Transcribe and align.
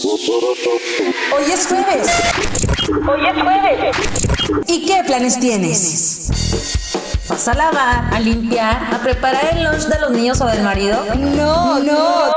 Hoy 0.00 1.50
es 1.52 1.66
jueves. 1.66 2.08
Hoy 2.88 3.26
es 3.26 3.42
jueves. 3.42 3.96
¿Y 4.68 4.86
qué 4.86 5.02
planes 5.04 5.40
tienes? 5.40 6.28
¿Vas 7.28 7.48
a 7.48 7.54
lavar, 7.54 8.14
a 8.14 8.20
limpiar, 8.20 8.94
a 8.94 8.98
preparar 9.02 9.56
el 9.56 9.64
lunch 9.64 9.86
de 9.86 9.98
los 9.98 10.12
niños 10.12 10.40
o 10.40 10.46
del 10.46 10.62
marido? 10.62 11.04
No, 11.16 11.80
no. 11.80 12.30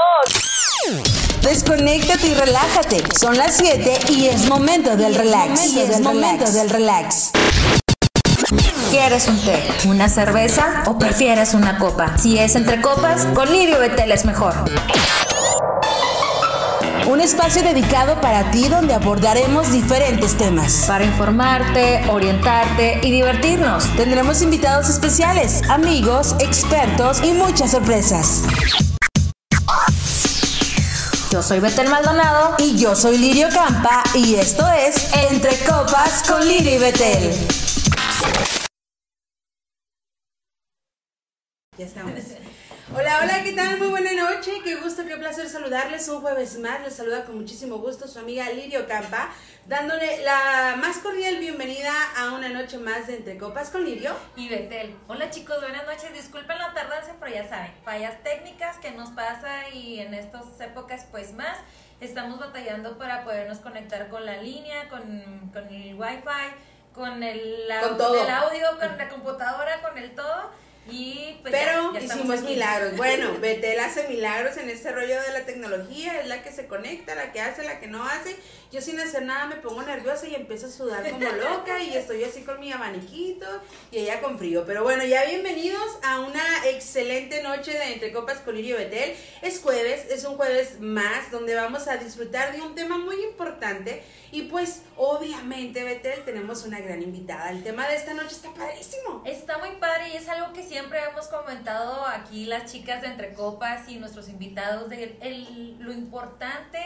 Desconéctate 1.43 2.29
y 2.29 2.33
relájate. 2.33 3.03
Son 3.19 3.37
las 3.37 3.57
7 3.57 3.99
y 4.09 4.25
es 4.25 4.47
momento 4.47 4.97
del 4.97 5.13
relax. 5.13 5.67
Y 5.67 5.81
es 5.81 6.01
momento 6.01 6.49
del 6.51 6.67
relax. 6.67 7.29
¿Quieres 8.89 9.27
un 9.27 9.39
té, 9.39 9.63
una 9.85 10.09
cerveza 10.09 10.83
o 10.87 10.97
prefieres 10.97 11.53
una 11.53 11.77
copa? 11.77 12.17
Si 12.17 12.39
es 12.39 12.55
entre 12.55 12.81
copas, 12.81 13.25
con 13.35 13.51
Lirio 13.51 13.77
Betel 13.77 14.11
es 14.11 14.25
mejor. 14.25 14.55
Un 17.11 17.19
espacio 17.19 17.61
dedicado 17.61 18.21
para 18.21 18.51
ti 18.51 18.69
donde 18.69 18.93
abordaremos 18.93 19.69
diferentes 19.69 20.37
temas. 20.37 20.85
Para 20.87 21.03
informarte, 21.03 22.09
orientarte 22.09 23.01
y 23.03 23.11
divertirnos. 23.11 23.83
Tendremos 23.97 24.41
invitados 24.41 24.89
especiales, 24.89 25.61
amigos, 25.69 26.37
expertos 26.39 27.21
y 27.21 27.33
muchas 27.33 27.71
sorpresas. 27.71 28.43
Yo 31.31 31.43
soy 31.43 31.59
Betel 31.59 31.89
Maldonado 31.89 32.55
Y 32.59 32.77
yo 32.77 32.95
soy 32.95 33.17
Lirio 33.17 33.49
Campa 33.53 34.03
y 34.15 34.35
esto 34.35 34.65
es 34.71 35.13
Entre 35.29 35.57
Copas 35.65 36.23
con 36.25 36.47
Lirio 36.47 36.75
y 36.75 36.77
Betel. 36.77 37.33
Ya 41.77 41.85
estamos. 41.85 42.13
Hola, 42.93 43.19
hola, 43.23 43.41
¿qué 43.43 43.53
tal? 43.53 43.77
Muy 43.77 43.87
buena 43.87 44.11
noche, 44.13 44.51
qué 44.65 44.75
gusto, 44.75 45.05
qué 45.05 45.15
placer 45.15 45.47
saludarles 45.47 46.07
un 46.09 46.19
jueves 46.21 46.59
más. 46.59 46.81
Les 46.81 46.93
saluda 46.93 47.23
con 47.23 47.37
muchísimo 47.37 47.77
gusto 47.77 48.05
su 48.07 48.19
amiga 48.19 48.49
Lirio 48.49 48.85
Campa, 48.85 49.29
dándole 49.65 50.21
la 50.23 50.75
más 50.77 50.97
cordial 50.97 51.37
bienvenida 51.37 51.93
a 52.17 52.33
una 52.33 52.49
noche 52.49 52.77
más 52.79 53.07
de 53.07 53.17
Entre 53.17 53.37
Copas 53.37 53.69
con 53.69 53.85
Lirio. 53.85 54.13
y 54.35 54.49
Betel. 54.49 54.93
Hola 55.07 55.29
chicos, 55.29 55.61
buenas 55.61 55.85
noches. 55.85 56.11
Disculpen 56.13 56.57
la 56.57 56.73
tardanza, 56.73 57.13
pero 57.19 57.33
ya 57.33 57.47
saben, 57.47 57.71
fallas 57.85 58.21
técnicas 58.23 58.77
que 58.77 58.91
nos 58.91 59.09
pasa 59.11 59.69
y 59.69 59.99
en 60.01 60.13
estas 60.13 60.59
épocas 60.59 61.05
pues 61.11 61.31
más 61.33 61.57
estamos 62.01 62.39
batallando 62.39 62.97
para 62.97 63.23
podernos 63.23 63.59
conectar 63.59 64.09
con 64.09 64.25
la 64.25 64.37
línea, 64.41 64.89
con, 64.89 65.49
con 65.53 65.65
el 65.73 65.95
wifi, 65.95 66.51
con 66.93 67.23
el, 67.23 67.67
Con 67.81 67.97
todo. 67.97 68.21
el 68.21 68.29
audio, 68.29 68.67
con 68.77 68.97
la 68.97 69.07
computadora, 69.07 69.81
con 69.81 69.97
el 69.97 70.13
todo. 70.13 70.51
Y 70.89 71.37
pues 71.41 71.53
Pero 71.53 71.93
ya 71.93 71.99
hicimos 71.99 72.39
aquí. 72.39 72.53
milagros. 72.53 72.97
Bueno, 72.97 73.37
Betel 73.39 73.79
hace 73.79 74.07
milagros 74.07 74.57
en 74.57 74.69
este 74.69 74.91
rollo 74.91 75.21
de 75.21 75.31
la 75.31 75.45
tecnología, 75.45 76.19
es 76.19 76.27
la 76.27 76.41
que 76.41 76.51
se 76.51 76.65
conecta, 76.67 77.13
la 77.13 77.31
que 77.31 77.39
hace, 77.39 77.63
la 77.63 77.79
que 77.79 77.87
no 77.87 78.03
hace. 78.03 78.35
Yo 78.71 78.81
sin 78.81 78.99
hacer 78.99 79.23
nada 79.23 79.45
me 79.45 79.57
pongo 79.57 79.83
nerviosa 79.83 80.27
y 80.27 80.33
empiezo 80.33 80.67
a 80.67 80.69
sudar 80.69 81.09
como 81.09 81.29
loca 81.31 81.79
y 81.83 81.95
estoy 81.95 82.23
así 82.23 82.41
con 82.41 82.59
mi 82.59 82.71
abaniquito 82.71 83.45
y 83.91 83.99
ella 83.99 84.21
con 84.21 84.39
frío. 84.39 84.63
Pero 84.65 84.83
bueno, 84.83 85.03
ya 85.03 85.25
bienvenidos 85.25 85.99
a 86.03 86.21
una 86.21 86.41
excelente 86.65 87.43
noche 87.43 87.73
de 87.73 87.93
Entre 87.93 88.11
Copas 88.11 88.39
con 88.39 88.55
Lirio 88.55 88.77
Betel. 88.77 89.15
Es 89.41 89.59
jueves, 89.59 90.05
es 90.09 90.23
un 90.23 90.35
jueves 90.35 90.79
más 90.79 91.29
donde 91.31 91.53
vamos 91.53 91.87
a 91.87 91.97
disfrutar 91.97 92.53
de 92.53 92.61
un 92.61 92.73
tema 92.73 92.97
muy 92.97 93.21
importante 93.23 94.01
y 94.31 94.43
pues 94.43 94.81
obviamente 94.95 95.83
Betel 95.83 96.23
tenemos 96.23 96.63
una 96.63 96.79
gran 96.79 97.01
invitada. 97.01 97.51
El 97.51 97.63
tema 97.63 97.87
de 97.87 97.97
esta 97.97 98.13
noche 98.13 98.35
está 98.35 98.53
padrísimo. 98.53 99.21
Está 99.25 99.57
muy 99.57 99.71
padre 99.71 100.09
y 100.13 100.17
es 100.17 100.27
algo 100.29 100.53
que 100.53 100.63
siempre 100.71 101.03
hemos 101.03 101.27
comentado 101.27 102.05
aquí 102.07 102.45
las 102.45 102.71
chicas 102.71 103.01
de 103.01 103.09
Entre 103.09 103.33
Copas 103.33 103.89
y 103.89 103.97
nuestros 103.97 104.29
invitados 104.29 104.87
de 104.87 105.17
el- 105.19 105.77
lo 105.79 105.91
importante, 105.91 106.79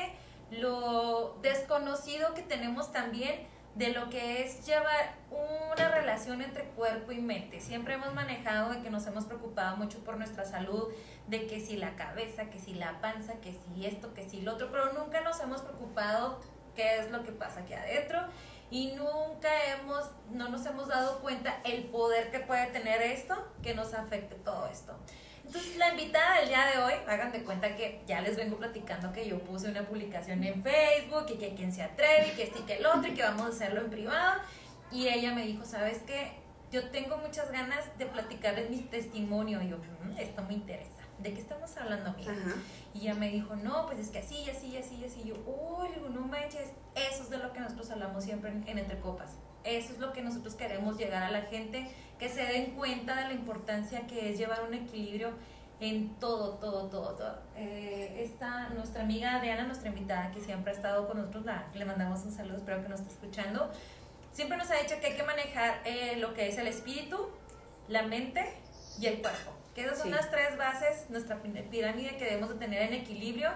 lo 0.50 1.38
desconocido 1.44 2.34
que 2.34 2.42
tenemos 2.42 2.92
también 2.92 3.48
de 3.76 3.90
lo 3.90 4.10
que 4.10 4.42
es 4.44 4.66
llevar 4.66 5.14
una 5.30 5.90
relación 5.92 6.42
entre 6.42 6.64
cuerpo 6.70 7.12
y 7.12 7.20
mente. 7.22 7.62
Siempre 7.62 7.94
hemos 7.94 8.12
manejado 8.16 8.72
de 8.74 8.82
que 8.82 8.90
nos 8.90 9.06
hemos 9.06 9.26
preocupado 9.26 9.78
mucho 9.78 10.00
por 10.04 10.18
nuestra 10.18 10.46
salud, 10.46 10.88
de 11.28 11.46
que 11.46 11.60
si 11.60 11.78
la 11.78 11.96
cabeza, 11.96 12.50
que 12.50 12.58
si 12.58 12.74
la 12.74 13.00
panza, 13.02 13.34
que 13.36 13.54
si 13.54 13.86
esto, 13.86 14.16
que 14.16 14.28
si 14.28 14.42
lo 14.42 14.54
otro, 14.54 14.72
pero 14.72 14.94
nunca 14.94 15.22
nos 15.22 15.40
hemos 15.42 15.62
preocupado 15.62 16.40
qué 16.76 16.98
es 16.98 17.12
lo 17.12 17.22
que 17.24 17.32
pasa 17.34 17.60
aquí 17.60 17.74
adentro 17.74 18.20
y 18.72 18.94
nunca 18.94 19.50
hemos, 19.72 20.10
no 20.32 20.50
nos 20.50 20.66
hemos 20.66 20.88
dado 20.88 21.20
cuenta 21.20 21.60
el 21.64 21.86
poder 21.86 22.32
que 22.32 22.40
puede 22.40 22.68
tener 22.68 23.02
esto, 23.02 23.36
que 23.62 23.74
nos 23.74 23.94
afecte 23.94 24.36
todo 24.36 24.68
esto. 24.68 24.98
Entonces, 25.46 25.78
la 25.78 25.90
invitada 25.90 26.40
del 26.40 26.50
día 26.50 26.66
de 26.66 26.80
hoy, 26.80 26.94
hagan 27.08 27.32
de 27.32 27.44
cuenta 27.44 27.76
que 27.76 28.02
ya 28.08 28.22
les 28.22 28.36
vengo 28.36 28.58
platicando 28.58 29.14
que 29.14 29.28
yo 29.28 29.40
puse 29.40 29.70
una 29.70 29.84
publicación 29.84 30.44
en 30.44 30.64
Facebook 30.64 31.26
y 31.30 31.38
que 31.38 31.54
quien 31.54 31.72
se 31.72 31.84
atreve, 31.84 32.30
y 32.30 32.36
que 32.36 32.44
este 32.44 32.60
y 32.60 32.62
que 32.64 32.78
el 32.78 32.86
otro, 32.86 33.08
y 33.08 33.14
que 33.14 33.22
vamos 33.22 33.44
a 33.44 33.50
hacerlo 33.50 33.82
en 33.82 33.90
privado. 33.92 34.42
Y 34.92 35.08
ella 35.08 35.34
me 35.34 35.46
dijo, 35.46 35.64
¿sabes 35.64 36.00
qué? 36.08 36.34
Yo 36.72 36.90
tengo 36.90 37.18
muchas 37.18 37.52
ganas 37.52 37.86
de 38.00 38.08
platicar 38.08 38.56
de 38.56 38.68
mi 38.70 38.78
testimonio. 38.78 39.62
Y 39.62 39.70
yo, 39.70 39.78
"Mm, 39.78 40.18
esto 40.18 40.42
me 40.44 40.56
interesa. 40.56 40.95
¿De 41.26 41.34
qué 41.34 41.42
estamos 41.42 41.76
hablando, 41.76 42.12
amiga? 42.12 42.34
Ajá. 42.34 42.56
Y 42.94 43.00
ella 43.00 43.16
me 43.16 43.32
dijo, 43.32 43.56
no, 43.56 43.88
pues 43.88 43.98
es 43.98 44.10
que 44.10 44.20
así, 44.20 44.48
así, 44.48 44.78
así, 44.78 45.04
así. 45.04 45.22
Y 45.24 45.30
yo, 45.30 45.36
uy, 45.48 45.88
no 46.14 46.22
manches, 46.22 46.70
eso 46.94 47.24
es 47.24 47.32
de 47.32 47.40
lo 47.40 47.52
que 47.52 47.62
nosotros 47.62 47.90
hablamos 47.90 48.24
siempre 48.24 48.52
en, 48.52 48.64
en 48.68 48.78
Entre 48.78 49.00
Copas. 49.00 49.32
Eso 49.64 49.94
es 49.94 49.98
lo 49.98 50.14
que 50.14 50.22
nosotros 50.22 50.54
queremos 50.54 51.00
llegar 51.00 51.24
a 51.24 51.32
la 51.32 51.42
gente, 51.42 51.90
que 52.20 52.30
se 52.30 52.46
den 52.46 52.76
cuenta 52.76 53.16
de 53.16 53.24
la 53.24 53.34
importancia 53.34 54.06
que 54.06 54.30
es 54.30 54.38
llevar 54.38 54.66
un 54.66 54.76
equilibrio 54.76 55.32
en 55.80 56.14
todo, 56.20 56.60
todo, 56.60 56.90
todo, 56.90 57.16
todo. 57.16 57.40
Eh, 57.56 58.22
esta, 58.24 58.70
nuestra 58.70 59.02
amiga 59.02 59.38
Adriana, 59.38 59.64
nuestra 59.64 59.90
invitada, 59.90 60.30
que 60.30 60.42
siempre 60.42 60.74
ha 60.74 60.76
estado 60.76 61.08
con 61.08 61.18
nosotros, 61.18 61.44
la, 61.44 61.70
le 61.74 61.86
mandamos 61.86 62.24
un 62.24 62.34
saludo, 62.34 62.58
espero 62.58 62.84
que 62.84 62.90
nos 62.90 63.00
esté 63.00 63.12
escuchando. 63.12 63.72
Siempre 64.32 64.58
nos 64.58 64.70
ha 64.70 64.76
dicho 64.76 64.94
que 65.02 65.08
hay 65.08 65.18
que 65.18 65.24
manejar 65.24 65.82
eh, 65.86 66.18
lo 66.18 66.36
que 66.36 66.50
es 66.50 66.58
el 66.60 66.68
espíritu, 66.68 67.32
la 67.88 68.04
mente 68.04 68.54
y 69.00 69.08
el 69.08 69.24
cuerpo. 69.24 69.55
Que 69.76 69.82
esas 69.84 69.98
son 70.00 70.08
Sí. 70.08 70.14
las 70.14 70.32
tres 70.32 70.58
bases, 70.58 71.10
nuestra 71.10 71.42
pi- 71.42 71.50
pirámide 71.70 72.16
que 72.18 72.24
debemos 72.26 72.50
de 72.50 72.56
tener 72.56 72.82
en 72.84 72.94
equilibrio. 72.94 73.50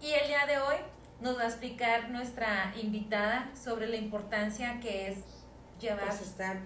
Y 0.00 0.12
el 0.12 0.28
día 0.28 0.46
de 0.46 0.58
hoy 0.58 0.76
nos 1.20 1.36
va 1.36 1.42
a 1.42 1.46
explicar 1.48 2.08
nuestra 2.10 2.72
invitada 2.80 3.50
sobre 3.60 3.86
la 3.88 3.96
importancia 3.96 4.78
que 4.80 5.08
es 5.08 5.18
llevar... 5.80 6.06
pues 6.06 6.22
estar 6.22 6.58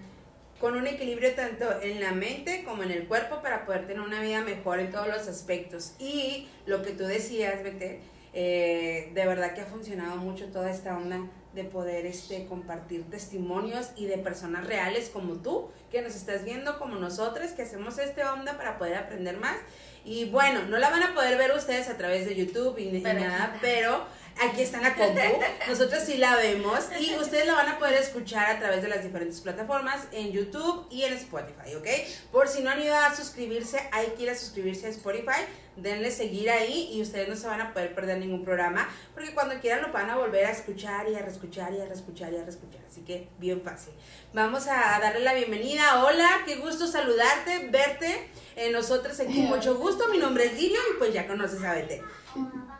con 0.59 0.75
un 0.75 0.87
equilibrio 0.87 1.33
tanto 1.35 1.81
en 1.81 1.99
la 2.01 2.11
mente 2.13 2.63
como 2.63 2.83
en 2.83 2.91
el 2.91 3.07
cuerpo 3.09 3.41
para 3.41 3.65
poder 3.65 3.87
tener 3.87 3.99
una 4.01 4.21
vida 4.21 4.39
mejor 4.41 4.79
en 4.79 4.89
todos 4.91 5.07
los 5.07 5.27
aspectos. 5.27 5.95
Y 5.99 6.47
lo 6.65 6.81
que 6.81 6.91
tú 6.91 7.03
decías, 7.03 7.61
Betel, 7.61 7.99
eh, 8.33 9.11
de 9.13 9.25
verdad 9.25 9.53
que 9.53 9.61
ha 9.61 9.65
funcionado 9.65 10.15
mucho 10.17 10.45
toda 10.51 10.69
esta 10.71 10.95
onda 10.95 11.19
de 11.55 11.63
poder 11.63 12.05
este, 12.05 12.45
compartir 12.45 13.09
testimonios 13.09 13.87
y 13.95 14.05
de 14.05 14.17
personas 14.17 14.67
reales 14.67 15.09
como 15.09 15.35
tú, 15.35 15.69
que 15.89 16.01
nos 16.01 16.15
estás 16.15 16.43
viendo 16.43 16.77
como 16.77 16.97
nosotros, 16.97 17.51
que 17.51 17.63
hacemos 17.63 17.97
este 17.97 18.23
onda 18.23 18.57
para 18.57 18.77
poder 18.77 18.95
aprender 18.95 19.37
más. 19.37 19.55
Y 20.03 20.25
bueno, 20.25 20.63
no 20.67 20.77
la 20.77 20.89
van 20.91 21.01
a 21.01 21.13
poder 21.15 21.37
ver 21.37 21.51
ustedes 21.55 21.89
a 21.89 21.97
través 21.97 22.27
de 22.27 22.35
YouTube 22.35 22.77
y, 22.77 22.99
Pero 22.99 23.19
nada, 23.19 23.57
pero 23.59 24.05
aquí 24.39 24.61
está 24.61 24.79
la 24.79 24.93
compu. 24.95 25.19
Nosotros 25.67 26.03
sí 26.03 26.17
la 26.17 26.35
vemos 26.35 26.79
y 26.99 27.15
ustedes 27.15 27.47
la 27.47 27.53
van 27.53 27.69
a 27.69 27.79
poder 27.79 27.95
escuchar 27.95 28.55
a 28.55 28.59
través 28.59 28.83
de 28.83 28.89
las 28.89 29.01
diferentes 29.01 29.41
plataformas 29.41 30.07
en 30.11 30.31
YouTube 30.31 30.85
y 30.91 31.03
en 31.03 31.13
Spotify, 31.13 31.73
¿ok? 31.75 31.87
Por 32.31 32.47
si 32.49 32.61
no 32.61 32.69
han 32.69 32.81
ido 32.81 32.95
a 32.95 33.15
suscribirse, 33.15 33.79
hay 33.91 34.07
que 34.17 34.23
ir 34.23 34.29
a 34.29 34.35
suscribirse 34.35 34.85
a 34.85 34.89
Spotify, 34.89 35.41
denle 35.77 36.11
seguir 36.11 36.49
ahí 36.49 36.89
y 36.93 37.01
ustedes 37.01 37.27
no 37.27 37.35
se 37.35 37.47
van 37.47 37.61
a 37.61 37.73
poder 37.73 37.93
perder 37.93 38.17
ningún 38.17 38.45
programa 38.45 38.87
porque 39.13 39.33
cuando 39.33 39.59
quieran 39.59 39.81
lo 39.81 39.91
van 39.91 40.09
a 40.09 40.15
volver 40.15 40.45
a 40.45 40.51
escuchar 40.51 41.09
y 41.09 41.15
a 41.15 41.21
reescuchar 41.21 41.73
y 41.73 41.81
a 41.81 41.85
reescuchar 41.85 42.33
y 42.33 42.37
a 42.37 42.43
reescuchar. 42.43 42.81
Así 42.89 43.01
que 43.01 43.27
bien 43.39 43.61
fácil. 43.61 43.93
Vamos 44.33 44.67
a 44.67 44.99
darle 44.99 45.21
la 45.21 45.33
bienvenida. 45.33 46.03
Hola, 46.03 46.41
qué 46.45 46.55
gusto 46.57 46.87
saludarte, 46.87 47.67
verte. 47.69 48.29
Eh, 48.55 48.71
nosotros 48.71 49.19
aquí, 49.19 49.41
mucho 49.41 49.75
gusto. 49.77 50.07
Mi 50.09 50.17
nombre 50.17 50.45
es 50.45 50.53
Lirio 50.53 50.79
y 50.93 50.97
pues 50.97 51.13
ya 51.13 51.27
conoces 51.27 51.63
a 51.63 51.73
Bete. 51.73 52.01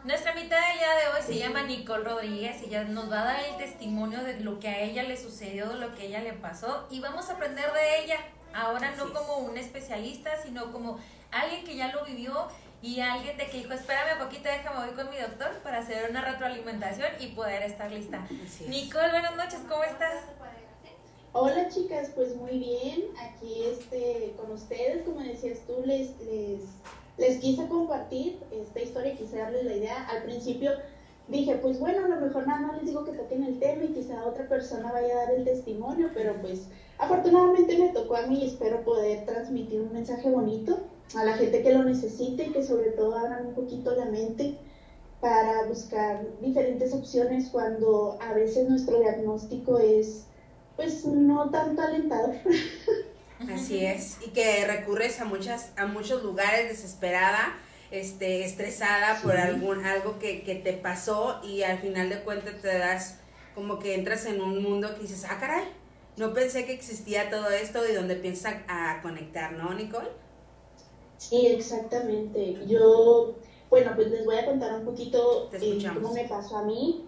Nuestra 0.04 0.38
invitada 0.38 0.68
del 0.68 0.78
día 0.78 0.90
de 0.90 1.08
hoy 1.08 1.24
se 1.26 1.38
llama 1.38 1.64
Nicole 1.64 2.04
Rodríguez 2.04 2.62
y 2.62 2.66
ella 2.66 2.84
nos 2.84 3.12
va 3.12 3.22
a 3.22 3.26
dar 3.26 3.44
el 3.46 3.58
testimonio 3.58 4.22
de 4.24 4.40
lo 4.42 4.60
que 4.60 4.68
a 4.68 4.82
ella 4.82 5.04
le 5.04 5.18
sucedió, 5.18 5.70
de 5.70 5.76
lo 5.76 5.96
que 5.96 6.04
a 6.04 6.06
ella 6.06 6.22
le 6.22 6.34
pasó 6.34 6.88
y 6.92 7.00
vamos 7.00 7.30
a 7.30 7.34
aprender 7.34 7.72
de 7.74 8.04
ella. 8.04 8.18
Ahora 8.54 8.92
no 8.96 9.12
como 9.12 9.38
un 9.40 9.58
especialista, 9.58 10.32
sino 10.42 10.72
como 10.72 11.00
alguien 11.32 11.66
que 11.66 11.76
ya 11.76 11.92
lo 11.92 12.06
vivió 12.06 12.48
y 12.86 13.00
alguien 13.00 13.36
de 13.36 13.48
que 13.48 13.58
dijo, 13.58 13.74
espérame 13.74 14.20
poquito, 14.20 14.44
déjame 14.44 14.86
voy 14.86 14.96
con 14.96 15.10
mi 15.10 15.18
doctor 15.18 15.50
para 15.64 15.80
hacer 15.80 16.08
una 16.08 16.24
retroalimentación 16.24 17.08
y 17.20 17.28
poder 17.30 17.64
estar 17.64 17.92
lista. 17.92 18.28
Es. 18.46 18.62
Nicole, 18.68 19.10
buenas 19.10 19.36
noches, 19.36 19.60
¿cómo 19.68 19.84
estás? 19.84 20.22
Hola 21.34 21.68
chicas, 21.68 22.12
pues 22.14 22.36
muy 22.36 22.60
bien, 22.60 23.06
aquí 23.20 23.64
este, 23.64 24.36
con 24.38 24.52
ustedes, 24.52 25.04
como 25.04 25.20
decías 25.20 25.62
tú, 25.66 25.82
les, 25.84 26.12
les, 26.22 26.62
les 27.18 27.40
quise 27.40 27.68
compartir 27.68 28.40
esta 28.52 28.80
historia, 28.80 29.18
quise 29.18 29.40
darles 29.40 29.66
la 29.66 29.74
idea. 29.74 30.08
Al 30.08 30.22
principio 30.24 30.72
dije, 31.28 31.56
pues 31.56 31.80
bueno, 31.80 32.06
a 32.06 32.08
lo 32.08 32.22
mejor 32.22 32.46
nada 32.46 32.68
más 32.68 32.78
les 32.78 32.86
digo 32.86 33.04
que 33.04 33.14
toquen 33.14 33.44
el 33.46 33.60
tema 33.60 33.84
y 33.84 33.94
quizá 33.94 34.24
otra 34.24 34.48
persona 34.48 34.92
vaya 34.92 35.12
a 35.12 35.26
dar 35.26 35.32
el 35.32 35.44
testimonio, 35.44 36.12
pero 36.14 36.40
pues 36.40 36.68
afortunadamente 37.00 37.80
me 37.80 37.90
tocó 37.90 38.16
a 38.16 38.28
mí 38.28 38.44
y 38.44 38.48
espero 38.48 38.84
poder 38.84 39.26
transmitir 39.26 39.82
un 39.82 39.92
mensaje 39.92 40.30
bonito 40.30 40.86
a 41.14 41.24
la 41.24 41.38
gente 41.38 41.62
que 41.62 41.74
lo 41.74 41.84
necesite 41.84 42.46
y 42.46 42.52
que 42.52 42.64
sobre 42.64 42.92
todo 42.92 43.18
abran 43.18 43.48
un 43.48 43.54
poquito 43.54 43.96
la 43.96 44.06
mente 44.06 44.58
para 45.22 45.64
buscar 45.66 46.26
diferentes 46.42 46.94
opciones 46.94 47.50
cuando 47.52 48.18
a 48.22 48.34
veces 48.34 48.68
nuestro 48.70 49.00
diagnóstico 49.00 49.80
es 49.80 50.26
pues 50.76 51.06
no 51.06 51.50
tan 51.52 51.80
alentador. 51.80 52.36
Así 53.54 53.86
es, 53.86 54.18
y 54.26 54.30
que 54.32 54.66
recurres 54.66 55.20
a 55.20 55.26
muchas 55.26 55.72
a 55.78 55.86
muchos 55.86 56.24
lugares 56.24 56.70
desesperada, 56.70 57.54
este 57.92 58.44
estresada 58.46 59.22
por 59.22 59.38
algún 59.38 59.86
algo 59.86 60.20
que, 60.20 60.44
que 60.44 60.56
te 60.56 60.74
pasó 60.74 61.40
y 61.44 61.64
al 61.64 61.80
final 61.80 62.10
de 62.10 62.22
cuentas 62.22 62.62
te 62.62 62.78
das 62.78 63.18
como 63.54 63.80
que 63.80 63.96
entras 63.96 64.26
en 64.26 64.42
un 64.42 64.62
mundo 64.62 64.94
que 64.96 65.02
dices, 65.02 65.26
"Ah, 65.30 65.38
caray, 65.40 65.66
no 66.18 66.34
pensé 66.34 66.66
que 66.66 66.74
existía 66.74 67.30
todo 67.30 67.50
esto 67.50 67.88
y 67.90 67.94
donde 67.94 68.16
piensas 68.16 68.56
a 68.68 69.02
conectar, 69.02 69.54
¿no, 69.54 69.74
Nicole? 69.74 70.10
Sí, 71.18 71.48
exactamente. 71.48 72.58
Yo, 72.68 73.36
bueno, 73.70 73.92
pues 73.96 74.12
les 74.12 74.26
voy 74.26 74.36
a 74.38 74.46
contar 74.46 74.80
un 74.80 74.86
poquito 74.86 75.50
eh, 75.54 75.84
cómo 75.94 76.14
me 76.14 76.26
pasó 76.26 76.58
a 76.58 76.64
mí, 76.64 77.06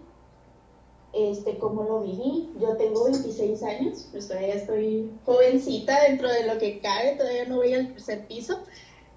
este, 1.14 1.58
cómo 1.58 1.84
lo 1.84 2.02
viví. 2.02 2.50
Yo 2.60 2.76
tengo 2.78 3.06
26 3.06 3.64
años, 3.64 4.08
pues 4.12 4.28
todavía 4.28 4.56
estoy 4.56 5.12
jovencita 5.26 6.04
dentro 6.04 6.30
de 6.30 6.46
lo 6.46 6.58
que 6.58 6.80
cabe, 6.80 7.14
todavía 7.14 7.46
no 7.46 7.58
voy 7.58 7.74
al 7.74 7.92
tercer 7.92 8.26
piso. 8.28 8.60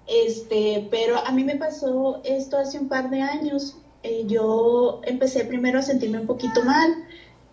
Este, 0.07 0.87
pero 0.89 1.17
a 1.17 1.31
mí 1.31 1.43
me 1.43 1.55
pasó 1.55 2.19
esto 2.23 2.57
hace 2.57 2.79
un 2.79 2.87
par 2.89 3.09
de 3.09 3.21
años. 3.21 3.75
Eh, 4.03 4.23
yo 4.25 4.99
empecé 5.03 5.45
primero 5.45 5.79
a 5.79 5.83
sentirme 5.83 6.19
un 6.19 6.27
poquito 6.27 6.63
mal. 6.63 6.97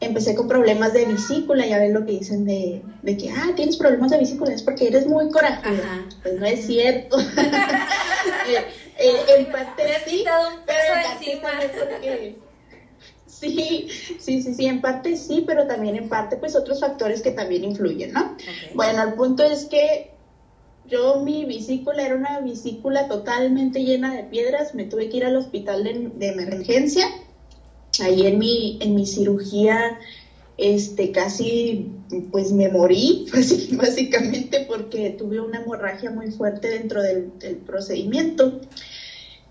Empecé 0.00 0.34
con 0.34 0.46
problemas 0.46 0.92
de 0.92 1.06
vesícula, 1.06 1.66
ya 1.66 1.78
ven 1.78 1.92
lo 1.92 2.06
que 2.06 2.12
dicen 2.12 2.44
de, 2.44 2.82
de 3.02 3.16
que, 3.16 3.30
ah, 3.30 3.50
tienes 3.56 3.76
problemas 3.76 4.10
de 4.12 4.18
vesícula, 4.18 4.52
es 4.52 4.62
porque 4.62 4.86
eres 4.86 5.06
muy 5.06 5.28
corajuda. 5.30 5.70
Ajá. 5.70 6.04
Pues 6.22 6.34
no 6.34 6.46
es 6.46 6.66
cierto. 6.66 7.18
Eh, 8.98 9.12
eh, 9.12 9.34
en 9.38 9.52
parte 9.52 9.84
sí, 10.04 10.24
pero 10.66 10.82
en 10.90 11.40
porque... 11.40 12.36
Sí, 13.26 13.88
sí, 14.18 14.42
sí, 14.42 14.54
sí, 14.54 14.66
en 14.66 14.80
parte 14.80 15.16
sí, 15.16 15.44
pero 15.46 15.68
también 15.68 15.94
en 15.94 16.08
parte 16.08 16.36
pues 16.36 16.56
otros 16.56 16.80
factores 16.80 17.22
que 17.22 17.30
también 17.30 17.62
influyen, 17.62 18.12
¿no? 18.12 18.36
Bueno, 18.74 19.00
el 19.04 19.14
punto 19.14 19.44
es 19.44 19.66
que 19.66 20.10
yo 20.88 21.20
mi 21.20 21.44
vesícula 21.44 22.04
era 22.04 22.16
una 22.16 22.40
vesícula 22.40 23.06
totalmente 23.06 23.84
llena 23.84 24.12
de 24.12 24.24
piedras, 24.24 24.74
me 24.74 24.84
tuve 24.84 25.08
que 25.08 25.18
ir 25.18 25.24
al 25.24 25.36
hospital 25.36 25.84
de, 25.84 26.10
de 26.14 26.28
emergencia, 26.30 27.06
ahí 28.00 28.26
en 28.26 28.38
mi, 28.38 28.76
en 28.80 28.94
mi 28.94 29.06
cirugía, 29.06 29.96
este, 30.56 31.10
casi 31.10 31.86
pues 32.30 32.52
me 32.52 32.68
morí, 32.68 33.24
básicamente 33.72 34.60
porque 34.60 35.10
tuve 35.10 35.40
una 35.40 35.58
hemorragia 35.58 36.10
muy 36.10 36.28
fuerte 36.28 36.68
dentro 36.68 37.02
del, 37.02 37.30
del 37.38 37.58
procedimiento. 37.58 38.54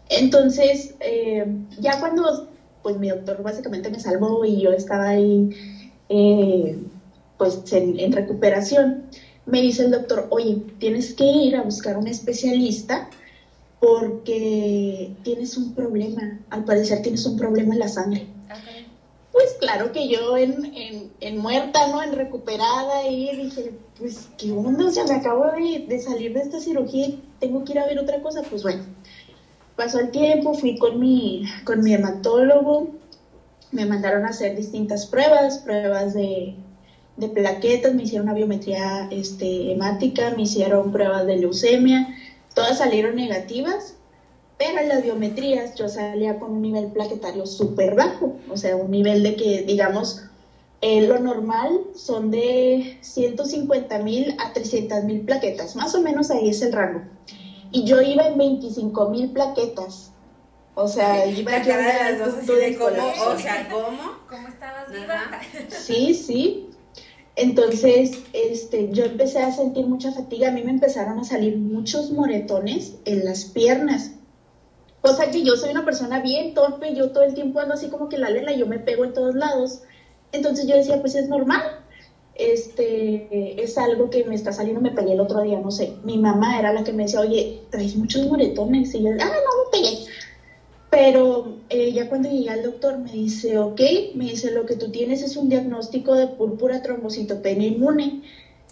Entonces, 0.09 0.93
eh, 0.99 1.45
ya 1.77 1.97
cuando 1.97 2.23
pues 2.81 2.97
mi 2.97 3.09
doctor 3.09 3.41
básicamente 3.41 3.89
me 3.89 3.99
salvó 3.99 4.45
y 4.45 4.61
yo 4.61 4.71
estaba 4.71 5.09
ahí 5.09 5.49
eh, 6.09 6.77
pues 7.37 7.61
en, 7.71 7.99
en 7.99 8.11
recuperación, 8.11 8.97
me 9.45 9.61
dice 9.61 9.83
el 9.83 9.91
doctor, 9.91 10.27
oye, 10.29 10.59
tienes 10.79 11.13
que 11.13 11.25
ir 11.25 11.55
a 11.55 11.61
buscar 11.61 11.97
un 11.97 12.07
especialista 12.07 13.07
porque 13.79 15.13
tienes 15.23 15.57
un 15.57 15.71
problema, 15.73 16.39
al 16.49 16.63
parecer 16.63 17.01
tienes 17.01 17.25
un 17.25 17.35
problema 17.35 17.73
en 17.73 17.79
la 17.79 17.87
sangre. 17.89 18.27
Pues 19.37 19.53
claro 19.59 19.91
que 19.91 20.07
yo 20.07 20.35
en, 20.35 20.65
en, 20.73 21.11
en 21.19 21.37
muerta, 21.37 21.87
¿no? 21.89 22.01
En 22.01 22.13
recuperada 22.13 23.07
y 23.07 23.35
dije, 23.35 23.71
pues 23.99 24.29
qué 24.35 24.51
onda, 24.51 24.87
o 24.87 24.89
sea, 24.89 25.03
me 25.03 25.13
acabo 25.13 25.45
de, 25.45 25.85
de 25.87 25.99
salir 25.99 26.33
de 26.33 26.39
esta 26.39 26.59
cirugía 26.59 27.05
y 27.05 27.23
tengo 27.39 27.63
que 27.63 27.73
ir 27.73 27.79
a 27.79 27.85
ver 27.85 27.99
otra 27.99 28.19
cosa, 28.23 28.41
pues 28.49 28.63
bueno. 28.63 28.83
Pasó 29.75 29.99
el 29.99 30.09
tiempo, 30.09 30.55
fui 30.55 30.79
con 30.79 30.99
mi, 30.99 31.43
con 31.65 31.83
mi 31.83 31.93
hematólogo, 31.93 32.87
me 33.71 33.85
mandaron 33.85 34.25
a 34.25 34.29
hacer 34.29 34.55
distintas 34.55 35.05
pruebas, 35.05 35.59
pruebas 35.59 36.15
de, 36.15 36.55
de 37.17 37.27
plaquetas, 37.29 37.93
me 37.93 38.03
hicieron 38.05 38.29
una 38.29 38.35
biometría 38.35 39.07
este, 39.11 39.71
hemática, 39.71 40.33
me 40.35 40.41
hicieron 40.41 40.91
pruebas 40.91 41.27
de 41.27 41.37
leucemia, 41.37 42.07
todas 42.55 42.79
salieron 42.79 43.15
negativas, 43.15 43.96
pero 44.57 44.79
en 44.79 44.89
las 44.89 45.03
biometrías 45.03 45.75
yo 45.75 45.87
salía 45.87 46.39
con 46.39 46.51
un 46.51 46.61
nivel 46.61 46.87
plaquetario 46.91 47.45
súper 47.45 47.95
bajo, 47.95 48.35
o 48.49 48.57
sea, 48.57 48.75
un 48.75 48.89
nivel 48.89 49.23
de 49.23 49.35
que, 49.35 49.61
digamos, 49.61 50.23
eh, 50.81 51.01
lo 51.07 51.19
normal 51.19 51.81
son 51.95 52.31
de 52.31 52.97
150 53.01 53.99
mil 53.99 54.35
a 54.39 54.53
300 54.53 55.03
mil 55.03 55.21
plaquetas, 55.21 55.75
más 55.75 55.93
o 55.95 56.01
menos 56.01 56.31
ahí 56.31 56.49
es 56.49 56.61
el 56.61 56.73
rango. 56.73 57.01
Y 57.71 57.83
yo 57.83 58.01
iba 58.01 58.25
en 58.27 58.37
25 58.37 59.09
mil 59.09 59.31
plaquetas, 59.31 60.11
o 60.73 60.87
sea, 60.87 61.25
iba 61.25 61.51
La 61.51 61.63
cara 61.63 61.93
de 61.93 62.11
las 62.11 62.19
dos 62.19 62.43
así 62.43 62.53
de 62.53 62.75
cómo, 62.77 62.89
o 62.89 63.37
sea, 63.37 63.67
¿cómo? 63.69 64.17
¿Cómo 64.29 64.47
estabas 64.47 64.91
viva? 64.91 65.39
Sí, 65.69 66.13
sí. 66.13 66.69
Entonces, 67.35 68.23
este, 68.33 68.89
yo 68.91 69.05
empecé 69.05 69.39
a 69.39 69.51
sentir 69.51 69.85
mucha 69.85 70.11
fatiga. 70.11 70.49
A 70.49 70.51
mí 70.51 70.63
me 70.63 70.71
empezaron 70.71 71.19
a 71.19 71.23
salir 71.23 71.57
muchos 71.57 72.11
moretones 72.11 72.95
en 73.05 73.25
las 73.25 73.45
piernas. 73.45 74.11
Cosa 75.07 75.31
que 75.31 75.43
yo 75.43 75.55
soy 75.55 75.71
una 75.71 75.85
persona 75.85 76.19
bien 76.19 76.53
torpe, 76.53 76.93
yo 76.93 77.11
todo 77.11 77.23
el 77.23 77.33
tiempo 77.33 77.61
ando 77.61 77.75
así 77.75 77.87
como 77.87 78.09
que 78.09 78.17
la 78.17 78.29
lela, 78.29 78.51
yo 78.51 78.67
me 78.67 78.77
pego 78.77 79.05
en 79.05 79.13
todos 79.13 79.35
lados. 79.35 79.83
Entonces 80.33 80.67
yo 80.67 80.75
decía, 80.75 80.99
pues 80.99 81.15
es 81.15 81.29
normal. 81.29 81.79
Este, 82.35 83.63
es 83.63 83.77
algo 83.77 84.09
que 84.09 84.25
me 84.25 84.35
está 84.35 84.51
saliendo, 84.51 84.81
me 84.81 84.91
pegué 84.91 85.13
el 85.13 85.21
otro 85.21 85.41
día, 85.41 85.59
no 85.59 85.71
sé. 85.71 85.93
Mi 86.03 86.17
mamá 86.17 86.59
era 86.59 86.73
la 86.73 86.83
que 86.83 86.91
me 86.91 87.03
decía, 87.03 87.21
oye, 87.21 87.61
traes 87.69 87.95
muchos 87.95 88.27
moretones. 88.27 88.93
Y 88.93 89.01
yo, 89.01 89.09
ah, 89.11 89.25
no, 89.25 89.25
me 89.25 89.71
pegué. 89.71 89.97
Pero 90.89 91.55
eh, 91.69 91.93
ya 91.93 92.09
cuando 92.09 92.29
llegué 92.29 92.49
al 92.49 92.63
doctor 92.63 92.97
me 92.97 93.13
dice, 93.13 93.57
ok, 93.57 93.79
me 94.15 94.25
dice, 94.25 94.51
lo 94.51 94.65
que 94.65 94.75
tú 94.75 94.91
tienes 94.91 95.21
es 95.21 95.37
un 95.37 95.47
diagnóstico 95.47 96.15
de 96.15 96.27
púrpura 96.27 96.81
trombocitopenia 96.81 97.69
inmune. 97.69 98.23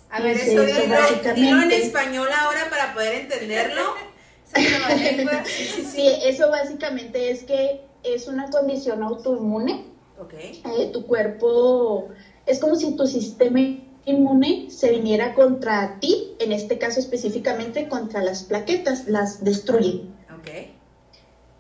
A 0.09 0.21
ver, 0.21 0.35
Dice 0.35 0.53
eso 0.53 0.63
eso 0.63 1.33
dilo, 1.33 1.61
en 1.61 1.71
español 1.71 2.27
ahora 2.37 2.69
para 2.69 2.93
poder 2.93 3.21
entenderlo. 3.21 3.83
Sí, 5.45 6.07
eso 6.23 6.49
básicamente 6.49 7.31
es 7.31 7.43
que 7.43 7.81
es 8.03 8.27
una 8.27 8.49
condición 8.49 9.03
autoinmune. 9.03 9.85
Ok. 10.19 10.33
Eh, 10.33 10.89
tu 10.93 11.05
cuerpo 11.05 12.09
es 12.45 12.59
como 12.59 12.75
si 12.75 12.95
tu 12.95 13.07
sistema 13.07 13.59
inmune 14.05 14.69
se 14.69 14.91
viniera 14.91 15.33
contra 15.33 15.99
ti, 15.99 16.35
en 16.39 16.51
este 16.51 16.77
caso 16.77 16.99
específicamente 16.99 17.87
contra 17.87 18.23
las 18.23 18.43
plaquetas, 18.43 19.07
las 19.07 19.43
destruye. 19.43 20.03
Ok. 20.37 20.49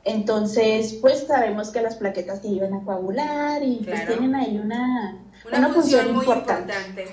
Entonces, 0.03 0.99
pues 1.01 1.25
sabemos 1.25 1.71
que 1.71 1.81
las 1.81 1.95
plaquetas 1.95 2.41
te 2.41 2.49
ayudan 2.49 2.75
a 2.75 2.83
coagular 2.83 3.63
y 3.63 3.77
pues 3.83 4.05
tienen 4.05 4.35
ahí 4.35 4.59
una, 4.63 5.19
Una, 5.47 5.73
función, 5.73 6.13
muy 6.13 6.23
importante. 6.23 7.07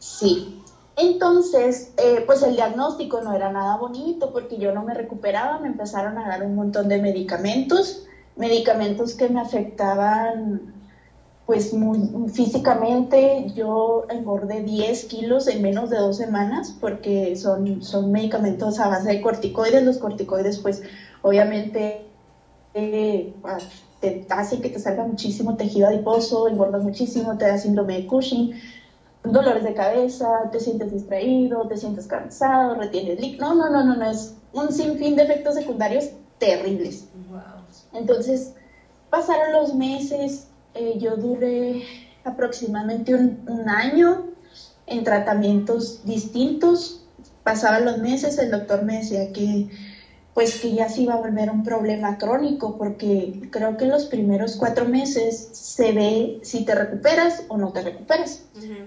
Sí. 0.00 0.51
Entonces, 0.96 1.92
eh, 1.96 2.22
pues 2.26 2.42
el 2.42 2.54
diagnóstico 2.54 3.20
no 3.22 3.32
era 3.32 3.50
nada 3.50 3.76
bonito 3.76 4.32
porque 4.32 4.58
yo 4.58 4.72
no 4.72 4.82
me 4.82 4.94
recuperaba, 4.94 5.58
me 5.58 5.68
empezaron 5.68 6.18
a 6.18 6.28
dar 6.28 6.42
un 6.42 6.54
montón 6.54 6.88
de 6.88 7.00
medicamentos, 7.00 8.06
medicamentos 8.36 9.14
que 9.14 9.28
me 9.28 9.40
afectaban 9.40 10.74
pues 11.46 11.72
muy 11.72 12.28
físicamente. 12.30 13.50
Yo 13.54 14.06
engordé 14.10 14.62
10 14.62 15.04
kilos 15.06 15.48
en 15.48 15.62
menos 15.62 15.90
de 15.90 15.98
dos 15.98 16.16
semanas 16.18 16.76
porque 16.80 17.36
son, 17.36 17.82
son 17.82 18.12
medicamentos 18.12 18.78
a 18.78 18.88
base 18.88 19.08
de 19.08 19.20
corticoides. 19.20 19.84
Los 19.84 19.98
corticoides 19.98 20.58
pues 20.58 20.82
obviamente 21.22 22.06
eh, 22.74 23.34
te 24.00 24.26
hacen 24.28 24.60
que 24.60 24.68
te 24.68 24.78
salga 24.78 25.04
muchísimo 25.04 25.56
tejido 25.56 25.88
adiposo, 25.88 26.48
engordas 26.48 26.82
muchísimo, 26.82 27.36
te 27.38 27.46
da 27.46 27.58
síndrome 27.58 27.98
de 27.98 28.06
Cushing 28.06 28.54
dolores 29.24 29.62
de 29.62 29.74
cabeza, 29.74 30.48
te 30.50 30.60
sientes 30.60 30.90
distraído, 30.90 31.66
te 31.66 31.76
sientes 31.76 32.06
cansado, 32.06 32.74
retienes 32.74 33.18
líquido. 33.18 33.54
No, 33.54 33.54
no, 33.54 33.68
no, 33.68 33.82
no, 33.82 33.96
no, 33.96 34.10
es 34.10 34.32
un 34.52 34.72
sinfín 34.72 35.16
de 35.16 35.22
efectos 35.22 35.54
secundarios 35.54 36.10
terribles. 36.38 37.04
Wow. 37.28 37.40
Entonces, 37.92 38.50
pasaron 39.10 39.52
los 39.52 39.72
meses, 39.72 40.46
eh, 40.74 40.96
yo 40.98 41.16
duré 41.16 41.80
aproximadamente 42.24 43.14
un, 43.14 43.36
un 43.46 43.68
año 43.68 44.22
en 44.86 45.02
tratamientos 45.04 45.98
distintos. 46.02 46.96
Pasaban 47.42 47.84
los 47.84 47.96
meses, 47.96 48.38
el 48.38 48.50
doctor 48.50 48.82
me 48.82 48.96
decía 48.96 49.26
que 49.26 49.66
pues 50.34 50.58
que 50.58 50.72
ya 50.72 50.88
se 50.88 51.02
iba 51.02 51.12
a 51.12 51.16
volver 51.16 51.50
un 51.50 51.62
problema 51.62 52.16
crónico 52.16 52.74
porque 52.74 53.32
creo 53.50 53.76
que 53.76 53.84
en 53.84 53.90
los 53.90 54.06
primeros 54.06 54.56
cuatro 54.56 54.86
meses 54.86 55.48
se 55.50 55.92
ve 55.92 56.32
si 56.40 56.62
te 56.62 56.74
recuperas 56.74 57.42
o 57.48 57.58
no 57.58 57.70
te 57.70 57.82
recuperas. 57.82 58.40
Ujú. 58.56 58.86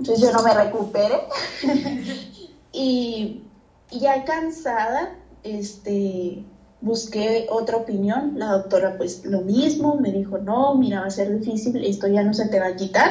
Entonces 0.00 0.26
yo 0.26 0.32
no 0.32 0.42
me 0.42 0.54
recuperé. 0.54 1.20
y, 2.72 3.42
y 3.90 4.00
ya 4.00 4.24
cansada, 4.24 5.10
este, 5.42 6.42
busqué 6.80 7.46
otra 7.50 7.76
opinión. 7.76 8.32
La 8.34 8.46
doctora 8.46 8.96
pues 8.96 9.22
lo 9.24 9.42
mismo, 9.42 9.96
me 9.96 10.10
dijo, 10.10 10.38
no, 10.38 10.74
mira, 10.74 11.00
va 11.00 11.06
a 11.06 11.10
ser 11.10 11.30
difícil, 11.30 11.84
esto 11.84 12.06
ya 12.06 12.22
no 12.22 12.32
se 12.32 12.46
te 12.46 12.58
va 12.58 12.68
a 12.68 12.76
quitar. 12.76 13.10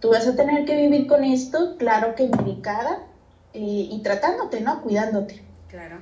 Tú 0.00 0.10
vas 0.10 0.26
a 0.26 0.34
tener 0.34 0.66
que 0.66 0.76
vivir 0.76 1.06
con 1.06 1.24
esto, 1.24 1.76
claro 1.78 2.14
que 2.14 2.28
medicada 2.28 2.98
eh, 3.54 3.86
y 3.88 4.00
tratándote, 4.02 4.60
¿no? 4.60 4.82
Cuidándote. 4.82 5.40
Claro. 5.68 5.96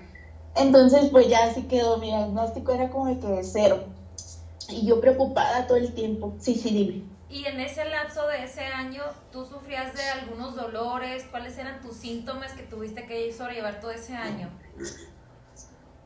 Entonces, 0.56 1.08
pues 1.12 1.28
ya 1.28 1.44
así 1.44 1.62
quedó, 1.62 1.98
mi 1.98 2.08
diagnóstico 2.08 2.72
era 2.72 2.90
como 2.90 3.06
de 3.06 3.18
que 3.18 3.44
cero. 3.44 3.78
Y 4.70 4.86
yo 4.86 4.98
preocupada 4.98 5.68
todo 5.68 5.76
el 5.76 5.92
tiempo. 5.92 6.32
Sí, 6.40 6.56
sí, 6.56 6.72
dime. 6.72 7.00
Y 7.30 7.46
en 7.46 7.60
ese 7.60 7.84
lapso 7.84 8.26
de 8.26 8.42
ese 8.42 8.62
año, 8.62 9.02
¿tú 9.30 9.44
sufrías 9.44 9.94
de 9.94 10.02
algunos 10.02 10.56
dolores? 10.56 11.24
¿Cuáles 11.30 11.56
eran 11.58 11.80
tus 11.80 11.96
síntomas 11.96 12.54
que 12.54 12.64
tuviste 12.64 13.06
que 13.06 13.32
sobrellevar 13.32 13.78
todo 13.80 13.92
ese 13.92 14.14
año? 14.14 14.50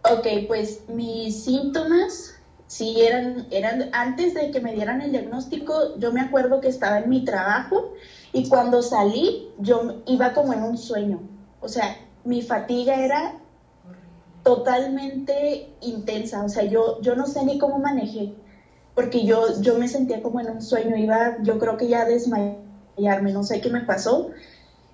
Ok, 0.03 0.27
pues 0.47 0.87
mis 0.89 1.45
síntomas, 1.45 2.35
sí, 2.67 3.01
eran, 3.01 3.47
eran, 3.51 3.89
antes 3.95 4.35
de 4.35 4.51
que 4.51 4.61
me 4.61 4.75
dieran 4.75 5.01
el 5.01 5.13
diagnóstico, 5.13 5.99
yo 5.99 6.13
me 6.13 6.21
acuerdo 6.21 6.61
que 6.61 6.69
estaba 6.69 6.99
en 6.99 7.09
mi 7.09 7.25
trabajo 7.25 7.95
y 8.35 8.47
cuando 8.51 8.83
salí, 8.83 9.49
yo 9.59 10.03
iba 10.07 10.35
como 10.35 10.53
en 10.53 10.63
un 10.63 10.77
sueño. 10.77 11.23
O 11.63 11.69
sea, 11.69 11.97
mi 12.25 12.43
fatiga 12.43 12.97
era 12.97 13.41
totalmente 14.43 15.71
intensa. 15.81 16.45
O 16.45 16.51
sea, 16.51 16.65
yo, 16.65 17.01
yo 17.01 17.17
no 17.17 17.27
sé 17.27 17.47
ni 17.47 17.59
cómo 17.59 17.79
manejé 17.79 18.35
porque 18.95 19.25
yo, 19.25 19.61
yo 19.61 19.79
me 19.79 19.89
sentía 19.89 20.23
como 20.23 20.41
en 20.41 20.51
un 20.51 20.63
sueño, 20.63 20.97
iba 20.97 21.37
yo 21.43 21.59
creo 21.59 21.77
que 21.77 21.89
ya 21.89 22.05
desmayarme, 22.05 23.33
no 23.33 23.43
sé 23.43 23.61
qué 23.61 23.71
me 23.71 23.81
pasó. 23.81 24.31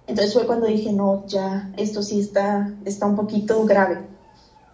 Entonces 0.07 0.35
fue 0.35 0.47
cuando 0.47 0.67
dije, 0.67 0.93
no, 0.93 1.25
ya, 1.27 1.71
esto 1.77 2.03
sí 2.03 2.19
está, 2.19 2.73
está 2.85 3.07
un 3.07 3.17
poquito 3.17 3.65
grave. 3.65 3.99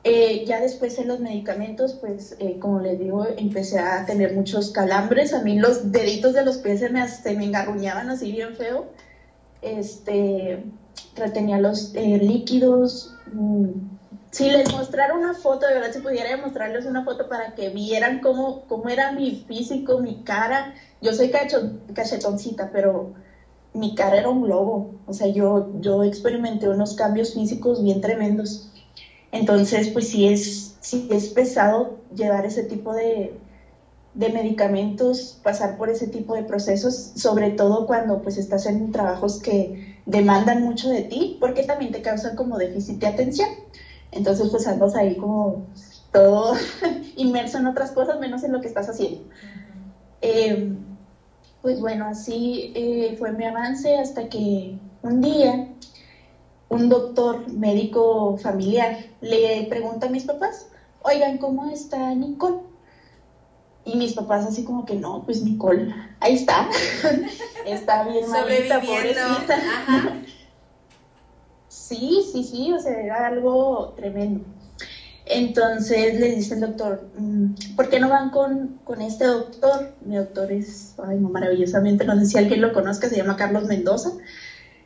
Eh, 0.04 0.44
ya 0.46 0.60
después 0.60 0.98
en 1.00 1.08
los 1.08 1.18
medicamentos, 1.18 1.94
pues 1.94 2.36
eh, 2.38 2.58
como 2.60 2.78
les 2.78 2.98
digo, 2.98 3.26
empecé 3.36 3.80
a 3.80 4.06
tener 4.06 4.34
muchos 4.34 4.70
calambres. 4.70 5.34
A 5.34 5.42
mí 5.42 5.58
los 5.58 5.90
deditos 5.90 6.32
de 6.32 6.44
los 6.44 6.58
pies 6.58 6.78
se 6.78 6.90
me, 6.90 7.06
se 7.08 7.34
me 7.34 7.44
engarruñaban 7.44 8.08
así 8.08 8.30
bien 8.30 8.54
feo. 8.54 8.86
Este, 9.62 10.62
retenía 11.16 11.58
los 11.58 11.92
eh, 11.96 12.18
líquidos. 12.22 13.16
Mm, 13.32 13.70
si 14.36 14.48
les 14.50 14.70
mostrara 14.72 15.14
una 15.14 15.32
foto, 15.34 15.66
de 15.66 15.72
verdad, 15.74 15.90
si 15.92 15.98
pudiera 16.00 16.36
mostrarles 16.36 16.84
una 16.84 17.02
foto 17.02 17.26
para 17.28 17.54
que 17.54 17.70
vieran 17.70 18.18
cómo, 18.18 18.58
cómo 18.66 18.88
era 18.90 19.08
mi 19.10 19.32
físico, 19.34 19.98
mi 19.98 20.14
cara. 20.16 20.70
Yo 21.00 21.12
soy 21.14 21.30
cachetoncita, 21.94 22.70
pero 22.70 23.10
mi 23.74 23.94
cara 23.94 24.18
era 24.18 24.28
un 24.30 24.42
globo. 24.42 24.86
O 25.06 25.12
sea, 25.14 25.28
yo, 25.28 25.66
yo 25.72 26.02
experimenté 26.04 26.68
unos 26.68 26.94
cambios 26.94 27.32
físicos 27.32 27.82
bien 27.82 28.00
tremendos. 28.00 28.62
Entonces, 29.32 29.88
pues 29.88 30.08
sí 30.08 30.26
es, 30.26 30.74
sí 30.80 31.06
es 31.10 31.28
pesado 31.30 31.90
llevar 32.14 32.46
ese 32.46 32.62
tipo 32.64 32.94
de, 32.94 33.32
de 34.14 34.30
medicamentos, 34.30 35.36
pasar 35.42 35.76
por 35.76 35.90
ese 35.90 36.06
tipo 36.08 36.34
de 36.34 36.42
procesos, 36.44 37.10
sobre 37.14 37.50
todo 37.50 37.86
cuando 37.86 38.20
pues 38.22 38.38
estás 38.38 38.66
en 38.66 38.90
trabajos 38.90 39.38
que 39.38 39.72
demandan 40.06 40.62
mucho 40.62 40.88
de 40.88 41.02
ti, 41.02 41.36
porque 41.40 41.64
también 41.64 41.90
te 41.92 42.02
causan 42.02 42.34
como 42.34 42.58
déficit 42.58 42.98
de 42.98 43.08
atención. 43.08 43.50
Entonces, 44.12 44.48
pues 44.50 44.66
andas 44.66 44.94
ahí 44.94 45.16
como 45.16 45.66
todo 46.12 46.54
inmerso 47.16 47.58
en 47.58 47.66
otras 47.66 47.90
cosas 47.92 48.18
menos 48.20 48.42
en 48.44 48.52
lo 48.52 48.60
que 48.60 48.68
estás 48.68 48.88
haciendo. 48.88 49.22
Eh, 50.22 50.72
pues 51.62 51.80
bueno, 51.80 52.06
así 52.06 52.72
eh, 52.74 53.16
fue 53.18 53.32
mi 53.32 53.44
avance 53.44 53.98
hasta 53.98 54.28
que 54.28 54.78
un 55.02 55.20
día 55.20 55.68
un 56.68 56.88
doctor 56.88 57.52
médico 57.52 58.36
familiar 58.38 58.96
le 59.20 59.66
pregunta 59.68 60.06
a 60.06 60.10
mis 60.10 60.24
papás, 60.24 60.68
oigan, 61.02 61.38
¿cómo 61.38 61.66
está 61.70 62.14
Nicole? 62.14 62.58
Y 63.84 63.96
mis 63.96 64.14
papás 64.14 64.44
así 64.46 64.64
como 64.64 64.84
que 64.84 64.94
no, 64.94 65.22
pues 65.24 65.42
Nicole, 65.42 65.94
ahí 66.20 66.34
está, 66.34 66.68
está 67.66 68.02
bien 68.04 68.28
malita, 68.28 68.80
pobrecita. 68.80 69.56
Sí, 71.88 72.20
sí, 72.32 72.42
sí, 72.42 72.72
o 72.72 72.80
sea, 72.80 73.00
era 73.00 73.26
algo 73.28 73.94
tremendo. 73.96 74.44
Entonces 75.24 76.18
le 76.18 76.30
dice 76.30 76.54
el 76.54 76.60
doctor, 76.60 77.08
mm, 77.16 77.76
¿por 77.76 77.88
qué 77.88 78.00
no 78.00 78.08
van 78.08 78.30
con, 78.30 78.80
con 78.82 79.00
este 79.02 79.24
doctor? 79.24 79.92
Mi 80.00 80.16
doctor 80.16 80.50
es, 80.50 80.94
maravillosamente, 80.96 82.04
no 82.04 82.16
sé 82.16 82.26
si 82.26 82.38
alguien 82.38 82.60
lo 82.60 82.72
conozca, 82.72 83.08
se 83.08 83.16
llama 83.16 83.36
Carlos 83.36 83.66
Mendoza. 83.66 84.10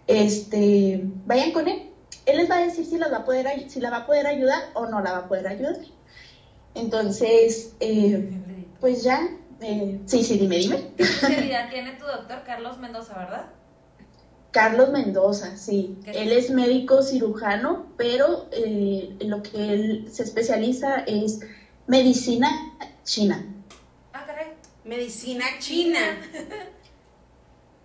Este, 0.06 1.02
vayan 1.24 1.52
con 1.52 1.68
él. 1.68 1.90
Él 2.26 2.36
les 2.36 2.50
va 2.50 2.56
a 2.56 2.64
decir 2.64 2.84
si, 2.84 2.98
las 2.98 3.10
va 3.10 3.18
a 3.18 3.24
poder, 3.24 3.70
si 3.70 3.80
la 3.80 3.90
va 3.90 3.98
a 3.98 4.06
poder 4.06 4.26
ayudar 4.26 4.62
o 4.74 4.86
no 4.86 5.00
la 5.00 5.12
va 5.12 5.18
a 5.18 5.28
poder 5.28 5.46
ayudar. 5.46 5.76
Entonces, 6.74 7.74
eh, 7.80 8.28
pues 8.78 9.02
ya, 9.02 9.26
eh, 9.60 10.00
sí, 10.04 10.22
sí, 10.22 10.36
dime, 10.38 10.56
dime. 10.58 10.92
¿Qué 10.98 11.02
especialidad 11.04 11.70
tiene 11.70 11.92
tu 11.92 12.04
doctor 12.04 12.42
Carlos 12.44 12.78
Mendoza, 12.78 13.14
verdad? 13.18 13.46
Carlos 14.50 14.90
Mendoza, 14.90 15.56
sí. 15.56 15.96
Él 16.06 16.32
es 16.32 16.50
médico 16.50 17.02
cirujano, 17.02 17.86
pero 17.96 18.48
eh, 18.52 19.16
lo 19.20 19.42
que 19.42 19.72
él 19.72 20.08
se 20.10 20.24
especializa 20.24 21.04
es 21.06 21.40
medicina 21.86 22.50
china. 23.04 23.44
Ah, 24.12 24.24
caray. 24.26 24.48
Medicina 24.84 25.44
china. 25.58 26.00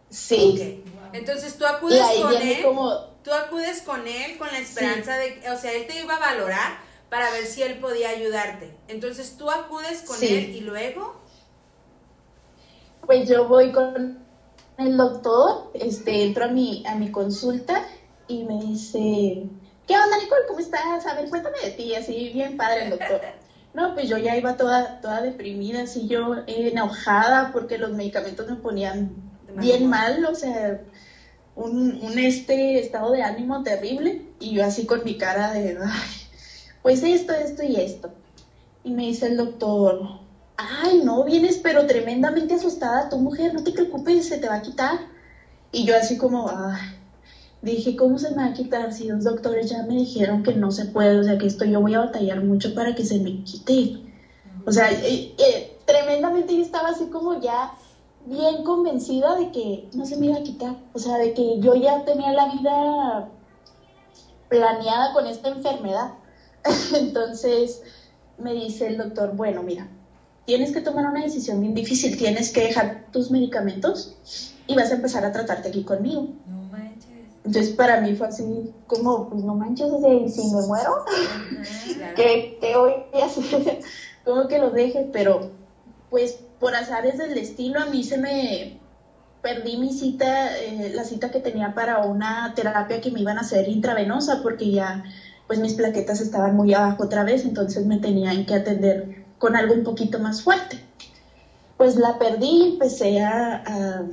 Sí. 0.10 0.84
Entonces 1.14 1.58
tú 1.58 1.66
acudes 1.66 2.02
con 2.22 2.34
él. 2.36 2.66
Tú 3.24 3.34
acudes 3.34 3.82
con 3.82 4.08
él 4.08 4.38
con 4.38 4.48
la 4.48 4.60
esperanza 4.60 5.18
de, 5.18 5.42
o 5.52 5.60
sea, 5.60 5.74
él 5.74 5.88
te 5.88 6.00
iba 6.00 6.16
a 6.16 6.20
valorar 6.20 6.78
para 7.10 7.32
ver 7.32 7.46
si 7.46 7.64
él 7.64 7.80
podía 7.80 8.10
ayudarte. 8.10 8.76
Entonces 8.88 9.36
tú 9.38 9.50
acudes 9.50 10.04
con 10.04 10.22
él 10.24 10.56
y 10.56 10.62
luego. 10.62 11.20
Pues 13.06 13.28
yo 13.28 13.48
voy 13.48 13.72
con 13.72 14.25
el 14.78 14.98
doctor, 14.98 15.72
este, 15.74 16.24
entro 16.24 16.46
a 16.46 16.48
mi, 16.50 16.84
a 16.86 16.96
mi 16.96 17.12
consulta 17.12 17.82
y 18.28 18.44
me 18.44 18.60
dice, 18.62 19.48
¿qué 19.88 19.96
onda 19.98 20.18
Nicole? 20.18 20.46
¿Cómo 20.48 20.60
estás? 20.60 21.06
A 21.06 21.14
ver, 21.16 21.30
cuéntame 21.30 21.58
de 21.64 21.72
ti, 21.72 21.96
así 21.96 22.30
bien 22.34 22.58
padre 22.58 22.86
el 22.86 22.90
doctor. 22.92 23.22
No, 23.74 23.94
pues 23.94 24.08
yo 24.08 24.18
ya 24.18 24.38
iba 24.38 24.56
toda, 24.56 25.02
toda 25.02 25.22
deprimida, 25.22 25.84
así 25.84 26.08
yo 26.08 26.36
enojada 26.48 27.52
porque 27.52 27.78
los 27.78 27.92
medicamentos 27.92 28.48
me 28.48 28.56
ponían 28.56 29.12
bien 29.58 29.88
mal, 29.88 30.24
o 30.26 30.34
sea, 30.36 30.80
un, 31.56 32.00
un, 32.02 32.20
este 32.20 32.80
estado 32.80 33.12
de 33.12 33.22
ánimo 33.22 33.64
terrible 33.64 34.22
y 34.40 34.54
yo 34.54 34.66
así 34.66 34.86
con 34.86 35.04
mi 35.04 35.18
cara 35.18 35.52
de, 35.52 35.78
ay, 35.82 36.10
pues 36.82 37.04
esto, 37.04 37.34
esto 37.34 37.64
y 37.64 37.78
esto. 37.78 38.12
Y 38.84 38.92
me 38.92 39.04
dice 39.04 39.28
el 39.28 39.38
doctor, 39.38 40.25
ay, 40.58 41.02
no, 41.04 41.24
vienes 41.24 41.58
pero 41.58 41.86
tremendamente 41.86 42.54
asustada, 42.54 43.10
tu 43.10 43.18
mujer, 43.18 43.54
no 43.54 43.64
te 43.64 43.72
preocupes, 43.72 44.28
se 44.28 44.38
te 44.38 44.48
va 44.48 44.56
a 44.56 44.62
quitar. 44.62 45.00
Y 45.72 45.86
yo 45.86 45.96
así 45.96 46.18
como, 46.18 46.50
dije, 47.62 47.96
¿cómo 47.96 48.18
se 48.18 48.30
me 48.32 48.44
va 48.44 48.50
a 48.50 48.54
quitar 48.54 48.94
si 48.94 49.08
los 49.08 49.24
doctores 49.24 49.70
ya 49.70 49.84
me 49.84 49.96
dijeron 49.96 50.44
que 50.44 50.54
no 50.54 50.72
se 50.72 50.86
puede? 50.86 51.20
O 51.20 51.24
sea, 51.24 51.38
que 51.38 51.48
esto 51.48 51.66
yo 51.66 51.82
voy 51.82 51.96
a 51.96 52.00
batallar 52.00 52.42
mucho 52.42 52.74
para 52.74 52.96
que 52.96 53.04
se 53.04 53.20
me 53.20 53.44
quite. 53.44 54.00
O 54.66 54.72
sea, 54.72 54.90
tremendamente 55.86 56.56
yo 56.56 56.62
estaba 56.62 56.90
así 56.90 57.06
como 57.08 57.40
ya 57.40 57.74
bien 58.26 58.64
convencida 58.64 59.36
de 59.36 59.52
que 59.52 59.88
no 59.94 60.06
se 60.06 60.18
me 60.18 60.28
iba 60.28 60.38
a 60.38 60.44
quitar. 60.44 60.78
O 60.94 61.00
sea, 61.00 61.18
de 61.18 61.34
que 61.34 61.60
yo 61.60 61.76
ya 61.76 62.04
tenía 62.06 62.32
la 62.32 62.48
vida 62.48 63.30
planeada 64.50 65.14
con 65.14 65.28
esta 65.28 65.50
enfermedad. 65.50 66.14
Entonces 66.96 67.82
me 68.38 68.54
dice 68.54 68.88
el 68.88 68.98
doctor, 68.98 69.36
bueno, 69.36 69.62
mira, 69.62 69.88
tienes 70.46 70.72
que 70.72 70.82
tomar 70.82 71.06
una 71.06 71.22
decisión 71.22 71.60
bien 71.60 71.74
difícil, 71.74 72.16
tienes 72.16 72.52
que 72.52 72.62
dejar 72.62 72.94
tus 73.12 73.30
medicamentos 73.30 74.10
y 74.68 74.76
vas 74.76 74.92
a 74.92 74.96
empezar 74.96 75.26
a 75.26 75.32
tratarte 75.32 75.68
aquí 75.70 75.82
conmigo. 75.82 76.28
No 76.46 76.64
manches. 76.72 77.10
Entonces 77.44 77.72
para 77.72 77.98
mí 77.98 78.14
fue 78.14 78.28
así 78.28 78.44
como, 78.88 79.24
pues 79.24 79.44
no 79.44 79.54
manches, 79.56 79.90
o 79.90 80.00
sea, 80.00 80.28
si 80.28 80.54
me 80.54 80.62
muero, 80.64 80.92
¿qué, 82.16 82.50
¿qué, 82.60 82.76
voy 82.76 82.94
a 83.14 83.26
hacer? 83.26 83.78
como 84.24 84.48
que 84.48 84.58
lo 84.58 84.72
deje, 84.72 85.08
pero 85.12 85.42
pues 86.10 86.38
por 86.60 86.76
azares 86.76 87.18
del 87.18 87.36
destino 87.36 87.80
a 87.80 87.86
mí 87.86 88.04
se 88.04 88.18
me 88.18 88.72
perdí 89.42 89.78
mi 89.78 89.92
cita, 89.92 90.58
eh, 90.58 90.90
la 90.92 91.04
cita 91.04 91.30
que 91.30 91.40
tenía 91.40 91.70
para 91.70 92.00
una 92.00 92.52
terapia 92.56 93.00
que 93.00 93.12
me 93.12 93.20
iban 93.20 93.38
a 93.38 93.42
hacer 93.42 93.68
intravenosa 93.68 94.38
porque 94.42 94.72
ya 94.72 95.04
pues 95.46 95.60
mis 95.60 95.76
plaquetas 95.76 96.20
estaban 96.20 96.56
muy 96.56 96.74
abajo 96.74 97.04
otra 97.04 97.24
vez, 97.24 97.46
entonces 97.46 97.86
me 97.86 98.00
tenían 98.00 98.44
que 98.44 98.56
atender 98.56 99.25
con 99.40 99.56
algo 99.56 99.74
un 99.74 99.84
poquito 99.84 100.20
más 100.20 100.42
fuerte. 100.42 100.84
Pues 101.78 101.98
la 101.98 102.18
perdí 102.18 102.48
y 102.48 102.72
empecé 102.74 103.22
a, 103.22 104.06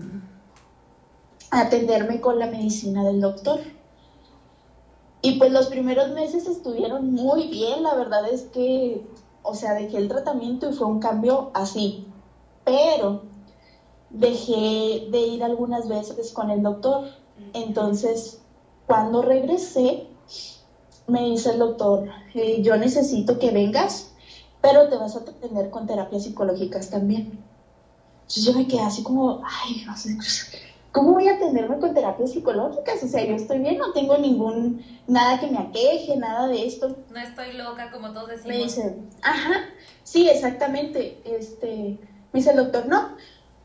atenderme 1.51 2.21
con 2.21 2.39
la 2.39 2.47
medicina 2.47 3.05
del 3.05 3.21
doctor. 3.21 3.61
Y 5.21 5.39
pues 5.39 5.53
los 5.53 5.67
primeros 5.67 6.11
meses 6.11 6.47
estuvieron 6.47 7.13
muy 7.13 7.49
bien, 7.49 7.85
la 7.85 7.95
verdad 7.95 8.29
es 8.29 8.43
que, 8.43 9.07
o 9.43 9.55
sea, 9.55 9.75
dejé 9.75 9.99
el 9.99 10.09
tratamiento 10.09 10.71
y 10.71 10.73
fue 10.73 10.89
un 10.89 10.99
cambio 10.99 11.51
así. 11.55 12.07
Pero 12.65 13.23
dejé 14.11 15.09
de 15.11 15.19
ir 15.19 15.45
algunas 15.45 15.89
veces 15.89 16.33
con 16.33 16.51
el 16.51 16.63
doctor. 16.63 17.07
Entonces, 17.53 18.41
cuando 18.87 19.23
regresé, 19.23 20.07
me 21.07 21.31
dice 21.31 21.51
el 21.51 21.59
doctor, 21.59 22.09
eh, 22.35 22.63
yo 22.63 22.77
necesito 22.77 23.39
que 23.39 23.51
vengas 23.51 24.12
pero 24.63 24.89
te 24.89 24.97
vas 24.97 25.17
a 25.17 25.19
atender 25.19 25.69
con 25.71 25.87
terapias 25.87 26.23
psicológicas 26.23 26.89
también. 26.89 27.39
Entonces 28.23 28.45
yo 28.45 28.55
me 28.55 28.67
quedé 28.67 28.81
así 28.81 29.03
como, 29.03 29.43
ay, 29.45 29.83
no 29.85 29.97
sé, 29.97 30.17
¿cómo 30.93 31.13
voy 31.13 31.29
a 31.29 31.35
atenderme 31.35 31.79
con 31.79 31.93
terapias 31.93 32.31
psicológicas? 32.31 33.03
O 33.03 33.09
sea, 33.09 33.25
yo 33.25 33.35
estoy 33.35 33.59
bien, 33.59 33.79
no 33.79 33.93
tengo 33.93 34.17
ningún, 34.17 34.85
nada 35.07 35.41
que 35.41 35.49
me 35.49 35.59
aqueje, 35.59 36.17
nada 36.17 36.47
de 36.49 36.65
esto. 36.65 36.97
No 37.11 37.19
estoy 37.21 37.55
loca, 37.55 37.91
como 37.91 38.13
todos 38.13 38.29
decimos. 38.29 38.49
Me 38.49 38.63
dice, 38.63 38.97
ajá, 39.23 39.65
sí, 40.05 40.29
exactamente. 40.29 41.21
Este, 41.25 41.99
me 42.33 42.41
dice 42.41 42.51
el 42.51 42.57
doctor, 42.57 42.87
no, 42.87 43.17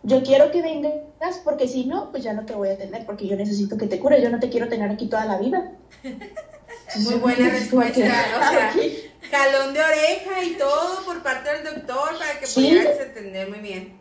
yo 0.03 0.23
quiero 0.23 0.51
que 0.51 0.61
vengas 0.61 1.41
porque 1.43 1.67
si 1.67 1.85
no, 1.85 2.11
pues 2.11 2.23
ya 2.23 2.33
no 2.33 2.45
te 2.45 2.55
voy 2.55 2.69
a 2.69 2.73
atender 2.73 3.05
porque 3.05 3.27
yo 3.27 3.35
necesito 3.35 3.77
que 3.77 3.87
te 3.87 3.99
cure, 3.99 4.21
yo 4.21 4.29
no 4.29 4.39
te 4.39 4.49
quiero 4.49 4.67
tener 4.67 4.89
aquí 4.89 5.07
toda 5.07 5.25
la 5.25 5.37
vida. 5.37 5.71
Muy 7.03 7.15
buena 7.15 7.49
respuesta, 7.49 7.99
o 7.99 8.51
sea, 8.51 8.73
jalón 9.31 9.73
de 9.73 9.79
oreja 9.81 10.43
y 10.43 10.57
todo 10.57 11.03
por 11.05 11.23
parte 11.23 11.49
del 11.53 11.63
doctor 11.63 12.17
para 12.17 12.39
que 12.39 12.45
Sí. 12.47 12.55
pudieras 12.67 12.99
atender 12.99 13.49
muy 13.49 13.59
bien. 13.59 13.97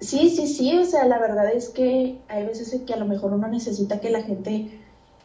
Sí, 0.00 0.30
sí, 0.30 0.46
sí, 0.46 0.76
o 0.78 0.84
sea, 0.84 1.04
la 1.06 1.18
verdad 1.18 1.50
es 1.52 1.68
que 1.70 2.18
hay 2.28 2.46
veces 2.46 2.72
en 2.72 2.86
que 2.86 2.94
a 2.94 2.98
lo 2.98 3.04
mejor 3.06 3.32
uno 3.32 3.48
necesita 3.48 4.00
que 4.00 4.10
la 4.10 4.22
gente 4.22 4.80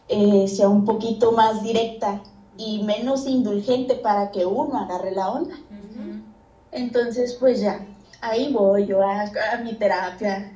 eh, 0.09 0.47
sea 0.47 0.67
un 0.67 0.83
poquito 0.83 1.31
más 1.31 1.61
directa 1.63 2.21
y 2.57 2.83
menos 2.83 3.25
indulgente 3.27 3.95
para 3.95 4.31
que 4.31 4.45
uno 4.45 4.77
agarre 4.79 5.11
la 5.11 5.29
onda. 5.29 5.55
Entonces, 6.71 7.37
pues 7.39 7.61
ya, 7.61 7.85
ahí 8.21 8.51
voy 8.51 8.87
yo 8.87 9.01
a, 9.03 9.21
a 9.53 9.57
mi 9.63 9.73
terapia. 9.75 10.51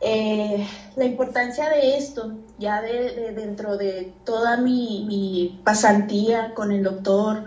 Eh, 0.00 0.66
la 0.96 1.04
importancia 1.04 1.68
de 1.70 1.96
esto, 1.96 2.32
ya 2.58 2.80
de, 2.82 3.14
de- 3.14 3.32
dentro 3.32 3.76
de 3.76 4.12
toda 4.24 4.56
mi, 4.58 5.60
pasantía 5.64 6.52
con 6.54 6.72
el 6.72 6.82
doctor, 6.82 7.44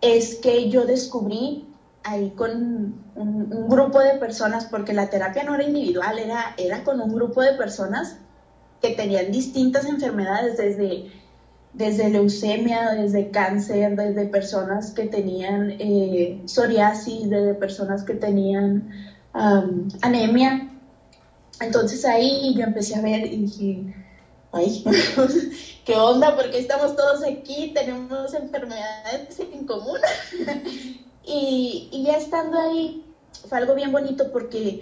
es 0.00 0.36
que 0.36 0.68
yo 0.70 0.84
descubrí 0.86 1.64
ahí 2.04 2.30
con 2.36 2.94
un, 3.16 3.68
grupo 3.68 4.00
de 4.00 4.14
personas, 4.14 4.66
porque 4.66 4.92
la 4.92 5.08
terapia 5.10 5.44
no 5.44 5.54
era 5.54 5.64
individual, 5.64 6.18
era, 6.18 6.54
era 6.58 6.84
con 6.84 7.00
un 7.00 7.14
grupo 7.14 7.42
de 7.42 7.54
personas 7.54 8.16
que 8.80 8.90
tenían 8.90 9.32
distintas 9.32 9.86
enfermedades, 9.86 10.56
desde, 10.58 11.10
desde 11.72 12.10
leucemia, 12.10 12.90
desde 12.90 13.30
cáncer, 13.30 13.96
desde 13.96 14.26
personas 14.26 14.92
que 14.92 15.06
tenían 15.06 15.70
eh, 15.78 16.42
psoriasis, 16.46 17.30
desde 17.30 17.54
personas 17.54 18.04
que 18.04 18.14
tenían 18.14 18.90
anemia. 20.02 20.73
Entonces 21.60 22.04
ahí 22.04 22.54
yo 22.56 22.64
empecé 22.64 22.96
a 22.96 23.00
ver 23.00 23.26
y 23.26 23.36
dije, 23.38 23.84
ay, 24.52 24.84
¿qué 25.84 25.96
onda? 25.96 26.34
Porque 26.34 26.58
estamos 26.58 26.94
todos 26.96 27.22
aquí, 27.22 27.72
tenemos 27.74 28.34
enfermedades 28.34 29.38
en 29.52 29.64
común. 29.64 29.98
y, 31.24 31.88
ya 31.92 32.16
estando 32.16 32.58
ahí, 32.58 33.02
fue 33.48 33.58
algo 33.58 33.74
bien 33.74 33.92
bonito 33.92 34.30
porque 34.30 34.78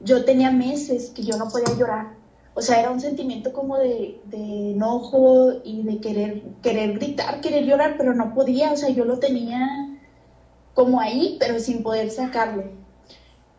yo 0.00 0.24
tenía 0.24 0.50
meses 0.50 1.10
que 1.10 1.22
yo 1.22 1.36
no 1.36 1.48
podía 1.48 1.74
llorar. 1.76 2.06
O 2.54 2.62
sea, 2.62 2.78
era 2.78 2.90
un 2.90 3.00
sentimiento 3.00 3.52
como 3.52 3.78
de, 3.78 4.16
de 4.24 4.72
enojo 4.72 5.52
y 5.62 5.82
de 5.84 6.00
querer, 6.00 6.40
querer 6.62 6.92
gritar, 6.92 7.40
querer 7.40 7.64
llorar, 7.64 7.94
pero 7.96 8.12
no 8.14 8.32
podía. 8.32 8.72
O 8.72 8.76
sea, 8.76 8.88
yo 8.90 9.04
lo 9.04 9.18
tenía 9.18 9.86
como 10.74 11.00
ahí, 11.00 11.36
pero 11.38 11.58
sin 11.60 11.82
poder 11.82 12.10
sacarlo. 12.10 12.70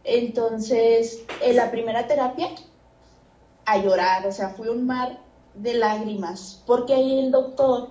Entonces, 0.04 1.24
en 1.42 1.56
la 1.56 1.72
primera 1.72 2.08
terapia, 2.08 2.50
a 3.66 3.78
llorar, 3.78 4.26
o 4.28 4.32
sea, 4.32 4.50
fue 4.50 4.70
un 4.70 4.86
mar 4.86 5.20
de 5.54 5.74
lágrimas, 5.76 6.64
porque 6.66 6.94
ahí 6.94 7.20
el 7.20 7.32
doctor 7.32 7.90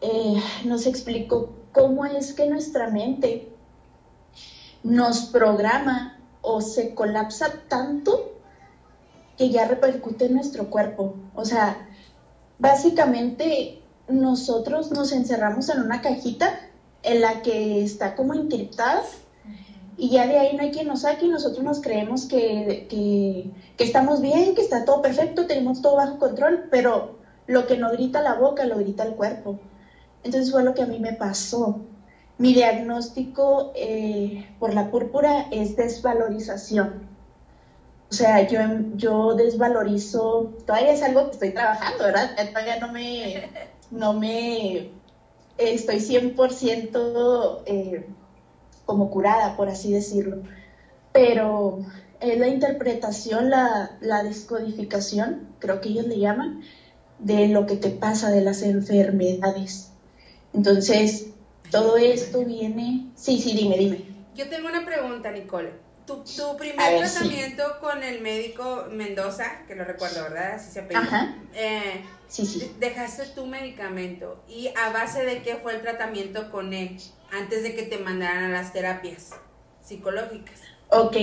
eh, 0.00 0.42
nos 0.64 0.86
explicó 0.86 1.50
cómo 1.72 2.04
es 2.06 2.32
que 2.32 2.48
nuestra 2.48 2.88
mente 2.88 3.52
nos 4.82 5.26
programa 5.26 6.18
o 6.42 6.60
se 6.60 6.94
colapsa 6.94 7.52
tanto 7.68 8.32
que 9.36 9.50
ya 9.50 9.68
repercute 9.68 10.26
en 10.26 10.34
nuestro 10.34 10.70
cuerpo. 10.70 11.14
O 11.34 11.44
sea, 11.44 11.88
básicamente 12.58 13.82
nosotros 14.08 14.90
nos 14.90 15.12
encerramos 15.12 15.68
en 15.68 15.80
una 15.80 16.02
cajita 16.02 16.58
en 17.02 17.20
la 17.20 17.42
que 17.42 17.82
está 17.82 18.16
como 18.16 18.34
encriptada 18.34 19.02
y 20.00 20.08
ya 20.08 20.26
de 20.26 20.38
ahí 20.38 20.56
no 20.56 20.62
hay 20.62 20.70
quien 20.70 20.88
nos 20.88 21.02
saque 21.02 21.26
y 21.26 21.28
nosotros 21.28 21.62
nos 21.62 21.82
creemos 21.82 22.24
que, 22.24 22.86
que, 22.88 23.84
estamos 23.84 24.22
bien, 24.22 24.54
que 24.54 24.62
está 24.62 24.86
todo 24.86 25.02
perfecto, 25.02 25.46
tenemos 25.46 25.82
todo 25.82 25.96
bajo 25.96 26.18
control, 26.18 26.68
pero 26.70 27.18
lo 27.46 27.66
que 27.66 27.76
no 27.76 27.92
grita 27.92 28.22
la 28.22 28.32
boca 28.32 28.64
lo 28.64 28.78
grita 28.78 29.02
el 29.02 29.14
cuerpo. 29.14 29.60
Entonces 30.24 30.50
fue 30.50 30.64
lo 30.64 30.72
que 30.72 30.82
a 30.82 30.86
mí 30.86 30.98
me 30.98 31.12
pasó. 31.12 31.80
Mi 32.38 32.54
diagnóstico 32.54 33.72
eh, 33.74 34.48
por 34.58 34.72
la 34.72 34.90
púrpura 34.90 35.48
es 35.50 35.76
desvalorización. 35.76 37.06
O 38.10 38.14
sea, 38.14 38.48
yo, 38.48 38.58
yo 38.94 39.34
desvalorizo, 39.34 40.54
todavía 40.66 40.92
es 40.92 41.02
algo 41.02 41.26
que 41.26 41.32
estoy 41.32 41.50
trabajando, 41.50 42.04
¿verdad? 42.04 42.30
Todavía 42.48 42.78
no 42.80 42.90
me, 42.90 43.50
no 43.90 44.14
me, 44.14 44.92
estoy 45.58 45.96
100% 45.96 47.62
eh, 47.66 48.06
como 48.90 49.08
curada, 49.08 49.56
por 49.56 49.68
así 49.68 49.92
decirlo. 49.92 50.42
Pero 51.12 51.78
es 52.18 52.36
la 52.40 52.48
interpretación, 52.48 53.48
la, 53.48 53.96
la 54.00 54.24
descodificación, 54.24 55.46
creo 55.60 55.80
que 55.80 55.90
ellos 55.90 56.06
le 56.06 56.18
llaman, 56.18 56.62
de 57.20 57.46
lo 57.46 57.66
que 57.66 57.76
te 57.76 57.90
pasa, 57.90 58.30
de 58.30 58.40
las 58.40 58.62
enfermedades. 58.62 59.92
Entonces, 60.52 61.28
todo 61.70 61.98
esto 61.98 62.44
viene... 62.44 63.06
Sí, 63.14 63.40
sí, 63.40 63.54
dime, 63.54 63.78
dime. 63.78 64.04
Yo 64.34 64.48
tengo 64.48 64.66
una 64.66 64.84
pregunta, 64.84 65.30
Nicole. 65.30 65.70
Tu, 66.04 66.24
primer 66.58 66.76
ver, 66.76 67.06
sí. 67.06 67.16
tratamiento 67.16 67.62
con 67.80 68.02
el 68.02 68.20
médico 68.22 68.86
Mendoza, 68.90 69.44
que 69.68 69.76
lo 69.76 69.84
recuerdo, 69.84 70.24
¿verdad? 70.24 70.54
Así 70.54 70.72
se 70.72 70.80
apellida. 70.80 71.04
Ajá. 71.04 71.36
Eh, 71.54 72.02
Sí, 72.30 72.46
sí. 72.46 72.72
dejaste 72.78 73.26
tu 73.34 73.44
medicamento 73.46 74.40
y 74.48 74.68
a 74.68 74.90
base 74.92 75.24
de 75.24 75.42
qué 75.42 75.56
fue 75.56 75.74
el 75.74 75.82
tratamiento 75.82 76.50
con 76.52 76.72
él 76.72 76.96
antes 77.32 77.64
de 77.64 77.74
que 77.74 77.82
te 77.82 77.98
mandaran 77.98 78.44
a 78.44 78.48
las 78.48 78.72
terapias 78.72 79.30
psicológicas. 79.82 80.60
Ok, 80.90 81.16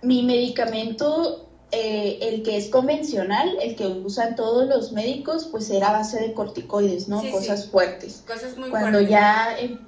mi 0.00 0.22
medicamento, 0.22 1.50
eh, 1.70 2.18
el 2.22 2.42
que 2.42 2.56
es 2.56 2.68
convencional, 2.68 3.58
el 3.60 3.76
que 3.76 3.86
usan 3.86 4.34
todos 4.34 4.66
los 4.66 4.92
médicos, 4.92 5.48
pues 5.50 5.68
era 5.68 5.88
a 5.88 5.92
base 5.92 6.20
de 6.20 6.32
corticoides, 6.32 7.06
¿no? 7.08 7.20
Sí, 7.20 7.26
sí. 7.26 7.32
Cosas 7.32 7.70
fuertes. 7.70 8.24
Cosas 8.26 8.56
muy 8.56 8.70
Cuando 8.70 8.92
fuertes. 8.98 9.10
ya, 9.10 9.58
em- 9.58 9.78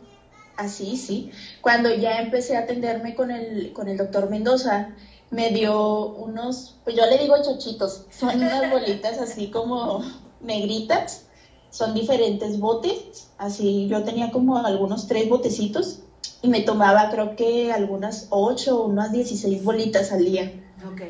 así, 0.58 0.98
sí, 0.98 1.30
cuando 1.62 1.94
ya 1.94 2.20
empecé 2.20 2.56
a 2.56 2.60
atenderme 2.60 3.14
con 3.14 3.30
el, 3.30 3.72
con 3.72 3.88
el 3.88 3.96
doctor 3.96 4.28
Mendoza, 4.28 4.94
me 5.30 5.50
dio 5.50 6.06
unos, 6.08 6.76
pues 6.84 6.94
yo 6.96 7.06
le 7.06 7.18
digo 7.18 7.36
chochitos, 7.42 8.04
son 8.10 8.36
unas 8.36 8.70
bolitas 8.70 9.18
así 9.18 9.50
como 9.50 10.02
negritas, 10.40 11.22
son 11.70 11.94
diferentes 11.94 12.58
botes, 12.58 13.28
así 13.38 13.86
yo 13.88 14.02
tenía 14.02 14.30
como 14.30 14.56
algunos 14.56 15.06
tres 15.06 15.28
botecitos 15.28 15.98
y 16.42 16.48
me 16.48 16.60
tomaba 16.60 17.08
creo 17.10 17.34
que 17.36 17.72
algunas 17.72 18.26
ocho 18.30 18.78
o 18.78 18.86
unas 18.86 19.12
16 19.12 19.62
bolitas 19.62 20.10
al 20.12 20.24
día. 20.24 20.50
Ok. 20.86 21.02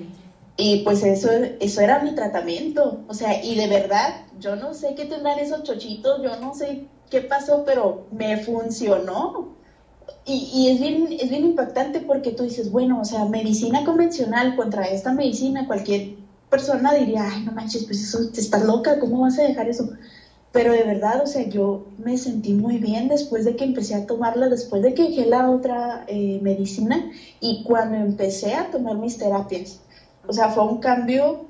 Y 0.57 0.79
pues 0.79 1.03
eso, 1.03 1.29
eso 1.59 1.81
era 1.81 1.99
mi 1.99 2.15
tratamiento. 2.15 2.97
O 3.07 3.15
sea, 3.15 3.39
y 3.43 3.57
de 3.57 3.67
verdad, 3.67 4.15
yo 4.39 4.57
no 4.57 4.73
sé 4.75 4.95
qué 4.95 5.05
tendrán 5.05 5.39
esos 5.39 5.63
chochitos, 5.63 6.23
yo 6.23 6.37
no 6.37 6.55
sé 6.55 6.81
qué 7.11 7.21
pasó, 7.21 7.63
pero 7.65 7.99
me 8.11 8.37
funcionó. 8.37 9.33
Y, 10.25 10.49
y 10.51 10.69
es, 10.69 10.81
bien, 10.81 11.15
es 11.19 11.29
bien 11.29 11.45
impactante 11.45 12.01
porque 12.01 12.33
tú 12.33 12.43
dices, 12.45 12.71
bueno, 12.71 13.01
o 13.01 13.05
sea, 13.05 13.25
medicina 13.25 13.85
convencional 13.85 14.55
contra 14.55 14.89
esta 14.89 15.13
medicina, 15.13 15.67
cualquier 15.67 16.07
persona 16.51 16.95
diría, 16.95 17.29
ay, 17.31 17.45
no 17.45 17.53
manches, 17.53 17.85
pues 17.85 18.03
eso, 18.03 18.31
estás 18.37 18.65
loca, 18.65 18.99
¿cómo 18.99 19.23
vas 19.23 19.39
a 19.39 19.43
dejar 19.43 19.69
eso? 19.69 19.91
Pero 20.53 20.73
de 20.73 20.85
verdad, 20.85 21.23
o 21.23 21.27
sea, 21.27 21.43
yo 21.49 21.87
me 21.99 22.17
sentí 22.17 22.53
muy 22.55 22.79
bien 22.79 23.09
después 23.09 23.45
de 23.45 23.57
que 23.57 23.65
empecé 23.65 23.95
a 23.95 24.07
tomarla, 24.07 24.49
después 24.49 24.81
de 24.83 24.95
que 24.95 25.03
dejé 25.03 25.27
la 25.27 25.51
otra 25.51 26.05
eh, 26.09 26.39
medicina 26.43 27.11
y 27.41 27.63
cuando 27.65 27.97
empecé 27.99 28.55
a 28.55 28.71
tomar 28.71 28.97
mis 28.97 29.19
terapias. 29.19 29.81
O 30.27 30.33
sea, 30.33 30.49
fue 30.49 30.65
un 30.65 30.79
cambio 30.79 31.47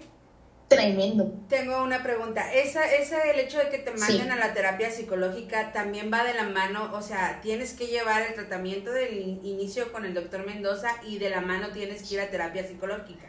tremendo. 0.68 1.32
Tengo 1.48 1.85
una 1.85 2.02
pregunta. 2.02 2.52
Esa, 2.52 2.85
ese, 2.92 3.14
el 3.32 3.38
hecho 3.38 3.59
de 3.59 3.68
que 3.68 3.78
te 3.78 3.92
manden 3.92 4.26
Sí. 4.26 4.28
a 4.30 4.37
la 4.37 4.52
terapia 4.54 4.90
psicológica 4.90 5.72
también 5.72 6.11
va 6.12 6.24
de 6.24 6.35
la 6.35 6.48
mano, 6.48 6.90
o 6.92 7.00
sea, 7.02 7.38
tienes 7.42 7.74
que 7.74 7.87
llevar 7.87 8.22
el 8.22 8.35
tratamiento 8.35 8.90
del 8.92 9.16
in- 9.16 9.40
inicio 9.44 9.92
con 9.92 10.04
el 10.04 10.14
doctor 10.14 10.44
Mendoza 10.44 10.88
y 11.06 11.18
de 11.18 11.30
la 11.30 11.40
mano 11.40 11.68
tienes 11.72 12.02
que 12.02 12.14
ir 12.14 12.20
a 12.20 12.30
terapia 12.30 12.66
psicológica. 12.66 13.26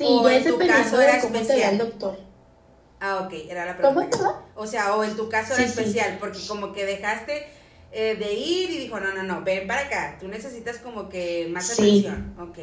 Sí, 0.00 0.06
O 0.08 0.28
ya 0.28 0.36
en 0.36 0.44
tu 0.44 0.58
caso 0.58 1.00
era 1.00 1.20
cómo 1.20 1.34
te 1.34 1.40
especial. 1.42 1.60
da 1.78 1.84
el 1.84 1.90
doctor. 1.90 2.18
Ah, 3.00 3.22
ok, 3.26 3.32
era 3.48 3.66
la 3.66 3.76
¿Cómo 3.76 3.94
pregunta. 4.00 4.16
te 4.18 4.24
va? 4.24 4.46
O 4.56 4.66
sea, 4.66 4.96
o 4.96 5.04
en 5.04 5.14
tu 5.16 5.28
caso 5.28 5.52
era 5.54 5.62
sí. 5.62 5.68
especial, 5.68 6.16
porque 6.18 6.38
como 6.48 6.72
que 6.72 6.86
dejaste 6.86 7.46
eh, 7.92 8.14
de 8.16 8.32
ir 8.32 8.70
y 8.70 8.78
dijo, 8.78 8.98
no, 8.98 9.12
no, 9.14 9.22
no, 9.22 9.42
ven 9.44 9.66
para 9.66 9.82
acá, 9.82 10.16
tú 10.18 10.28
necesitas 10.28 10.78
como 10.78 11.08
que 11.10 11.48
más 11.52 11.66
Sí. 11.66 12.06
atención. 12.06 12.34
Ok, 12.40 12.58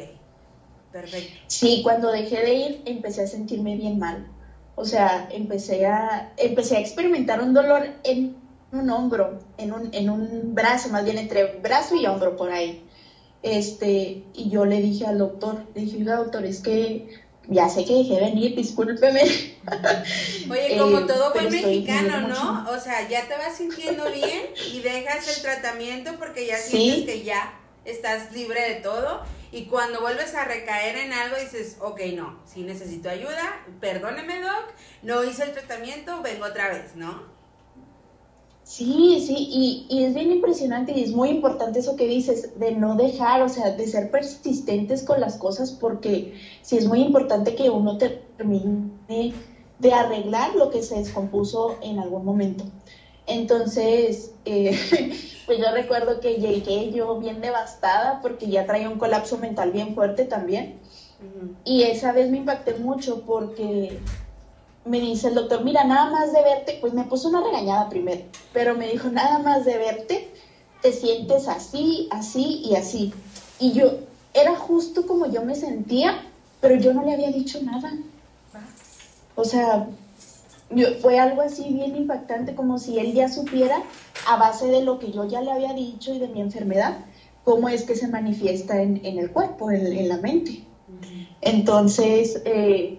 perfecto. 0.92 1.38
Sí, 1.46 1.80
cuando 1.84 2.10
dejé 2.10 2.40
de 2.40 2.54
ir 2.54 2.82
empecé 2.86 3.22
a 3.22 3.26
sentirme 3.26 3.76
bien 3.76 3.98
mal. 3.98 4.26
O 4.74 4.84
sea, 4.84 5.28
empecé 5.32 5.86
a, 5.86 6.32
empecé 6.36 6.76
a 6.76 6.80
experimentar 6.80 7.40
un 7.42 7.52
dolor 7.54 7.86
en 8.04 8.36
un 8.72 8.90
hombro, 8.90 9.38
en 9.58 9.72
un, 9.72 9.92
en 9.94 10.10
un 10.10 10.54
brazo, 10.54 10.88
más 10.90 11.04
bien 11.04 11.18
entre 11.18 11.56
brazo 11.58 11.94
y 11.96 12.06
hombro 12.06 12.36
por 12.36 12.50
ahí. 12.52 12.84
Este, 13.42 14.24
y 14.34 14.50
yo 14.50 14.64
le 14.64 14.80
dije 14.80 15.06
al 15.06 15.18
doctor, 15.18 15.64
le 15.74 15.80
dije, 15.82 16.02
doctor, 16.04 16.44
es 16.44 16.60
que 16.60 17.08
ya 17.48 17.68
sé 17.68 17.84
que 17.84 17.94
dejé 17.94 18.14
de 18.14 18.20
venir, 18.20 18.54
discúlpeme. 18.56 19.22
Oye, 20.50 20.76
como 20.78 20.98
Eh, 20.98 21.04
todo 21.06 21.32
buen 21.32 21.50
mexicano, 21.50 22.28
¿no? 22.28 22.70
O 22.70 22.78
sea, 22.80 23.08
ya 23.08 23.26
te 23.28 23.36
vas 23.36 23.56
sintiendo 23.56 24.04
bien 24.10 24.42
y 24.72 24.80
dejas 24.80 25.36
el 25.36 25.42
tratamiento 25.42 26.12
porque 26.18 26.46
ya 26.46 26.58
Sí. 26.58 26.70
sientes 26.76 27.04
que 27.06 27.24
ya 27.24 27.58
estás 27.84 28.32
libre 28.32 28.60
de 28.68 28.74
todo. 28.80 29.22
Y 29.50 29.64
cuando 29.64 30.00
vuelves 30.02 30.34
a 30.34 30.44
recaer 30.44 30.96
en 30.98 31.12
algo 31.14 31.36
dices, 31.38 31.76
ok, 31.80 32.00
no, 32.14 32.38
si 32.46 32.60
necesito 32.60 33.08
ayuda, 33.08 33.64
perdóneme, 33.80 34.40
doc, 34.40 34.66
no 35.02 35.24
hice 35.24 35.44
el 35.44 35.52
tratamiento, 35.52 36.20
vengo 36.20 36.44
otra 36.44 36.68
vez, 36.68 36.96
¿no? 36.96 37.37
Sí, 38.68 39.24
sí, 39.26 39.34
y, 39.50 39.86
y 39.88 40.04
es 40.04 40.12
bien 40.12 40.30
impresionante 40.30 40.92
y 40.92 41.02
es 41.02 41.12
muy 41.12 41.30
importante 41.30 41.78
eso 41.78 41.96
que 41.96 42.06
dices, 42.06 42.60
de 42.60 42.72
no 42.72 42.96
dejar, 42.96 43.40
o 43.40 43.48
sea, 43.48 43.70
de 43.70 43.86
ser 43.86 44.10
persistentes 44.10 45.02
con 45.04 45.22
las 45.22 45.38
cosas, 45.38 45.72
porque 45.72 46.34
sí 46.60 46.76
es 46.76 46.86
muy 46.86 47.00
importante 47.00 47.54
que 47.54 47.70
uno 47.70 47.96
termine 47.96 49.32
de 49.78 49.92
arreglar 49.94 50.54
lo 50.54 50.68
que 50.68 50.82
se 50.82 50.96
descompuso 50.96 51.78
en 51.80 51.98
algún 51.98 52.26
momento. 52.26 52.64
Entonces, 53.26 54.34
eh, 54.44 54.78
pues 55.46 55.58
yo 55.58 55.72
recuerdo 55.72 56.20
que 56.20 56.34
llegué 56.34 56.92
yo 56.92 57.18
bien 57.18 57.40
devastada 57.40 58.20
porque 58.20 58.48
ya 58.48 58.66
traía 58.66 58.90
un 58.90 58.98
colapso 58.98 59.38
mental 59.38 59.70
bien 59.72 59.94
fuerte 59.94 60.24
también. 60.24 60.78
Y 61.64 61.84
esa 61.84 62.12
vez 62.12 62.30
me 62.30 62.36
impacté 62.36 62.74
mucho 62.74 63.22
porque 63.22 63.98
me 64.88 65.00
dice 65.00 65.28
el 65.28 65.34
doctor, 65.34 65.64
mira, 65.64 65.84
nada 65.84 66.10
más 66.10 66.32
de 66.32 66.42
verte, 66.42 66.78
pues 66.80 66.92
me 66.94 67.04
puso 67.04 67.28
una 67.28 67.42
regañada 67.42 67.88
primero, 67.88 68.22
pero 68.52 68.74
me 68.74 68.90
dijo, 68.90 69.08
nada 69.08 69.38
más 69.38 69.64
de 69.64 69.76
verte, 69.78 70.28
te 70.82 70.92
sientes 70.92 71.48
así, 71.48 72.08
así 72.10 72.62
y 72.64 72.74
así. 72.76 73.12
Y 73.60 73.72
yo, 73.72 73.92
era 74.34 74.54
justo 74.56 75.06
como 75.06 75.26
yo 75.30 75.42
me 75.44 75.54
sentía, 75.54 76.22
pero 76.60 76.76
yo 76.76 76.92
no 76.94 77.02
le 77.04 77.14
había 77.14 77.30
dicho 77.30 77.60
nada. 77.62 77.92
O 79.34 79.44
sea, 79.44 79.86
yo- 80.70 80.94
fue 81.00 81.18
algo 81.18 81.42
así 81.42 81.64
bien 81.72 81.94
impactante, 81.96 82.54
como 82.54 82.78
si 82.78 82.98
él 82.98 83.12
ya 83.14 83.28
supiera, 83.28 83.82
a 84.28 84.36
base 84.36 84.66
de 84.66 84.82
lo 84.82 84.98
que 84.98 85.10
yo 85.12 85.26
ya 85.28 85.40
le 85.40 85.50
había 85.52 85.72
dicho 85.74 86.12
y 86.12 86.18
de 86.18 86.28
mi 86.28 86.40
enfermedad, 86.40 86.98
cómo 87.44 87.68
es 87.68 87.82
que 87.84 87.94
se 87.96 88.08
manifiesta 88.08 88.82
en, 88.82 89.00
en 89.04 89.18
el 89.18 89.30
cuerpo, 89.30 89.70
en, 89.70 89.86
en 89.86 90.08
la 90.08 90.18
mente. 90.18 90.64
Entonces, 91.40 92.42
eh, 92.44 92.97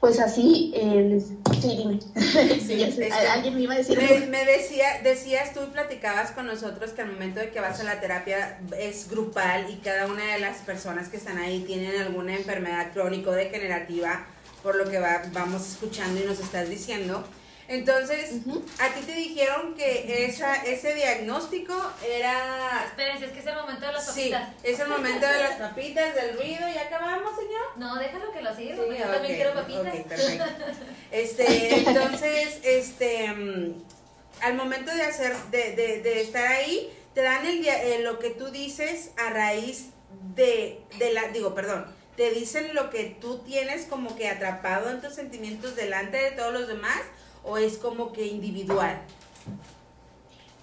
pues 0.00 0.20
así, 0.20 0.72
el, 0.76 1.20
sí, 1.60 1.76
dime. 1.76 1.98
Este, 2.86 3.10
alguien 3.12 3.54
me 3.54 3.62
iba 3.62 3.74
a 3.74 3.78
decir. 3.78 3.96
Me, 3.98 4.26
me 4.26 4.44
decía, 4.44 5.00
decías 5.02 5.52
tú 5.54 5.60
y 5.62 5.66
platicabas 5.72 6.30
con 6.32 6.46
nosotros 6.46 6.90
que 6.92 7.02
al 7.02 7.12
momento 7.12 7.40
de 7.40 7.50
que 7.50 7.60
vas 7.60 7.80
a 7.80 7.84
la 7.84 8.00
terapia 8.00 8.58
es 8.78 9.08
grupal 9.10 9.70
y 9.70 9.76
cada 9.76 10.06
una 10.06 10.24
de 10.34 10.38
las 10.38 10.58
personas 10.58 11.08
que 11.08 11.16
están 11.16 11.38
ahí 11.38 11.60
tienen 11.66 12.00
alguna 12.00 12.36
enfermedad 12.36 12.92
crónico 12.92 13.32
degenerativa, 13.32 14.26
por 14.62 14.76
lo 14.76 14.88
que 14.90 14.98
va- 14.98 15.22
vamos 15.32 15.66
escuchando 15.66 16.20
y 16.20 16.24
nos 16.24 16.40
estás 16.40 16.68
diciendo. 16.68 17.24
Entonces, 17.68 18.30
a 18.78 18.88
ti 18.94 19.00
te 19.04 19.12
dijeron 19.12 19.74
que 19.74 20.24
esa, 20.26 20.54
ese 20.64 20.94
diagnóstico 20.94 21.74
era... 22.08 22.84
Espérense, 22.86 23.26
es 23.26 23.32
que 23.32 23.40
es 23.40 23.46
el 23.46 23.56
momento 23.56 23.86
de 23.86 23.92
las 23.92 24.14
Sí, 24.14 24.30
papitas. 24.30 24.48
es 24.62 24.78
el 24.80 24.88
momento 24.88 25.26
de 25.26 25.38
las 25.40 25.52
papitas, 25.58 26.14
del 26.14 26.36
ruido. 26.36 26.60
¿Ya 26.72 26.82
acabamos, 26.82 27.36
señor? 27.36 27.62
No, 27.76 27.96
déjalo 27.96 28.32
que 28.32 28.42
lo 28.42 28.54
siga, 28.54 28.74
Sí, 28.76 28.80
porque 28.84 28.98
yo 28.98 29.06
también 29.06 29.34
quiero 29.34 29.54
papitas. 29.54 29.94
ok, 29.94 30.02
perfecto. 30.08 30.44
Este, 31.10 31.78
entonces, 31.78 32.58
este, 32.62 33.28
mm, 33.32 33.82
al 34.42 34.54
momento 34.54 34.94
de 34.94 35.02
hacer, 35.02 35.34
de, 35.50 35.72
de, 35.74 36.02
de 36.02 36.20
estar 36.22 36.46
ahí, 36.46 36.92
te 37.14 37.22
dan 37.22 37.46
el, 37.46 37.62
dia- 37.62 37.82
eh, 37.82 38.00
lo 38.00 38.18
que 38.18 38.30
tú 38.30 38.50
dices 38.50 39.10
a 39.16 39.30
raíz 39.30 39.86
de, 40.34 40.80
de 40.98 41.12
la, 41.12 41.28
digo, 41.28 41.54
perdón, 41.54 41.86
te 42.16 42.30
dicen 42.30 42.74
lo 42.74 42.90
que 42.90 43.16
tú 43.20 43.38
tienes 43.40 43.86
como 43.86 44.16
que 44.16 44.28
atrapado 44.28 44.90
en 44.90 45.00
tus 45.00 45.14
sentimientos 45.14 45.76
delante 45.76 46.16
de 46.16 46.30
todos 46.32 46.52
los 46.52 46.68
demás, 46.68 46.98
o 47.46 47.56
es 47.56 47.78
como 47.78 48.12
que 48.12 48.26
individual. 48.26 49.00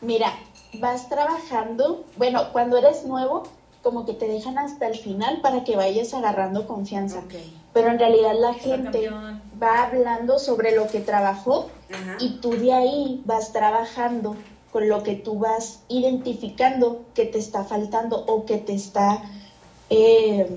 Mira, 0.02 0.34
vas 0.80 1.10
trabajando, 1.10 2.06
bueno, 2.18 2.52
cuando 2.52 2.78
eres 2.78 3.06
nuevo, 3.06 3.44
como 3.82 4.06
que 4.06 4.14
te 4.14 4.28
dejan 4.28 4.58
hasta 4.58 4.88
el 4.88 4.98
final 4.98 5.42
para 5.42 5.64
que 5.64 5.76
vayas 5.76 6.14
agarrando 6.14 6.68
confianza. 6.68 7.22
Pero 7.74 7.90
en 7.90 8.00
realidad 8.00 8.34
la 8.40 8.54
gente 8.54 8.84
campeón. 9.04 9.42
va 9.62 9.84
hablando 9.84 10.40
sobre 10.40 10.76
lo 10.76 10.88
que 10.88 11.02
trabajó 11.02 11.70
Ajá. 11.92 12.18
y 12.20 12.38
tú 12.40 12.52
de 12.52 12.72
ahí 12.74 13.22
vas 13.26 13.52
trabajando 13.52 14.36
con 14.72 14.88
lo 14.88 15.04
que 15.04 15.16
tú 15.16 15.38
vas 15.38 15.82
identificando 15.90 17.04
que 17.14 17.26
te 17.26 17.40
está 17.40 17.64
faltando 17.64 18.24
o 18.26 18.46
que 18.46 18.58
te 18.58 18.74
está 18.74 19.22
eh, 19.90 20.48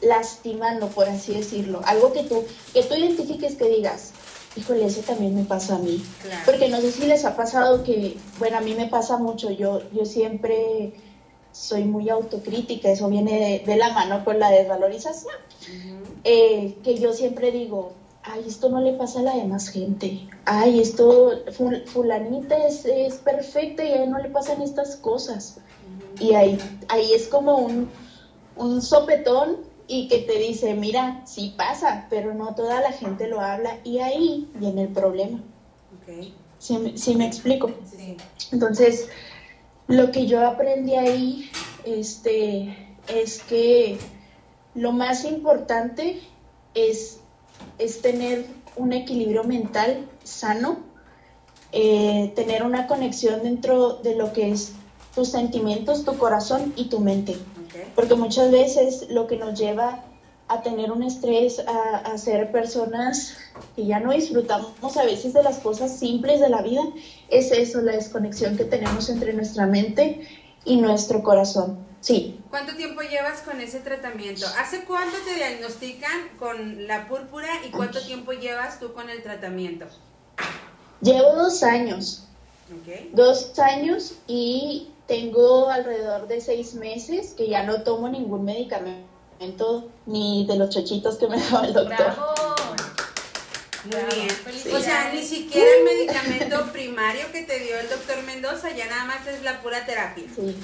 lastimando, 0.00 0.88
por 0.88 1.08
así 1.08 1.34
decirlo. 1.34 1.80
Algo 1.84 2.12
que 2.12 2.24
tú, 2.24 2.44
que 2.72 2.82
tú 2.82 2.94
identifiques 2.94 3.56
que 3.56 3.68
digas, 3.68 4.13
híjole, 4.56 4.84
eso 4.86 5.00
también 5.02 5.34
me 5.34 5.44
pasa 5.44 5.76
a 5.76 5.78
mí. 5.78 6.02
Claro. 6.22 6.40
Porque 6.44 6.68
no 6.68 6.80
sé 6.80 6.92
si 6.92 7.06
les 7.06 7.24
ha 7.24 7.36
pasado 7.36 7.82
que, 7.84 8.16
bueno, 8.38 8.58
a 8.58 8.60
mí 8.60 8.74
me 8.74 8.86
pasa 8.86 9.16
mucho, 9.18 9.50
yo, 9.50 9.80
yo 9.92 10.04
siempre 10.04 10.92
soy 11.52 11.84
muy 11.84 12.08
autocrítica, 12.08 12.90
eso 12.90 13.08
viene 13.08 13.62
de, 13.64 13.72
de 13.72 13.76
la 13.76 13.92
mano 13.92 14.24
con 14.24 14.38
la 14.40 14.50
desvalorización 14.50 15.34
eh, 16.24 16.76
que 16.82 16.98
yo 16.98 17.12
siempre 17.12 17.50
digo, 17.52 17.92
ay, 18.24 18.44
esto 18.48 18.70
no 18.70 18.80
le 18.80 18.92
pasa 18.94 19.20
a 19.20 19.22
la 19.22 19.36
demás 19.36 19.68
gente, 19.68 20.26
ay, 20.46 20.80
esto, 20.80 21.44
ful- 21.52 21.84
fulanita 21.86 22.56
es, 22.66 22.84
es 22.86 23.14
perfecta 23.16 23.84
y 23.84 23.92
a 23.92 24.02
él 24.04 24.10
no 24.10 24.18
le 24.18 24.30
pasan 24.30 24.62
estas 24.62 24.96
cosas. 24.96 25.58
Y 26.18 26.34
ahí, 26.34 26.58
ahí 26.88 27.12
es 27.12 27.28
como 27.28 27.56
un, 27.58 27.88
un 28.56 28.82
sopetón 28.82 29.58
y 29.86 30.08
que 30.08 30.18
te 30.18 30.38
dice, 30.38 30.74
mira, 30.74 31.22
sí 31.26 31.54
pasa, 31.56 32.06
pero 32.10 32.34
no 32.34 32.54
toda 32.54 32.80
la 32.80 32.92
gente 32.92 33.28
lo 33.28 33.40
habla 33.40 33.78
y 33.84 33.98
ahí 33.98 34.48
viene 34.54 34.82
el 34.82 34.88
problema. 34.88 35.38
Ok. 36.00 36.28
¿Sí, 36.58 36.78
me- 36.78 36.96
sí 36.96 37.14
me 37.16 37.26
explico? 37.26 37.70
Sí. 37.94 38.16
Entonces, 38.52 39.08
lo 39.86 40.10
que 40.10 40.26
yo 40.26 40.46
aprendí 40.46 40.94
ahí 40.94 41.50
este, 41.84 42.96
es 43.08 43.42
que 43.42 43.98
lo 44.74 44.92
más 44.92 45.24
importante 45.24 46.20
es, 46.74 47.20
es 47.78 48.00
tener 48.00 48.46
un 48.76 48.92
equilibrio 48.92 49.44
mental 49.44 50.08
sano, 50.24 50.78
eh, 51.72 52.32
tener 52.34 52.62
una 52.62 52.86
conexión 52.86 53.42
dentro 53.42 53.94
de 53.96 54.14
lo 54.16 54.32
que 54.32 54.50
es 54.50 54.72
tus 55.14 55.28
sentimientos, 55.28 56.04
tu 56.04 56.16
corazón 56.16 56.72
y 56.76 56.86
tu 56.86 57.00
mente. 57.00 57.36
Porque 57.94 58.14
muchas 58.14 58.50
veces 58.50 59.06
lo 59.10 59.26
que 59.26 59.36
nos 59.36 59.58
lleva 59.58 60.04
a 60.48 60.62
tener 60.62 60.92
un 60.92 61.02
estrés, 61.02 61.58
a, 61.66 61.98
a 61.98 62.18
ser 62.18 62.52
personas 62.52 63.36
que 63.74 63.86
ya 63.86 64.00
no 64.00 64.12
disfrutamos 64.12 64.96
a 64.96 65.04
veces 65.04 65.32
de 65.32 65.42
las 65.42 65.58
cosas 65.58 65.98
simples 65.98 66.40
de 66.40 66.50
la 66.50 66.62
vida, 66.62 66.82
es 67.28 67.50
eso, 67.50 67.80
la 67.80 67.92
desconexión 67.92 68.56
que 68.56 68.64
tenemos 68.64 69.08
entre 69.08 69.32
nuestra 69.32 69.66
mente 69.66 70.28
y 70.64 70.76
nuestro 70.76 71.22
corazón. 71.22 71.78
Sí, 72.00 72.38
¿Cuánto 72.50 72.76
tiempo 72.76 73.00
llevas 73.00 73.40
con 73.40 73.60
ese 73.60 73.80
tratamiento? 73.80 74.46
¿Hace 74.60 74.84
cuánto 74.84 75.16
te 75.24 75.34
diagnostican 75.34 76.28
con 76.38 76.86
la 76.86 77.08
púrpura 77.08 77.48
y 77.66 77.70
cuánto 77.70 78.00
tiempo 78.00 78.32
llevas 78.32 78.78
tú 78.78 78.92
con 78.92 79.08
el 79.08 79.22
tratamiento? 79.22 79.86
llevo 81.00 81.34
dos 81.34 81.62
años, 81.62 82.24
Ok. 82.72 83.12
dos 83.12 83.58
años 83.58 84.14
y 84.26 84.88
tengo 85.06 85.68
alrededor 85.68 86.26
de 86.28 86.40
seis 86.40 86.74
meses 86.74 87.34
que 87.36 87.48
ya 87.48 87.62
no 87.64 87.82
tomo 87.82 88.08
ningún 88.08 88.44
medicamento 88.44 89.90
ni 90.06 90.46
de 90.46 90.56
los 90.56 90.70
chochitos 90.70 91.16
que 91.16 91.26
me 91.28 91.38
daba 91.38 91.66
el 91.66 91.74
doctor. 91.74 91.96
¡Bravo! 92.14 92.34
Muy 93.84 94.14
bien. 94.14 94.74
O 94.74 94.80
sea, 94.80 95.12
ni 95.12 95.22
siquiera 95.22 95.68
el 95.78 95.84
medicamento 95.84 96.64
primario 96.72 97.30
que 97.32 97.42
te 97.42 97.58
dio 97.60 97.78
el 97.78 97.88
doctor 97.90 98.22
Mendoza, 98.22 98.70
ya 98.70 98.86
nada 98.86 99.04
más 99.04 99.26
es 99.26 99.42
la 99.42 99.60
pura 99.60 99.84
terapia. 99.84 100.24
Sí, 100.34 100.56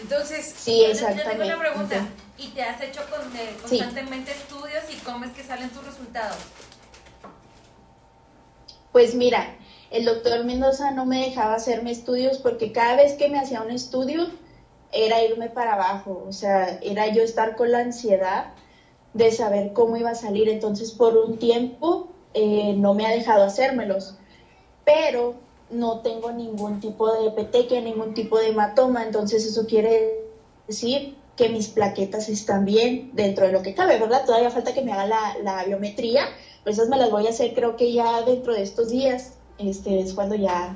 Entonces, 0.00 0.54
sí, 0.56 0.78
Yo 0.82 0.86
te- 0.86 0.92
Yo 0.94 0.98
tengo 0.98 1.10
exactamente. 1.10 1.44
una 1.46 1.58
pregunta. 1.58 2.06
¿Y 2.38 2.48
te 2.50 2.62
has 2.62 2.80
hecho 2.80 3.00
con- 3.10 3.36
eh, 3.36 3.50
Sí. 3.66 3.78
constantemente 3.80 4.30
estudios 4.30 4.84
y 4.88 4.94
cómo 4.98 5.24
es 5.24 5.32
que 5.32 5.42
salen 5.42 5.68
tus 5.70 5.84
resultados? 5.84 6.36
Pues 8.92 9.14
mira, 9.14 9.56
el 9.90 10.04
doctor 10.04 10.44
Mendoza 10.44 10.92
no 10.92 11.06
me 11.06 11.24
dejaba 11.26 11.54
hacerme 11.54 11.90
estudios 11.90 12.38
porque 12.38 12.72
cada 12.72 12.96
vez 12.96 13.14
que 13.14 13.28
me 13.28 13.38
hacía 13.38 13.62
un 13.62 13.70
estudio 13.70 14.28
era 14.92 15.22
irme 15.22 15.48
para 15.48 15.74
abajo, 15.74 16.24
o 16.28 16.32
sea, 16.32 16.78
era 16.82 17.08
yo 17.08 17.22
estar 17.22 17.56
con 17.56 17.70
la 17.70 17.80
ansiedad 17.80 18.52
de 19.14 19.32
saber 19.32 19.72
cómo 19.72 19.96
iba 19.96 20.10
a 20.10 20.14
salir. 20.14 20.48
Entonces, 20.48 20.92
por 20.92 21.16
un 21.16 21.38
tiempo 21.38 22.08
eh, 22.34 22.74
no 22.76 22.94
me 22.94 23.06
ha 23.06 23.10
dejado 23.10 23.44
hacérmelos, 23.44 24.14
pero 24.84 25.34
no 25.70 26.00
tengo 26.00 26.32
ningún 26.32 26.80
tipo 26.80 27.12
de 27.12 27.30
petequia, 27.30 27.80
ningún 27.80 28.14
tipo 28.14 28.38
de 28.38 28.48
hematoma, 28.48 29.04
entonces 29.04 29.44
eso 29.44 29.66
quiere 29.66 30.24
decir 30.66 31.16
que 31.36 31.48
mis 31.48 31.68
plaquetas 31.68 32.28
están 32.28 32.64
bien 32.64 33.10
dentro 33.14 33.46
de 33.46 33.52
lo 33.52 33.62
que 33.62 33.74
cabe, 33.74 33.98
¿verdad? 33.98 34.24
Todavía 34.26 34.50
falta 34.50 34.74
que 34.74 34.82
me 34.82 34.92
haga 34.92 35.06
la, 35.06 35.36
la 35.42 35.64
biometría, 35.64 36.24
pero 36.62 36.74
esas 36.74 36.88
me 36.88 36.96
las 36.96 37.10
voy 37.10 37.26
a 37.26 37.30
hacer 37.30 37.54
creo 37.54 37.76
que 37.76 37.92
ya 37.92 38.22
dentro 38.22 38.52
de 38.52 38.62
estos 38.62 38.90
días, 38.90 39.34
este 39.68 40.00
es 40.00 40.14
cuando 40.14 40.34
ya, 40.34 40.74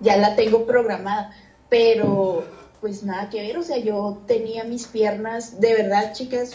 ya 0.00 0.16
la 0.16 0.36
tengo 0.36 0.66
programada, 0.66 1.32
pero 1.68 2.44
pues 2.80 3.02
nada 3.02 3.28
que 3.28 3.42
ver, 3.42 3.58
o 3.58 3.62
sea, 3.62 3.78
yo 3.78 4.22
tenía 4.26 4.64
mis 4.64 4.86
piernas, 4.86 5.60
de 5.60 5.74
verdad, 5.74 6.12
chicas, 6.12 6.52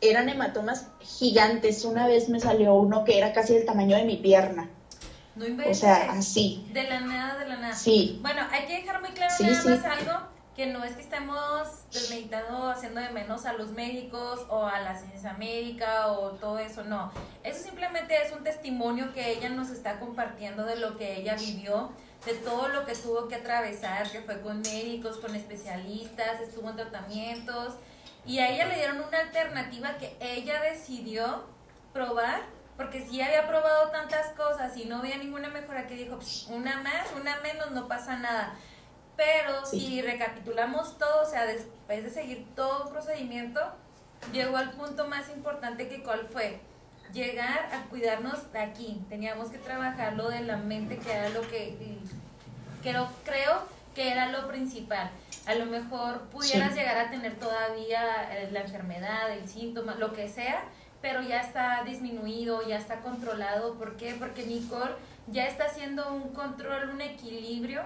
eran 0.00 0.28
hematomas 0.28 0.88
gigantes. 1.00 1.84
Una 1.84 2.06
vez 2.06 2.28
me 2.28 2.40
salió 2.40 2.74
uno 2.74 3.04
que 3.04 3.18
era 3.18 3.32
casi 3.32 3.54
del 3.54 3.64
tamaño 3.64 3.96
de 3.96 4.04
mi 4.04 4.16
pierna. 4.16 4.68
No 5.36 5.46
inventes. 5.46 5.78
O 5.78 5.80
sea, 5.80 6.12
así. 6.12 6.66
De 6.72 6.84
la 6.84 7.00
nada, 7.00 7.38
de 7.38 7.48
la 7.48 7.56
nada. 7.56 7.74
Sí. 7.74 8.18
Bueno, 8.22 8.42
hay 8.52 8.66
que 8.66 8.80
dejar 8.80 9.00
muy 9.00 9.10
claro 9.10 9.32
Sí, 9.36 9.44
nada 9.44 9.62
sí. 9.62 9.68
más 9.68 9.84
algo, 9.84 10.12
que 10.54 10.66
no 10.66 10.84
es 10.84 10.94
que 10.94 11.02
estemos 11.02 11.68
desmeditando, 11.92 12.70
haciendo 12.70 13.00
de 13.00 13.10
menos 13.10 13.44
a 13.44 13.54
los 13.54 13.70
médicos 13.70 14.46
o 14.48 14.66
a 14.66 14.80
la 14.80 14.96
ciencia 14.96 15.32
médica 15.34 16.08
o 16.08 16.30
todo 16.32 16.58
eso, 16.58 16.84
no. 16.84 17.12
Eso 17.42 17.62
simplemente 17.62 18.16
es 18.22 18.32
un 18.32 18.44
testimonio 18.44 19.12
que 19.12 19.32
ella 19.32 19.48
nos 19.48 19.70
está 19.70 19.98
compartiendo 19.98 20.64
de 20.64 20.76
lo 20.76 20.96
que 20.96 21.16
ella 21.16 21.34
vivió, 21.34 21.90
de 22.24 22.34
todo 22.34 22.68
lo 22.68 22.86
que 22.86 22.94
tuvo 22.94 23.26
que 23.26 23.34
atravesar, 23.34 24.08
que 24.10 24.20
fue 24.20 24.40
con 24.40 24.60
médicos, 24.60 25.18
con 25.18 25.34
especialistas, 25.34 26.40
estuvo 26.40 26.70
en 26.70 26.76
tratamientos, 26.76 27.74
y 28.24 28.38
a 28.38 28.48
ella 28.48 28.66
le 28.66 28.76
dieron 28.76 29.00
una 29.00 29.18
alternativa 29.18 29.98
que 29.98 30.16
ella 30.20 30.60
decidió 30.62 31.44
probar, 31.92 32.42
porque 32.76 33.06
si 33.06 33.20
había 33.20 33.46
probado 33.46 33.90
tantas 33.90 34.28
cosas 34.28 34.76
y 34.76 34.86
no 34.86 34.98
había 34.98 35.16
ninguna 35.16 35.48
mejora, 35.48 35.86
que 35.86 35.94
dijo, 35.94 36.18
"Pss, 36.18 36.46
una 36.48 36.80
más, 36.82 37.06
una 37.20 37.36
menos, 37.40 37.72
no 37.72 37.86
pasa 37.86 38.16
nada. 38.16 38.54
Pero 39.16 39.64
si 39.64 40.02
recapitulamos 40.02 40.98
todo, 40.98 41.22
o 41.22 41.26
sea, 41.30 41.46
después 41.46 42.02
de 42.02 42.10
seguir 42.10 42.46
todo 42.56 42.84
un 42.86 42.92
procedimiento, 42.92 43.60
llegó 44.32 44.56
al 44.56 44.72
punto 44.72 45.06
más 45.08 45.28
importante 45.30 45.88
que 45.88 46.02
cuál 46.02 46.26
fue 46.26 46.60
llegar 47.12 47.68
a 47.72 47.84
cuidarnos 47.88 48.50
de 48.52 48.58
aquí. 48.58 49.00
Teníamos 49.08 49.50
que 49.50 49.58
trabajar 49.58 50.14
lo 50.14 50.28
de 50.30 50.40
la 50.40 50.56
mente, 50.56 50.98
que 50.98 51.12
era 51.12 51.28
lo 51.28 51.42
que 51.42 51.76
creo, 52.82 53.08
creo 53.24 53.62
que 53.94 54.10
era 54.10 54.28
lo 54.30 54.48
principal. 54.48 55.10
A 55.46 55.54
lo 55.54 55.66
mejor 55.66 56.22
pudieras 56.30 56.72
Sí. 56.72 56.80
llegar 56.80 56.98
a 56.98 57.10
tener 57.10 57.36
todavía 57.38 58.28
eh, 58.32 58.48
la 58.50 58.62
enfermedad, 58.62 59.30
el 59.32 59.48
síntoma, 59.48 59.94
lo 59.94 60.12
que 60.12 60.28
sea, 60.28 60.64
pero 61.00 61.22
ya 61.22 61.40
está 61.40 61.84
disminuido, 61.84 62.66
ya 62.66 62.78
está 62.78 63.00
controlado. 63.00 63.74
¿Por 63.74 63.96
qué? 63.96 64.16
Porque 64.18 64.44
Nicole 64.46 64.92
ya 65.28 65.46
está 65.46 65.66
haciendo 65.66 66.12
un 66.12 66.32
control, 66.32 66.88
un 66.90 67.00
equilibrio 67.02 67.82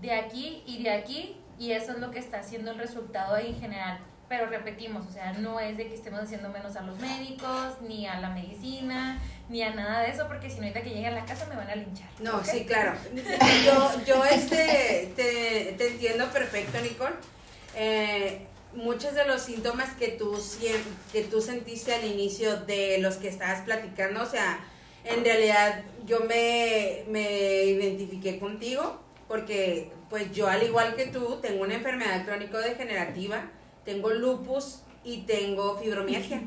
de 0.00 0.12
aquí 0.12 0.62
y 0.66 0.82
de 0.82 0.90
aquí, 0.90 1.36
y 1.58 1.72
eso 1.72 1.92
es 1.92 1.98
lo 1.98 2.10
que 2.10 2.18
está 2.18 2.40
haciendo 2.40 2.70
el 2.70 2.78
resultado 2.78 3.34
ahí 3.34 3.48
en 3.48 3.60
general. 3.60 3.98
Pero 4.28 4.46
repetimos, 4.46 5.06
o 5.06 5.10
sea, 5.10 5.32
no 5.32 5.58
es 5.58 5.78
de 5.78 5.88
que 5.88 5.94
estemos 5.94 6.20
haciendo 6.20 6.50
menos 6.50 6.76
a 6.76 6.82
los 6.82 6.98
médicos, 6.98 7.80
ni 7.80 8.06
a 8.06 8.20
la 8.20 8.28
medicina, 8.28 9.22
ni 9.48 9.62
a 9.62 9.72
nada 9.72 10.00
de 10.00 10.10
eso, 10.10 10.28
porque 10.28 10.50
si 10.50 10.56
no, 10.56 10.62
ahorita 10.64 10.82
que 10.82 10.90
llegue 10.90 11.06
a 11.06 11.12
la 11.12 11.24
casa 11.24 11.46
me 11.46 11.56
van 11.56 11.70
a 11.70 11.74
linchar. 11.74 12.08
No, 12.20 12.44
sí, 12.44 12.66
claro. 12.66 12.92
Yo, 13.64 14.04
yo 14.04 14.24
este, 14.26 15.12
te, 15.16 15.74
te 15.78 15.88
entiendo 15.88 16.26
perfecto, 16.30 16.78
Nicole. 16.82 17.14
Eh, 17.74 18.46
muchos 18.74 19.14
de 19.14 19.24
los 19.24 19.40
síntomas 19.40 19.94
que 19.94 20.08
tú, 20.08 20.38
que 21.12 21.22
tú 21.22 21.40
sentiste 21.40 21.94
al 21.94 22.04
inicio 22.04 22.56
de 22.64 22.98
los 22.98 23.16
que 23.16 23.28
estabas 23.28 23.62
platicando, 23.62 24.22
o 24.22 24.26
sea, 24.26 24.60
en 25.04 25.24
realidad 25.24 25.82
yo 26.06 26.20
me, 26.20 27.04
me 27.08 27.64
identifiqué 27.64 28.38
contigo 28.38 29.00
porque 29.28 29.92
pues 30.10 30.32
yo 30.32 30.48
al 30.48 30.62
igual 30.62 30.94
que 30.96 31.06
tú 31.06 31.38
tengo 31.42 31.62
una 31.62 31.74
enfermedad 31.74 32.24
crónico-degenerativa, 32.24 33.50
tengo 33.84 34.10
lupus 34.10 34.80
y 35.04 35.18
tengo 35.22 35.78
fibromialgia. 35.78 36.42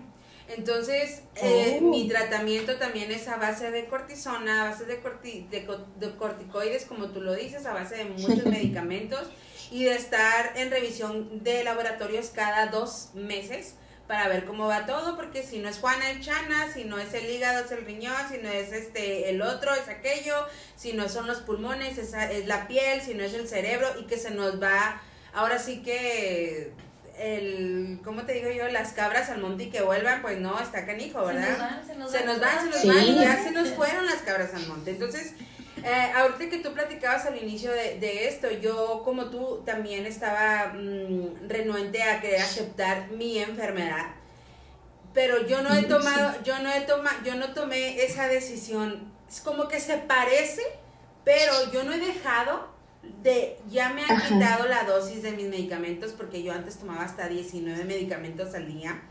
Entonces, 0.47 1.21
eh, 1.35 1.79
Oh. 1.81 1.85
mi 1.85 2.07
tratamiento 2.09 2.75
también 2.77 3.11
es 3.11 3.27
a 3.29 3.37
base 3.37 3.71
de 3.71 3.85
cortisona, 3.85 4.63
a 4.65 4.69
base 4.71 4.85
de, 4.85 5.01
corti- 5.01 5.47
de, 5.49 5.65
co- 5.65 5.85
de 5.97 6.15
corticoides, 6.17 6.85
como 6.85 7.07
tú 7.11 7.21
lo 7.21 7.33
dices, 7.33 7.65
a 7.65 7.73
base 7.73 7.95
de 7.95 8.05
muchos 8.05 8.45
medicamentos 8.45 9.29
y 9.71 9.85
de 9.85 9.95
estar 9.95 10.51
en 10.57 10.69
revisión 10.69 11.43
de 11.43 11.63
laboratorios 11.63 12.31
cada 12.31 12.67
dos 12.67 13.11
meses 13.13 13.75
para 14.11 14.27
ver 14.27 14.43
cómo 14.43 14.67
va 14.67 14.85
todo, 14.85 15.15
porque 15.15 15.41
si 15.41 15.59
no 15.59 15.69
es 15.69 15.77
Juana 15.77 16.09
el 16.11 16.19
Chana, 16.19 16.67
si 16.73 16.83
no 16.83 16.99
es 16.99 17.13
el 17.13 17.29
hígado 17.29 17.63
es 17.63 17.71
el 17.71 17.85
riñón, 17.85 18.13
si 18.29 18.39
no 18.39 18.49
es 18.49 18.73
este 18.73 19.29
el 19.29 19.41
otro 19.41 19.73
es 19.73 19.87
aquello, 19.87 20.35
si 20.75 20.91
no 20.91 21.07
son 21.07 21.27
los 21.27 21.37
pulmones 21.39 21.97
es, 21.97 22.13
es 22.13 22.45
la 22.45 22.67
piel, 22.67 23.01
si 23.01 23.13
no 23.13 23.23
es 23.23 23.33
el 23.33 23.47
cerebro 23.47 23.87
y 23.97 24.03
que 24.07 24.17
se 24.17 24.31
nos 24.31 24.61
va, 24.61 25.01
ahora 25.33 25.57
sí 25.59 25.81
que 25.81 26.73
el, 27.17 27.99
¿cómo 28.03 28.23
te 28.23 28.33
digo 28.33 28.51
yo? 28.51 28.67
Las 28.67 28.91
cabras 28.91 29.29
al 29.29 29.39
monte 29.39 29.63
y 29.63 29.69
que 29.69 29.81
vuelvan, 29.81 30.21
pues 30.21 30.39
no, 30.39 30.59
está 30.59 30.85
canijo, 30.85 31.25
Se 31.25 31.33
nos 31.33 31.43
¿verdad? 31.43 31.59
van, 31.59 31.87
se 31.87 31.95
nos 31.95 32.11
se 32.11 32.17
van. 32.17 32.25
nos 32.27 32.39
van, 32.41 32.59
se 32.59 32.65
nos 32.69 32.81
Sí. 32.81 32.87
van 32.89 33.03
y 33.05 33.15
ya 33.15 33.41
se 33.43 33.51
nos 33.51 33.69
fueron 33.69 34.05
las 34.07 34.17
cabras 34.23 34.53
al 34.53 34.67
monte. 34.67 34.91
Entonces, 34.91 35.33
eh, 35.83 36.11
ahorita 36.15 36.49
que 36.49 36.59
tú 36.59 36.73
platicabas 36.73 37.25
al 37.25 37.41
inicio 37.41 37.71
de, 37.71 37.99
de 37.99 38.27
esto, 38.27 38.49
yo 38.51 39.01
como 39.03 39.29
tú 39.29 39.61
también 39.65 40.05
estaba 40.05 40.73
mm, 40.73 41.47
renuente 41.47 42.03
a 42.03 42.21
querer 42.21 42.41
aceptar 42.41 43.09
mi 43.11 43.39
enfermedad. 43.39 44.07
Pero 45.13 45.45
yo 45.45 45.61
no 45.61 45.73
he 45.73 45.83
tomado, 45.83 46.41
yo 46.43 46.59
no 46.59 46.71
he 46.71 46.81
tomado, 46.81 47.17
yo 47.25 47.35
no 47.35 47.53
tomé 47.53 48.03
esa 48.03 48.27
decisión. 48.27 49.11
Es 49.29 49.41
como 49.41 49.67
que 49.67 49.79
se 49.79 49.97
parece, 49.97 50.61
pero 51.25 51.71
yo 51.71 51.83
no 51.83 51.91
he 51.93 51.99
dejado 51.99 52.69
de, 53.23 53.57
ya 53.69 53.89
me 53.89 54.03
han 54.03 54.11
Ajá. 54.11 54.27
quitado 54.27 54.67
la 54.67 54.83
dosis 54.83 55.21
de 55.23 55.31
mis 55.31 55.47
medicamentos 55.47 56.11
porque 56.11 56.43
yo 56.43 56.53
antes 56.53 56.77
tomaba 56.77 57.03
hasta 57.03 57.27
19 57.27 57.83
medicamentos 57.85 58.53
al 58.53 58.67
día. 58.67 59.01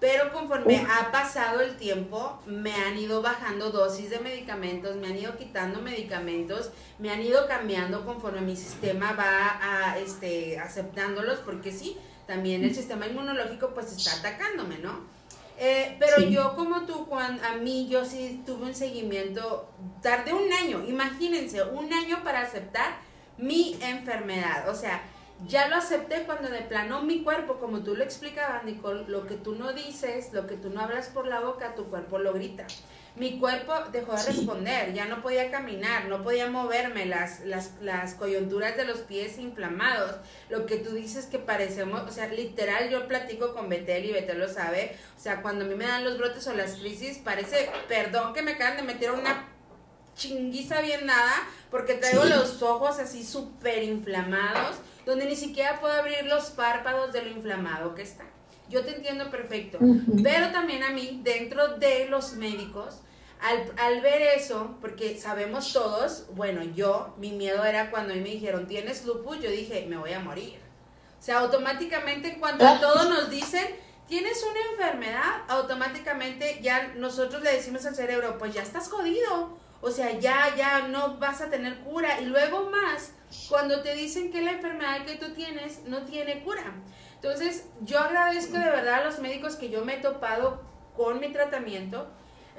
Pero 0.00 0.32
conforme 0.32 0.78
ha 0.90 1.12
pasado 1.12 1.60
el 1.60 1.76
tiempo, 1.76 2.40
me 2.46 2.72
han 2.74 2.96
ido 2.98 3.20
bajando 3.20 3.70
dosis 3.70 4.08
de 4.08 4.18
medicamentos, 4.18 4.96
me 4.96 5.08
han 5.08 5.18
ido 5.18 5.36
quitando 5.36 5.82
medicamentos, 5.82 6.70
me 6.98 7.10
han 7.10 7.20
ido 7.20 7.46
cambiando 7.46 8.06
conforme 8.06 8.40
mi 8.40 8.56
sistema 8.56 9.12
va 9.12 9.58
a, 9.60 9.98
este, 9.98 10.58
aceptándolos, 10.58 11.40
porque 11.40 11.70
sí, 11.70 11.98
también 12.26 12.64
el 12.64 12.74
sistema 12.74 13.06
inmunológico 13.08 13.74
pues 13.74 13.92
está 13.92 14.14
atacándome, 14.16 14.78
¿no? 14.78 15.00
Eh, 15.58 15.96
pero 16.00 16.16
Sí. 16.16 16.30
yo 16.30 16.56
como 16.56 16.86
tú, 16.86 17.06
cuando, 17.06 17.44
a 17.44 17.56
mí 17.56 17.86
yo 17.90 18.06
sí 18.06 18.42
tuve 18.46 18.64
un 18.64 18.74
seguimiento, 18.74 19.68
tardé 20.00 20.32
un 20.32 20.50
año, 20.50 20.82
imagínense, 20.88 21.62
un 21.62 21.92
año 21.92 22.24
para 22.24 22.40
aceptar 22.40 22.96
mi 23.36 23.76
enfermedad, 23.82 24.66
o 24.70 24.74
sea, 24.74 25.02
ya 25.46 25.68
lo 25.68 25.76
acepté 25.76 26.24
cuando 26.24 26.48
de 26.48 26.60
plano 26.62 27.02
mi 27.02 27.22
cuerpo, 27.22 27.58
como 27.58 27.82
tú 27.82 27.94
lo 27.96 28.04
explicabas, 28.04 28.64
Nicole, 28.64 29.04
lo 29.08 29.26
que 29.26 29.36
tú 29.36 29.54
no 29.54 29.72
dices, 29.72 30.32
lo 30.32 30.46
que 30.46 30.56
tú 30.56 30.70
no 30.70 30.80
hablas 30.80 31.08
por 31.08 31.26
la 31.26 31.40
boca, 31.40 31.74
tu 31.74 31.86
cuerpo 31.86 32.18
lo 32.18 32.32
grita. 32.32 32.66
Mi 33.16 33.40
cuerpo 33.40 33.74
dejó 33.90 34.14
de 34.14 34.22
responder, 34.22 34.92
ya 34.92 35.06
no 35.06 35.20
podía 35.20 35.50
caminar, 35.50 36.04
no 36.06 36.22
podía 36.22 36.48
moverme, 36.48 37.06
las, 37.06 37.40
las, 37.40 37.72
las 37.80 38.14
coyunturas 38.14 38.76
de 38.76 38.84
los 38.84 38.98
pies 39.00 39.38
inflamados, 39.38 40.14
lo 40.48 40.64
que 40.64 40.76
tú 40.76 40.92
dices 40.92 41.26
que 41.26 41.40
parecemos, 41.40 42.02
o 42.02 42.12
sea, 42.12 42.28
literal 42.28 42.88
yo 42.88 43.08
platico 43.08 43.52
con 43.52 43.68
Betel 43.68 44.04
y 44.04 44.12
Betel 44.12 44.38
lo 44.38 44.48
sabe, 44.48 44.96
o 45.16 45.20
sea, 45.20 45.42
cuando 45.42 45.64
a 45.64 45.68
mí 45.68 45.74
me 45.74 45.86
dan 45.86 46.04
los 46.04 46.18
brotes 46.18 46.46
o 46.46 46.54
las 46.54 46.74
crisis, 46.76 47.18
parece, 47.18 47.68
perdón 47.88 48.32
que 48.32 48.42
me 48.42 48.52
acaban 48.52 48.76
de 48.76 48.84
meter 48.84 49.10
una 49.10 49.48
chinguiza 50.14 50.80
bien 50.80 51.06
nada, 51.06 51.32
porque 51.70 51.94
traigo 51.94 52.22
Sí. 52.24 52.28
los 52.30 52.62
ojos 52.62 52.98
así 53.00 53.24
súper 53.24 53.82
inflamados, 53.82 54.76
donde 55.06 55.26
ni 55.26 55.36
siquiera 55.36 55.80
puedo 55.80 55.94
abrir 55.94 56.24
los 56.26 56.50
párpados 56.50 57.12
de 57.12 57.22
lo 57.22 57.30
inflamado 57.30 57.94
que 57.94 58.02
está. 58.02 58.24
Yo 58.68 58.84
te 58.84 58.94
entiendo 58.94 59.30
perfecto, 59.30 59.78
pero 60.22 60.50
también 60.52 60.82
a 60.84 60.90
mí, 60.90 61.20
dentro 61.24 61.76
de 61.78 62.06
los 62.08 62.34
médicos, 62.34 63.00
al, 63.40 63.72
al 63.78 64.00
ver 64.00 64.22
eso, 64.36 64.76
porque 64.80 65.18
sabemos 65.18 65.72
todos, 65.72 66.26
bueno, 66.34 66.62
yo, 66.62 67.14
mi 67.18 67.32
miedo 67.32 67.64
era 67.64 67.90
cuando 67.90 68.12
a 68.12 68.16
mí 68.16 68.22
me 68.22 68.28
dijeron, 68.30 68.66
tienes 68.68 69.04
lupus, 69.04 69.40
yo 69.40 69.50
dije, 69.50 69.86
me 69.88 69.96
voy 69.96 70.12
a 70.12 70.20
morir. 70.20 70.60
O 71.18 71.22
sea, 71.22 71.40
automáticamente 71.40 72.38
cuando 72.38 72.64
Ah. 72.66 72.78
todos 72.80 73.08
nos 73.08 73.28
dicen, 73.30 73.66
tienes 74.06 74.44
una 74.48 74.60
enfermedad, 74.72 75.42
automáticamente 75.48 76.60
ya 76.62 76.92
nosotros 76.96 77.42
le 77.42 77.52
decimos 77.52 77.84
al 77.86 77.94
cerebro, 77.94 78.38
pues 78.38 78.54
ya 78.54 78.62
estás 78.62 78.88
jodido. 78.88 79.58
O 79.80 79.90
sea, 79.90 80.18
ya, 80.18 80.54
ya 80.56 80.88
no 80.88 81.16
vas 81.18 81.40
a 81.40 81.48
tener 81.50 81.78
cura. 81.80 82.20
Y 82.20 82.26
luego 82.26 82.70
más, 82.70 83.12
cuando 83.48 83.82
te 83.82 83.94
dicen 83.94 84.30
que 84.30 84.42
la 84.42 84.52
enfermedad 84.52 85.04
que 85.04 85.16
tú 85.16 85.32
tienes 85.32 85.82
no 85.86 86.02
tiene 86.02 86.42
cura. 86.42 86.74
Entonces, 87.14 87.66
yo 87.82 87.98
agradezco 87.98 88.54
de 88.54 88.64
verdad 88.64 89.02
a 89.02 89.04
los 89.04 89.18
médicos 89.18 89.56
que 89.56 89.70
yo 89.70 89.84
me 89.84 89.96
he 89.96 90.00
topado 90.00 90.62
con 90.96 91.20
mi 91.20 91.28
tratamiento. 91.28 92.08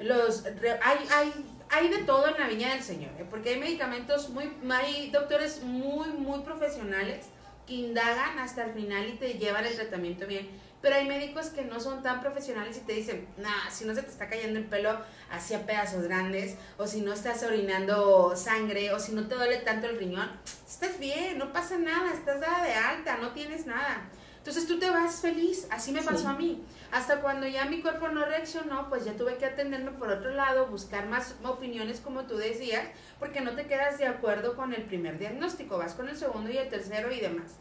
Los, 0.00 0.44
hay, 0.82 0.98
hay, 1.10 1.32
hay 1.68 1.88
de 1.88 1.98
todo 2.04 2.28
en 2.28 2.38
la 2.38 2.48
viña 2.48 2.70
del 2.74 2.82
Señor, 2.82 3.10
¿eh? 3.18 3.26
porque 3.28 3.50
hay 3.50 3.60
medicamentos 3.60 4.30
muy, 4.30 4.52
hay 4.70 5.10
doctores 5.10 5.62
muy, 5.62 6.08
muy 6.10 6.40
profesionales 6.40 7.26
que 7.66 7.74
indagan 7.74 8.38
hasta 8.38 8.64
el 8.64 8.72
final 8.72 9.08
y 9.08 9.12
te 9.12 9.34
llevan 9.34 9.64
el 9.64 9.74
tratamiento 9.74 10.26
bien. 10.26 10.48
Pero 10.82 10.96
hay 10.96 11.06
médicos 11.06 11.46
que 11.50 11.62
no 11.64 11.78
son 11.80 12.02
tan 12.02 12.20
profesionales 12.20 12.76
y 12.76 12.80
te 12.80 12.92
dicen, 12.92 13.28
nah, 13.38 13.70
si 13.70 13.84
no 13.84 13.94
se 13.94 14.02
te 14.02 14.10
está 14.10 14.28
cayendo 14.28 14.58
el 14.58 14.66
pelo 14.66 14.98
hacia 15.30 15.64
pedazos 15.64 16.02
grandes, 16.02 16.56
o 16.76 16.86
si 16.88 17.00
no 17.02 17.12
estás 17.12 17.42
orinando 17.44 18.34
sangre, 18.36 18.92
o 18.92 18.98
si 18.98 19.12
no 19.12 19.28
te 19.28 19.36
duele 19.36 19.58
tanto 19.58 19.86
el 19.86 19.96
riñón, 19.98 20.28
estás 20.68 20.98
bien, 20.98 21.38
no 21.38 21.52
pasa 21.52 21.78
nada, 21.78 22.12
estás 22.12 22.40
dada 22.40 22.64
de 22.64 22.74
alta, 22.74 23.16
no 23.18 23.30
tienes 23.30 23.64
nada. 23.66 24.08
Entonces 24.38 24.66
tú 24.66 24.80
te 24.80 24.90
vas 24.90 25.20
feliz, 25.20 25.68
así 25.70 25.92
me 25.92 26.02
pasó 26.02 26.18
Sí. 26.18 26.26
a 26.26 26.32
mí. 26.32 26.64
Hasta 26.90 27.20
cuando 27.20 27.46
ya 27.46 27.64
mi 27.66 27.80
cuerpo 27.80 28.08
no 28.08 28.24
reaccionó, 28.24 28.88
pues 28.88 29.04
ya 29.04 29.12
tuve 29.12 29.36
que 29.36 29.46
atenderme 29.46 29.92
por 29.92 30.10
otro 30.10 30.30
lado, 30.34 30.66
buscar 30.66 31.06
más 31.06 31.36
opiniones 31.44 32.00
como 32.00 32.24
tú 32.24 32.36
decías, 32.36 32.88
porque 33.20 33.40
no 33.40 33.54
te 33.54 33.66
quedas 33.66 33.98
de 33.98 34.08
acuerdo 34.08 34.56
con 34.56 34.74
el 34.74 34.82
primer 34.82 35.16
diagnóstico, 35.16 35.78
vas 35.78 35.94
con 35.94 36.08
el 36.08 36.16
segundo 36.16 36.50
y 36.50 36.58
el 36.58 36.68
tercero 36.68 37.12
y 37.12 37.20
demás. 37.20 37.52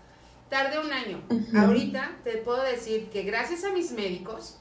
Tarde 0.51 0.79
un 0.79 0.91
año. 0.91 1.23
Ahorita 1.55 2.11
te 2.25 2.35
puedo 2.35 2.61
decir 2.61 3.09
que 3.09 3.23
gracias 3.23 3.63
a 3.63 3.69
mis 3.71 3.93
médicos 3.93 4.57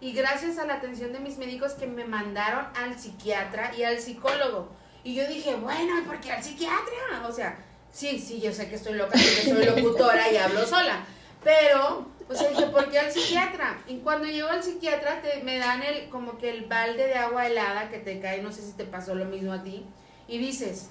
y 0.00 0.12
gracias 0.12 0.58
a 0.58 0.66
la 0.66 0.74
atención 0.74 1.12
de 1.12 1.20
mis 1.20 1.38
médicos 1.38 1.74
que 1.74 1.86
me 1.86 2.04
mandaron 2.04 2.66
al 2.74 2.98
psiquiatra 2.98 3.72
y 3.76 3.84
al 3.84 4.00
psicólogo. 4.00 4.70
Y 5.04 5.14
yo 5.14 5.28
dije, 5.28 5.54
bueno, 5.54 6.00
¿y 6.00 6.02
por 6.02 6.18
qué 6.18 6.32
al 6.32 6.42
psiquiatra? 6.42 7.24
O 7.28 7.32
sea, 7.32 7.64
sí, 7.92 8.18
sí, 8.18 8.40
yo 8.40 8.52
sé 8.52 8.68
que 8.68 8.74
estoy 8.74 8.94
loca 8.94 9.12
porque 9.12 9.54
soy 9.54 9.64
locutora 9.66 10.32
y 10.32 10.36
hablo 10.36 10.66
sola, 10.66 11.04
pero, 11.44 12.08
o 12.28 12.34
sea, 12.34 12.50
dije, 12.50 12.66
¿por 12.66 12.90
qué 12.90 12.98
al 12.98 13.12
psiquiatra? 13.12 13.78
Y 13.86 13.98
cuando 13.98 14.26
llego 14.26 14.48
al 14.48 14.64
psiquiatra 14.64 15.22
te, 15.22 15.44
me 15.44 15.58
dan 15.58 15.84
el, 15.84 16.08
como 16.08 16.38
que 16.38 16.50
el 16.50 16.64
balde 16.64 17.06
de 17.06 17.14
agua 17.14 17.46
helada 17.46 17.88
que 17.88 17.98
te 17.98 18.18
cae, 18.18 18.42
no 18.42 18.50
sé 18.50 18.62
si 18.62 18.72
te 18.72 18.84
pasó 18.84 19.14
lo 19.14 19.26
mismo 19.26 19.52
a 19.52 19.62
ti, 19.62 19.86
y 20.26 20.38
dices, 20.38 20.88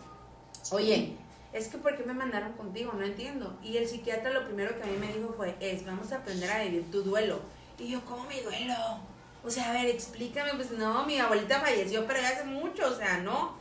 oye, 0.72 1.18
es 1.54 1.68
que 1.68 1.78
¿por 1.78 1.98
qué 1.98 2.04
me 2.04 2.14
mandaron 2.14 2.54
contigo? 2.54 2.94
No 2.94 3.04
entiendo. 3.04 3.58
Y 3.64 3.78
el 3.78 3.88
psiquiatra 3.88 4.32
lo 4.32 4.46
primero 4.46 4.76
que 4.78 4.84
a 4.84 4.88
mí 4.88 4.98
me 4.98 5.12
dijo 5.12 5.34
fue, 5.36 5.56
es, 5.60 5.86
vamos 5.86 6.12
a 6.12 6.18
aprender 6.18 6.50
a 6.52 6.64
vivir 6.64 6.90
tu 6.92 7.02
duelo. 7.04 7.40
Y 7.78 7.90
yo, 7.90 8.04
¿cómo 8.06 8.26
mi 8.26 8.40
duelo? 8.42 8.76
O 9.44 9.50
sea, 9.50 9.70
a 9.70 9.74
ver, 9.74 9.88
explícame, 9.88 10.54
pues 10.56 10.72
no, 10.72 11.06
mi 11.06 11.18
abuelita 11.18 11.62
falleció, 11.62 12.06
pero 12.06 12.22
ya 12.22 12.30
hace 12.30 12.44
mucho, 12.44 12.88
o 12.88 12.96
sea, 12.96 13.20
no. 13.20 13.58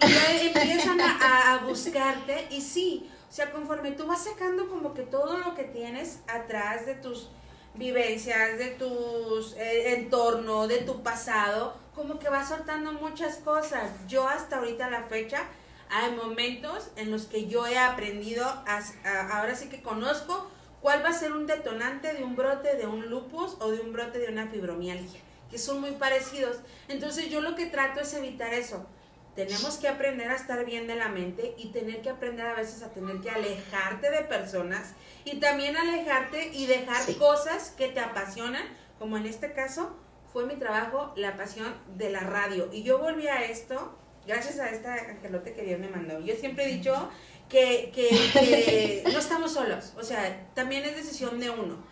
Y 0.00 0.46
empiezan 0.46 1.00
a, 1.00 1.54
a 1.54 1.58
buscarte 1.64 2.46
y 2.50 2.60
sí, 2.60 3.10
o 3.30 3.32
sea, 3.32 3.50
conforme 3.50 3.92
tú 3.92 4.06
vas 4.06 4.24
sacando 4.24 4.68
como 4.68 4.94
que 4.94 5.02
todo 5.02 5.38
lo 5.38 5.54
que 5.54 5.64
tienes 5.64 6.20
atrás 6.28 6.86
de 6.86 6.94
tus 6.94 7.30
vivencias, 7.74 8.58
de 8.58 8.70
tus 8.70 9.54
eh, 9.54 9.94
entorno, 9.94 10.68
de 10.68 10.78
tu 10.78 11.02
pasado, 11.02 11.74
como 11.94 12.18
que 12.18 12.28
vas 12.28 12.48
soltando 12.48 12.92
muchas 12.92 13.38
cosas. 13.38 13.90
Yo 14.06 14.28
hasta 14.28 14.58
ahorita 14.58 14.90
la 14.90 15.02
fecha 15.02 15.44
hay 15.90 16.12
momentos 16.14 16.90
en 16.96 17.10
los 17.10 17.26
que 17.26 17.46
yo 17.46 17.66
he 17.66 17.78
aprendido, 17.78 18.44
a, 18.44 18.80
a- 19.04 19.38
ahora 19.38 19.54
sí 19.54 19.68
que 19.68 19.82
conozco 19.82 20.50
cuál 20.80 21.04
va 21.04 21.10
a 21.10 21.14
ser 21.14 21.32
un 21.32 21.46
detonante 21.46 22.12
de 22.12 22.24
un 22.24 22.36
brote 22.36 22.76
de 22.76 22.86
un 22.86 23.06
lupus 23.08 23.56
o 23.60 23.70
de 23.70 23.80
un 23.80 23.92
brote 23.92 24.18
de 24.18 24.28
una 24.28 24.48
fibromialgia, 24.48 25.20
que 25.50 25.58
son 25.58 25.80
muy 25.80 25.92
parecidos. 25.92 26.58
Entonces 26.88 27.30
yo 27.30 27.40
lo 27.40 27.54
que 27.54 27.66
trato 27.66 28.00
es 28.00 28.12
evitar 28.14 28.52
eso. 28.52 28.86
Tenemos 29.34 29.78
que 29.78 29.88
aprender 29.88 30.28
a 30.30 30.36
estar 30.36 30.64
bien 30.64 30.86
de 30.86 30.94
la 30.94 31.08
mente 31.08 31.54
y 31.58 31.70
tener 31.72 32.02
que 32.02 32.10
aprender 32.10 32.46
a 32.46 32.54
veces 32.54 32.82
a 32.82 32.92
tener 32.92 33.20
que 33.20 33.30
alejarte 33.30 34.10
de 34.10 34.20
personas 34.22 34.92
y 35.24 35.40
también 35.40 35.76
alejarte 35.76 36.50
y 36.52 36.66
dejar 36.66 37.02
Sí. 37.02 37.14
cosas 37.16 37.70
que 37.76 37.88
te 37.88 37.98
apasionan, 37.98 38.62
como 39.00 39.16
en 39.16 39.26
este 39.26 39.52
caso 39.52 39.96
fue 40.32 40.46
mi 40.46 40.54
trabajo, 40.56 41.12
la 41.16 41.36
pasión 41.36 41.74
de 41.96 42.10
la 42.10 42.20
radio. 42.20 42.68
Y 42.72 42.84
yo 42.84 42.98
volví 42.98 43.26
a 43.26 43.42
esto 43.44 43.98
gracias 44.26 44.58
a 44.58 44.70
esta 44.70 44.94
angelote 44.94 45.52
que 45.52 45.62
Dios 45.62 45.78
me 45.80 45.88
mandó. 45.88 46.20
Yo 46.20 46.34
siempre 46.36 46.64
he 46.64 46.68
dicho 46.76 47.08
que, 47.48 47.90
que, 47.94 48.08
que 48.32 49.02
no 49.12 49.18
estamos 49.18 49.52
solos, 49.52 49.92
o 49.98 50.02
sea, 50.02 50.46
también 50.54 50.84
es 50.84 50.96
decisión 50.96 51.38
de 51.40 51.50
uno. 51.50 51.84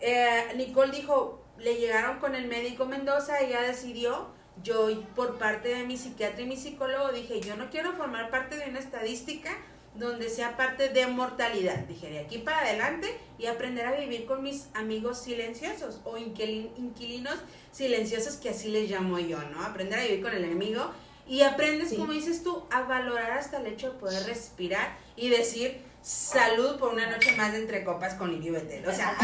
Eh, 0.00 0.52
Nicole 0.56 0.92
dijo, 0.92 1.42
le 1.58 1.76
llegaron 1.76 2.18
con 2.18 2.34
el 2.34 2.46
médico 2.48 2.86
Mendoza, 2.86 3.40
ella 3.40 3.62
decidió, 3.62 4.28
yo 4.62 4.88
por 5.14 5.38
parte 5.38 5.68
de 5.68 5.84
mi 5.84 5.96
psiquiatra 5.96 6.42
y 6.42 6.46
mi 6.46 6.56
psicólogo 6.56 7.10
dije, 7.12 7.40
yo 7.40 7.56
no 7.56 7.70
quiero 7.70 7.92
formar 7.94 8.30
parte 8.30 8.56
de 8.56 8.68
una 8.68 8.78
estadística 8.80 9.50
donde 9.94 10.30
sea 10.30 10.56
parte 10.56 10.88
de 10.88 11.06
mortalidad. 11.06 11.76
Dije, 11.80 12.08
de 12.08 12.20
aquí 12.20 12.38
para 12.38 12.60
adelante 12.60 13.14
y 13.38 13.46
aprender 13.46 13.86
a 13.86 13.92
vivir 13.92 14.24
con 14.24 14.42
mis 14.42 14.68
amigos 14.74 15.22
silenciosos 15.22 16.00
o 16.04 16.16
inquilin- 16.16 16.70
inquilinos 16.78 17.36
silenciosos, 17.72 18.36
que 18.36 18.48
así 18.50 18.70
les 18.70 18.90
llamo 18.90 19.18
yo, 19.18 19.38
¿no? 19.50 19.62
Aprender 19.62 19.98
a 19.98 20.02
vivir 20.02 20.22
con 20.22 20.32
el 20.32 20.44
enemigo 20.44 20.90
y 21.32 21.40
aprendes, 21.42 21.88
Sí. 21.88 21.96
como 21.96 22.12
dices 22.12 22.42
tú, 22.42 22.62
a 22.70 22.82
valorar 22.82 23.30
hasta 23.32 23.56
el 23.56 23.66
hecho 23.66 23.92
de 23.94 23.98
poder 23.98 24.26
respirar 24.26 24.96
y 25.16 25.30
decir 25.30 25.80
salud 26.02 26.78
por 26.78 26.92
una 26.92 27.10
noche 27.10 27.32
más 27.36 27.52
de 27.52 27.58
entre 27.60 27.84
copas 27.84 28.14
con 28.14 28.30
Lirio 28.32 28.52
Betel. 28.52 28.86
O 28.86 28.92
sea, 28.92 29.16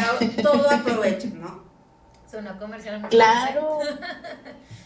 todo 0.43 0.71
aprovecho, 0.71 1.29
¿no? 1.35 1.63
Sonó 2.31 2.59
comercial. 2.59 3.01
muy 3.01 3.11
Claro. 3.11 3.81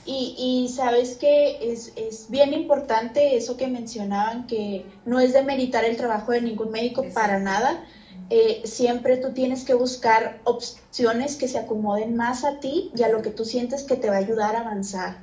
Y, 0.04 0.34
y 0.36 0.68
sabes 0.74 1.16
que 1.16 1.72
es, 1.72 1.92
es 1.94 2.28
bien 2.28 2.52
importante 2.52 3.36
eso 3.36 3.56
que 3.56 3.68
mencionaban, 3.68 4.48
que 4.48 4.84
no 5.04 5.20
es 5.20 5.32
demeritar 5.32 5.84
el 5.84 5.96
trabajo 5.96 6.32
de 6.32 6.40
ningún 6.42 6.72
médico 6.72 7.04
Exacto. 7.04 7.20
para 7.20 7.38
nada. 7.38 7.84
Eh, 8.30 8.62
siempre 8.64 9.16
tú 9.18 9.32
tienes 9.32 9.62
que 9.64 9.74
buscar 9.74 10.40
opciones 10.42 11.36
que 11.36 11.46
se 11.46 11.58
acomoden 11.58 12.16
más 12.16 12.42
a 12.44 12.58
ti 12.58 12.90
y 12.96 13.02
a 13.04 13.10
lo 13.10 13.22
que 13.22 13.30
tú 13.30 13.44
sientes 13.44 13.84
que 13.84 13.94
te 13.94 14.08
va 14.10 14.16
a 14.16 14.18
ayudar 14.18 14.56
a 14.56 14.60
avanzar. 14.62 15.18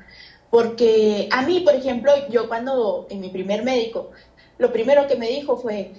Porque 0.50 1.30
a 1.32 1.44
mí, 1.44 1.60
por 1.62 1.76
ejemplo, 1.76 2.12
yo 2.30 2.48
cuando 2.48 3.08
en 3.10 3.22
mi 3.22 3.30
primer 3.30 3.64
médico, 3.64 4.12
lo 4.58 4.72
primero 4.74 5.08
que 5.08 5.16
me 5.16 5.28
dijo 5.30 5.58
fue, 5.58 5.94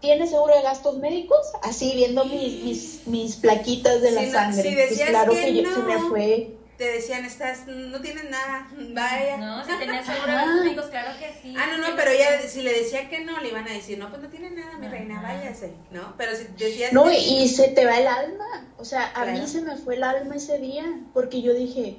¿tienes 0.00 0.30
seguro 0.30 0.54
de 0.54 0.62
gastos 0.62 0.98
médicos? 0.98 1.38
Así 1.62 1.92
viendo 1.94 2.24
mis, 2.26 2.62
mis, 2.64 3.06
mis 3.06 3.36
plaquitas 3.36 4.02
de 4.02 4.10
la 4.10 4.20
Si 4.20 4.26
no- 4.26 4.32
sangre. 4.32 4.62
si 4.62 4.74
Pues 4.96 5.08
claro 5.08 5.32
que 5.32 5.40
que, 5.40 5.62
yo- 5.62 5.74
se 5.74 5.80
me 5.82 5.94
no. 5.94 6.08
fue. 6.10 6.54
Te 6.76 6.84
decían, 6.92 7.24
estás, 7.24 7.66
no 7.66 8.00
tienes 8.00 8.30
nada, 8.30 8.68
vaya. 8.94 9.36
No, 9.38 9.64
si 9.64 9.72
tenías 9.80 10.06
seguro 10.06 10.32
de 10.32 10.46
los 10.46 10.64
médicos, 10.64 10.84
claro 10.86 11.18
que 11.18 11.32
sí. 11.42 11.52
Ah, 11.58 11.66
no, 11.72 11.78
no, 11.88 11.96
pero 11.96 12.10
ella, 12.12 12.40
si 12.46 12.62
le 12.62 12.72
decía 12.72 13.08
que 13.08 13.24
no, 13.24 13.40
le 13.40 13.48
iban 13.48 13.66
a 13.66 13.72
decir, 13.72 13.98
no, 13.98 14.10
pues 14.10 14.22
no 14.22 14.28
tiene 14.28 14.50
nada, 14.50 14.78
mi 14.78 14.86
reina, 14.86 15.20
váyase, 15.20 15.72
¿no? 15.90 16.14
Pero 16.16 16.36
si 16.36 16.44
decías 16.56 16.92
No, 16.92 17.06
que 17.06 17.18
y 17.18 17.48
se 17.48 17.68
te 17.68 17.84
va 17.84 17.98
el 17.98 18.06
alma. 18.06 18.68
O 18.78 18.84
sea, 18.84 19.06
a 19.08 19.24
Claro. 19.24 19.32
mí 19.32 19.46
se 19.48 19.62
me 19.62 19.76
fue 19.76 19.96
el 19.96 20.04
alma 20.04 20.36
ese 20.36 20.58
día 20.58 20.84
porque 21.14 21.42
yo 21.42 21.52
dije, 21.52 21.96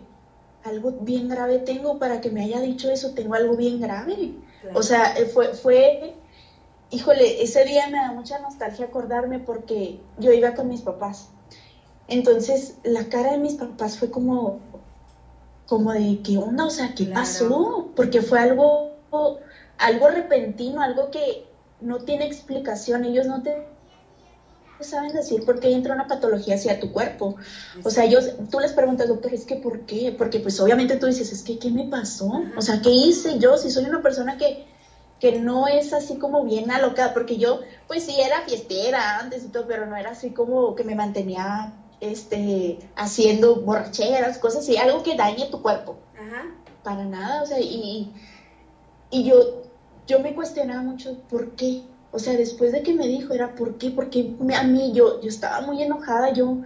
algo 0.63 0.91
bien 1.01 1.29
grave 1.29 1.59
tengo 1.59 1.99
para 1.99 2.21
que 2.21 2.29
me 2.29 2.43
haya 2.43 2.59
dicho 2.61 2.89
eso, 2.89 3.11
tengo 3.11 3.33
algo 3.35 3.55
bien 3.55 3.79
grave. 3.79 4.33
Claro. 4.61 4.79
O 4.79 4.83
sea, 4.83 5.13
eh, 5.15 5.25
fue, 5.25 5.53
fue, 5.53 6.13
híjole, 6.91 7.41
ese 7.43 7.63
día 7.63 7.87
me 7.87 7.97
da 7.99 8.11
mucha 8.11 8.39
nostalgia 8.39 8.85
acordarme 8.85 9.39
porque 9.39 9.97
yo 10.17 10.31
iba 10.33 10.53
con 10.53 10.67
mis 10.67 10.81
papás. 10.81 11.29
Entonces, 12.07 12.73
la 12.83 13.07
cara 13.07 13.31
de 13.31 13.37
mis 13.37 13.53
papás 13.55 13.97
fue 13.97 14.09
como, 14.09 14.57
como 15.67 15.91
de, 15.93 16.19
¿qué 16.23 16.37
onda? 16.37 16.65
O 16.65 16.69
sea, 16.71 16.93
¿qué 16.93 17.05
Claro. 17.05 17.21
pasó? 17.21 17.85
Porque 17.95 18.21
fue 18.21 18.39
algo, 18.39 18.89
algo 19.77 20.07
repentino, 20.07 20.81
algo 20.81 21.09
que 21.11 21.43
no 21.81 21.99
tiene 21.99 22.25
explicación. 22.25 23.05
Ellos 23.05 23.27
no 23.27 23.41
te 23.43 23.63
saben 24.83 25.13
decir 25.13 25.43
por 25.43 25.59
qué 25.59 25.73
entra 25.73 25.93
una 25.93 26.07
patología 26.07 26.55
hacia 26.55 26.79
tu 26.79 26.91
cuerpo. 26.91 27.35
O 27.83 27.89
sea, 27.89 28.03
ellos, 28.05 28.29
tú 28.49 28.59
les 28.59 28.73
preguntas, 28.73 29.07
doctor, 29.07 29.33
es 29.33 29.45
que 29.45 29.55
¿por 29.55 29.79
qué? 29.81 30.13
Porque 30.17 30.39
pues 30.39 30.59
obviamente 30.59 30.95
tú 30.97 31.05
dices, 31.07 31.31
es 31.31 31.43
que 31.43 31.57
¿qué 31.57 31.71
me 31.71 31.85
pasó? 31.85 32.29
O 32.55 32.61
sea, 32.61 32.81
¿qué 32.81 32.89
hice 32.89 33.37
yo? 33.37 33.57
Si 33.57 33.69
soy 33.69 33.85
una 33.85 34.01
persona 34.01 34.37
que, 34.37 34.63
que 35.19 35.33
no 35.33 35.67
es 35.67 35.93
así 35.93 36.15
como 36.15 36.43
bien 36.43 36.71
alocada, 36.71 37.13
porque 37.13 37.37
yo, 37.37 37.59
pues 37.87 38.03
sí, 38.03 38.19
era 38.19 38.41
fiestera 38.41 39.19
antes 39.19 39.43
y 39.43 39.49
todo, 39.49 39.65
pero 39.67 39.85
no 39.85 39.95
era 39.95 40.11
así 40.11 40.31
como 40.31 40.75
que 40.75 40.83
me 40.83 40.95
mantenía 40.95 41.71
este, 41.99 42.77
haciendo 42.95 43.57
borracheras, 43.57 44.37
cosas 44.37 44.63
así, 44.63 44.77
algo 44.77 45.03
que 45.03 45.15
dañe 45.15 45.47
tu 45.47 45.61
cuerpo 45.61 45.97
Ajá. 46.17 46.45
para 46.83 47.05
nada, 47.05 47.41
o 47.41 47.45
sea, 47.45 47.59
y, 47.59 48.07
y 49.11 49.23
yo, 49.23 49.61
yo 50.07 50.19
me 50.19 50.33
cuestionaba 50.33 50.81
mucho 50.81 51.17
por 51.29 51.49
qué, 51.51 51.81
o 52.11 52.19
sea, 52.19 52.35
después 52.35 52.71
de 52.71 52.81
que 52.81 52.93
me 52.93 53.07
dijo 53.07 53.33
era 53.33 53.55
por 53.55 53.77
qué, 53.77 53.91
porque 53.91 54.33
a 54.55 54.63
mí 54.63 54.91
yo, 54.93 55.21
yo 55.21 55.29
estaba 55.29 55.61
muy 55.61 55.81
enojada, 55.81 56.33
yo 56.33 56.57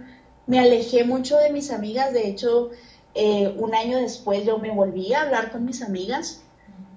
me 0.46 0.58
alejé 0.58 1.04
mucho 1.04 1.38
de 1.38 1.50
mis 1.50 1.70
amigas, 1.70 2.12
de 2.12 2.28
hecho, 2.28 2.70
eh, 3.14 3.54
un 3.58 3.74
año 3.74 3.98
después 3.98 4.44
yo 4.44 4.58
me 4.58 4.70
volví 4.70 5.12
a 5.12 5.22
hablar 5.22 5.50
con 5.50 5.64
mis 5.64 5.82
amigas 5.82 6.42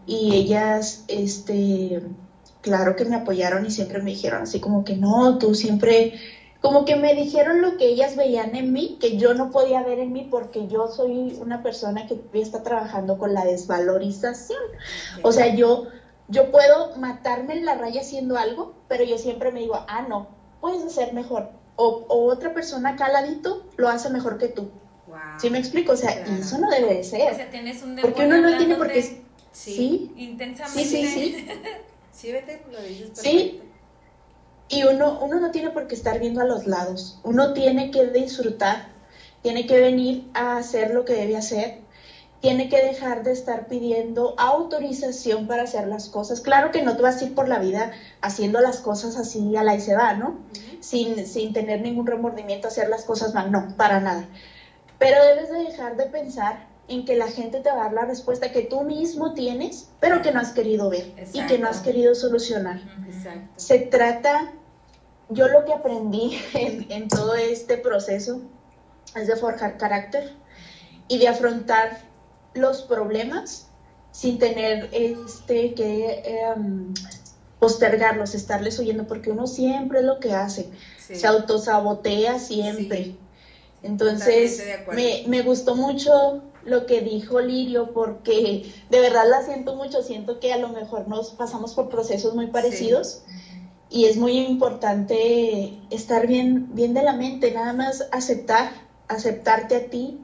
y 0.06 0.34
ellas, 0.34 1.04
este, 1.08 2.02
claro 2.62 2.96
que 2.96 3.06
me 3.06 3.16
apoyaron 3.16 3.66
y 3.66 3.72
siempre 3.72 4.00
me 4.00 4.12
dijeron 4.12 4.44
así 4.44 4.60
como 4.60 4.84
que 4.84 4.96
no, 4.96 5.38
tú 5.38 5.54
siempre, 5.54 6.14
como 6.62 6.86
que 6.86 6.96
me 6.96 7.14
dijeron 7.14 7.62
lo 7.62 7.78
que 7.78 7.88
ellas 7.88 8.16
veían 8.16 8.56
en 8.56 8.72
mí, 8.72 8.98
que 9.00 9.18
yo 9.18 9.34
no 9.34 9.52
podía 9.52 9.84
ver 9.84 10.00
en 10.00 10.14
mí 10.14 10.28
porque 10.30 10.68
yo 10.68 10.88
soy 10.88 11.38
una 11.40 11.62
persona 11.62 12.08
que 12.08 12.20
está 12.34 12.64
trabajando 12.64 13.18
con 13.18 13.34
la 13.34 13.46
desvalorización. 13.46 14.60
O 15.22 15.32
sea, 15.32 15.54
yo, 15.54 15.88
yo 16.28 16.52
puedo 16.52 16.96
matarme 16.98 17.54
en 17.54 17.66
la 17.66 17.76
raya 17.76 18.02
haciendo 18.02 18.38
algo, 18.38 18.74
pero 18.88 19.04
yo 19.04 19.18
siempre 19.18 19.52
me 19.52 19.62
digo, 19.62 19.84
ah, 19.88 20.06
no, 20.08 20.28
puedes 20.62 20.84
hacer 20.84 21.13
mejor. 21.13 21.50
O, 21.76 22.06
o 22.08 22.26
otra 22.32 22.54
persona 22.54 22.90
acá 22.92 23.06
al 23.06 23.13
ladito 23.13 23.66
lo 23.78 23.88
hace 23.90 24.10
mejor 24.10 24.38
que 24.38 24.48
tú. 24.48 24.70
Wow. 25.08 25.18
¿Sí 25.40 25.50
me 25.50 25.60
explico? 25.60 25.94
O 25.94 25.98
sea, 25.98 26.26
y 26.28 26.42
eso 26.42 26.58
no 26.58 26.70
debe 26.70 26.96
de 26.96 27.00
O 27.02 27.04
ser. 27.04 27.36
sea, 27.36 27.50
tienes 27.50 27.82
un 27.84 27.96
Porque 27.96 28.26
uno 28.26 28.42
no 28.42 28.58
tiene 28.58 28.76
por 28.76 28.92
qué... 28.92 29.02
Sí. 29.02 29.24
Sí, 29.52 30.13
Intensamente. 30.18 30.84
sí, 30.86 31.08
sí, 31.08 31.34
sí. 31.34 31.48
Sí, 32.12 32.32
vete, 32.32 32.63
lo 32.71 32.82
dices 32.82 33.12
Sí. 33.13 33.62
Y 34.69 34.84
uno, 34.84 35.19
uno 35.21 35.40
no 35.40 35.52
tiene 35.52 35.69
por 35.69 35.88
qué 35.88 35.94
estar 35.96 36.19
viendo 36.19 36.42
a 36.42 36.46
los 36.46 36.65
lados. 36.65 37.19
Uno 37.23 37.54
tiene 37.54 37.92
que 37.92 38.08
disfrutar, 38.08 38.90
tiene 39.44 39.65
que 39.67 39.80
venir 39.80 40.28
a 40.34 40.58
hacer 40.58 40.94
lo 40.96 41.06
que 41.06 41.13
debe 41.13 41.38
hacer, 41.38 41.80
tiene 42.42 42.69
que 42.69 42.83
dejar 42.83 43.23
de 43.23 43.31
estar 43.31 43.67
pidiendo 43.67 44.35
autorización 44.38 45.48
para 45.48 45.63
hacer 45.63 45.88
las 45.88 46.08
cosas. 46.10 46.42
Claro 46.42 46.71
que 46.71 46.83
no 46.83 46.96
te 46.96 47.02
vas 47.02 47.21
a 47.21 47.25
ir 47.25 47.35
por 47.35 47.48
la 47.48 47.60
vida 47.60 47.92
haciendo 48.21 48.62
las 48.62 48.77
cosas 48.77 49.17
así 49.17 49.56
a 49.56 49.63
la 49.63 49.75
y 49.75 49.81
se 49.81 49.96
va, 49.96 50.13
¿no? 50.13 50.38
Sin, 50.79 51.25
sin 51.25 51.54
tener 51.54 51.81
ningún 51.81 52.06
remordimiento, 52.06 52.67
hacer 52.67 52.90
las 52.90 53.06
cosas 53.06 53.33
mal. 53.33 53.52
No, 53.52 53.75
para 53.75 54.00
nada. 54.00 54.25
Pero 55.00 55.23
debes 55.23 55.50
de 55.50 55.63
dejar 55.63 55.98
de 55.98 56.06
pensar 56.06 56.67
en 56.88 57.06
que 57.06 57.15
la 57.15 57.27
gente 57.27 57.60
te 57.60 57.69
va 57.69 57.81
a 57.81 57.83
dar 57.85 57.94
la 57.94 58.06
respuesta 58.06 58.52
que 58.52 58.62
tú 58.62 58.81
mismo 58.81 59.33
tienes, 59.33 59.90
pero 60.00 60.21
que 60.21 60.31
no 60.31 60.40
has 60.40 60.52
querido 60.52 60.90
ver 60.90 61.13
y 61.33 61.46
que 61.46 61.58
no 61.58 61.67
has 61.67 61.81
querido 61.81 62.15
solucionar 62.15 62.79
Exacto. 63.06 63.52
se 63.58 63.79
trata, 63.79 64.54
yo 65.29 65.50
lo 65.50 65.65
que 65.65 65.73
aprendí 65.73 66.40
en, 66.54 66.90
en 66.90 67.08
todo 67.10 67.35
este 67.35 67.77
proceso 67.77 68.42
es 69.15 69.27
de 69.27 69.35
forjar 69.35 69.77
carácter 69.77 70.33
y 71.10 71.17
de 71.17 71.27
afrontar 71.27 72.07
los 72.58 72.84
problemas 72.84 73.68
sin 74.12 74.38
tener 74.40 74.90
este 74.92 75.74
que 75.74 76.22
em, 76.26 76.94
postergarlos, 77.60 78.36
estarles 78.36 78.80
oyendo, 78.80 79.08
porque 79.08 79.32
uno 79.32 79.48
siempre 79.48 80.00
es 80.00 80.06
lo 80.06 80.20
que 80.20 80.34
hace, 80.34 80.70
Sí. 80.98 81.16
se 81.16 81.28
autosabotea 81.28 82.40
siempre. 82.40 83.04
Sí. 83.06 83.16
Entonces, 83.84 84.62
me, 84.94 85.24
me 85.28 85.42
gustó 85.44 85.76
mucho 85.76 86.42
lo 86.64 86.86
que 86.86 87.02
dijo 87.02 87.40
Lirio, 87.40 87.94
porque 87.94 88.64
de 88.90 89.00
verdad 89.00 89.24
la 89.30 89.42
siento 89.42 89.76
mucho, 89.76 90.02
siento 90.02 90.40
que 90.40 90.52
a 90.52 90.58
lo 90.58 90.70
mejor 90.70 91.08
nos 91.08 91.32
pasamos 91.32 91.74
por 91.74 91.88
procesos 91.88 92.36
muy 92.36 92.48
parecidos 92.48 93.22
y 93.90 94.06
es 94.06 94.18
muy 94.18 94.38
importante 94.38 95.80
estar 95.90 96.28
bien, 96.28 96.68
bien 96.76 96.94
de 96.94 97.04
la 97.04 97.14
mente, 97.14 97.52
nada 97.52 97.72
más 97.74 98.06
aceptar, 98.12 98.70
aceptarte 99.08 99.76
a 99.76 99.90
ti, 99.90 100.18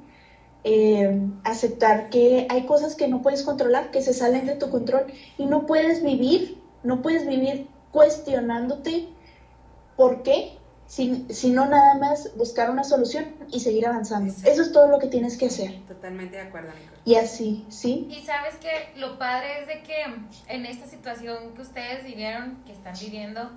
eh, 0.63 1.19
aceptar 1.43 2.09
que 2.09 2.47
hay 2.49 2.65
cosas 2.65 2.95
que 2.95 3.07
no 3.07 3.21
puedes 3.21 3.43
controlar, 3.43 3.91
que 3.91 4.01
se 4.01 4.13
salen 4.13 4.45
de 4.45 4.55
tu 4.55 4.69
control 4.69 5.05
y 5.37 5.45
no 5.45 5.65
puedes 5.65 6.03
vivir, 6.03 6.57
no 6.83 7.01
puedes 7.01 7.27
vivir 7.27 7.67
cuestionándote 7.91 9.09
por 9.95 10.23
qué, 10.23 10.57
si- 10.87 11.25
sino 11.29 11.65
nada 11.65 11.95
más 11.95 12.31
buscar 12.35 12.69
una 12.69 12.83
solución 12.83 13.25
y 13.51 13.59
seguir 13.59 13.87
avanzando. 13.87 14.29
Exacto. 14.31 14.51
Eso 14.51 14.61
es 14.63 14.71
todo 14.71 14.87
lo 14.87 14.99
que 14.99 15.07
tienes 15.07 15.37
que 15.37 15.47
hacer. 15.47 15.81
Totalmente 15.87 16.35
de 16.37 16.43
acuerdo, 16.43 16.69
Nicole. 16.69 16.97
Y 17.05 17.15
así, 17.15 17.65
¿sí? 17.69 18.07
Y 18.09 18.21
sabes 18.25 18.55
que 18.55 18.97
lo 18.99 19.17
padre 19.17 19.61
es 19.61 19.67
de 19.67 19.83
que 19.83 19.95
en 20.47 20.65
esta 20.65 20.87
situación 20.87 21.53
que 21.55 21.61
ustedes 21.61 22.03
vivieron, 22.05 22.63
que 22.65 22.71
están 22.73 22.93
viviendo, 22.99 23.49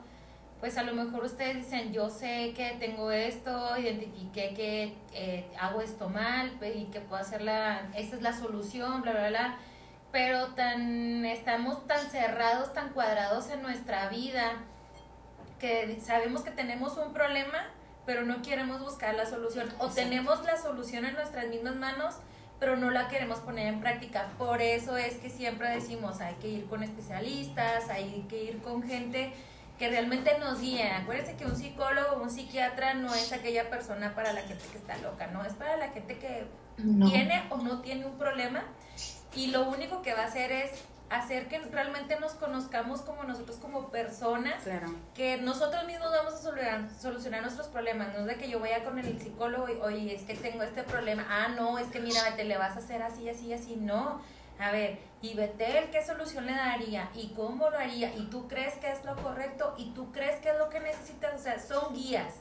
pues 0.60 0.78
a 0.78 0.82
lo 0.82 0.94
mejor 0.94 1.24
ustedes 1.24 1.56
dicen, 1.56 1.92
yo 1.92 2.08
sé 2.08 2.54
que 2.56 2.76
tengo 2.80 3.10
esto, 3.10 3.76
identifiqué 3.76 4.54
que 4.54 4.94
eh, 5.12 5.46
hago 5.60 5.82
esto 5.82 6.08
mal 6.08 6.58
y 6.74 6.84
que 6.86 7.00
puedo 7.00 7.20
hacer 7.20 7.42
la, 7.42 7.90
esta 7.94 8.16
es 8.16 8.22
la 8.22 8.32
solución, 8.32 9.02
bla, 9.02 9.12
bla, 9.12 9.28
bla. 9.28 9.58
Pero 10.12 10.54
tan, 10.54 11.26
estamos 11.26 11.86
tan 11.86 12.10
cerrados, 12.10 12.72
tan 12.72 12.90
cuadrados 12.90 13.50
en 13.50 13.60
nuestra 13.60 14.08
vida, 14.08 14.52
que 15.58 16.00
sabemos 16.00 16.42
que 16.42 16.50
tenemos 16.50 16.96
un 16.96 17.12
problema, 17.12 17.68
pero 18.06 18.22
no 18.22 18.40
queremos 18.40 18.80
buscar 18.80 19.14
la 19.14 19.26
solución. 19.26 19.68
O 19.78 19.88
tenemos 19.88 20.42
la 20.44 20.56
solución 20.56 21.04
en 21.04 21.14
nuestras 21.14 21.48
mismas 21.48 21.76
manos, 21.76 22.14
pero 22.58 22.76
no 22.76 22.90
la 22.90 23.08
queremos 23.08 23.40
poner 23.40 23.66
en 23.66 23.80
práctica. 23.80 24.30
Por 24.38 24.62
eso 24.62 24.96
es 24.96 25.16
que 25.16 25.28
siempre 25.28 25.68
decimos, 25.68 26.22
hay 26.22 26.34
que 26.36 26.48
ir 26.48 26.66
con 26.66 26.82
especialistas, 26.82 27.90
hay 27.90 28.24
que 28.30 28.42
ir 28.42 28.62
con 28.62 28.82
gente 28.82 29.34
que 29.78 29.88
realmente 29.88 30.38
nos 30.38 30.60
guíe. 30.60 30.90
Acuérdense 30.90 31.36
que 31.36 31.44
un 31.44 31.54
psicólogo 31.56 32.16
o 32.16 32.22
un 32.22 32.30
psiquiatra 32.30 32.94
no 32.94 33.14
es 33.14 33.32
aquella 33.32 33.68
persona 33.70 34.14
para 34.14 34.32
la 34.32 34.42
gente 34.42 34.64
que 34.72 34.78
está 34.78 34.96
loca, 34.98 35.26
no, 35.28 35.44
es 35.44 35.52
para 35.54 35.76
la 35.76 35.88
gente 35.88 36.18
que 36.18 36.46
No. 36.78 37.10
tiene 37.10 37.44
o 37.50 37.56
no 37.58 37.80
tiene 37.80 38.04
un 38.06 38.16
problema 38.18 38.64
y 39.34 39.48
lo 39.48 39.68
único 39.68 40.02
que 40.02 40.14
va 40.14 40.22
a 40.22 40.26
hacer 40.26 40.50
es 40.52 40.70
hacer 41.08 41.46
que 41.46 41.58
realmente 41.60 42.18
nos 42.18 42.32
conozcamos 42.32 43.00
como 43.02 43.22
nosotros 43.22 43.58
como 43.58 43.90
personas 43.90 44.64
Claro. 44.64 44.88
que 45.14 45.36
nosotros 45.36 45.86
mismos 45.86 46.10
vamos 46.10 46.34
a 46.34 46.38
solucionar, 46.38 46.88
solucionar 47.00 47.42
nuestros 47.42 47.68
problemas, 47.68 48.08
no 48.12 48.20
es 48.20 48.26
de 48.26 48.36
que 48.36 48.48
yo 48.48 48.58
vaya 48.58 48.82
con 48.82 48.98
el 48.98 49.20
psicólogo 49.20 49.68
y, 49.68 49.74
oye, 49.80 50.14
es 50.16 50.22
que 50.22 50.34
tengo 50.34 50.64
este 50.64 50.82
problema, 50.82 51.24
ah, 51.30 51.48
no, 51.56 51.78
es 51.78 51.86
que 51.88 52.00
mira, 52.00 52.34
te 52.34 52.42
le 52.44 52.58
vas 52.58 52.74
a 52.76 52.80
hacer 52.80 53.02
así, 53.02 53.28
así, 53.28 53.52
así, 53.52 53.76
no. 53.76 54.20
A 54.58 54.70
ver, 54.70 54.98
y 55.20 55.34
Betel, 55.34 55.90
¿qué 55.90 56.04
solución 56.04 56.46
le 56.46 56.52
daría? 56.52 57.10
¿Y 57.14 57.28
cómo 57.34 57.68
lo 57.68 57.78
haría? 57.78 58.14
¿Y 58.14 58.26
tú 58.30 58.48
crees 58.48 58.74
que 58.74 58.90
es 58.90 59.04
lo 59.04 59.14
correcto? 59.16 59.74
¿Y 59.76 59.90
tú 59.90 60.12
crees 60.12 60.40
que 60.40 60.50
es 60.50 60.58
lo 60.58 60.68
que 60.70 60.80
necesitas? 60.80 61.34
O 61.34 61.38
sea, 61.38 61.58
son 61.58 61.94
guías. 61.94 62.34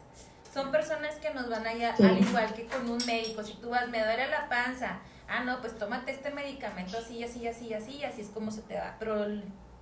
Son 0.54 0.72
personas 0.72 1.16
que 1.16 1.32
nos 1.34 1.50
van 1.50 1.66
a 1.68 1.72
ayudar, 1.72 1.98
Sí. 1.98 2.04
al 2.06 2.18
igual 2.18 2.54
que 2.54 2.66
con 2.68 2.90
un 2.90 3.06
médico. 3.06 3.44
Si 3.44 3.54
tú 3.56 3.70
vas, 3.70 3.90
me 3.90 4.00
duele 4.02 4.28
la 4.30 4.48
panza, 4.48 5.00
ah, 5.28 5.44
no, 5.44 5.60
pues 5.60 5.78
tómate 5.78 6.12
este 6.12 6.32
medicamento 6.32 6.98
así, 6.98 7.22
así, 7.24 7.46
así, 7.48 7.74
así, 7.74 8.04
así 8.06 8.22
es 8.22 8.30
como 8.30 8.52
se 8.52 8.62
te 8.62 8.76
va. 8.76 8.96
Pero 8.98 9.26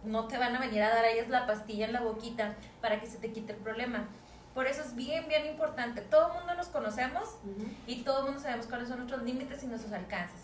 no 0.04 0.28
te 0.28 0.38
van 0.40 0.56
a 0.56 0.60
venir 0.60 0.82
a 0.82 0.90
dar 0.90 1.06
a 1.06 1.10
ellas 1.10 1.30
la 1.30 1.46
pastilla 1.46 1.86
en 1.86 1.94
la 1.94 2.02
boquita 2.02 2.56
para 2.82 3.00
que 3.00 3.06
se 3.06 3.18
te 3.20 3.32
quite 3.32 3.54
el 3.54 3.60
problema. 3.60 4.08
Por 4.56 4.66
eso 4.68 4.82
es 4.82 4.96
bien, 4.96 5.28
bien 5.28 5.46
importante. 5.46 6.02
Todo 6.02 6.28
el 6.30 6.34
mundo 6.40 6.56
nos 6.56 6.68
conocemos 6.68 7.38
y 7.86 8.02
todo 8.04 8.20
el 8.20 8.26
mundo 8.26 8.40
sabemos 8.40 8.66
cuáles 8.66 8.88
son 8.88 8.98
nuestros 8.98 9.22
límites 9.24 9.62
y 9.64 9.68
nuestros 9.68 9.94
alcances. 9.94 10.42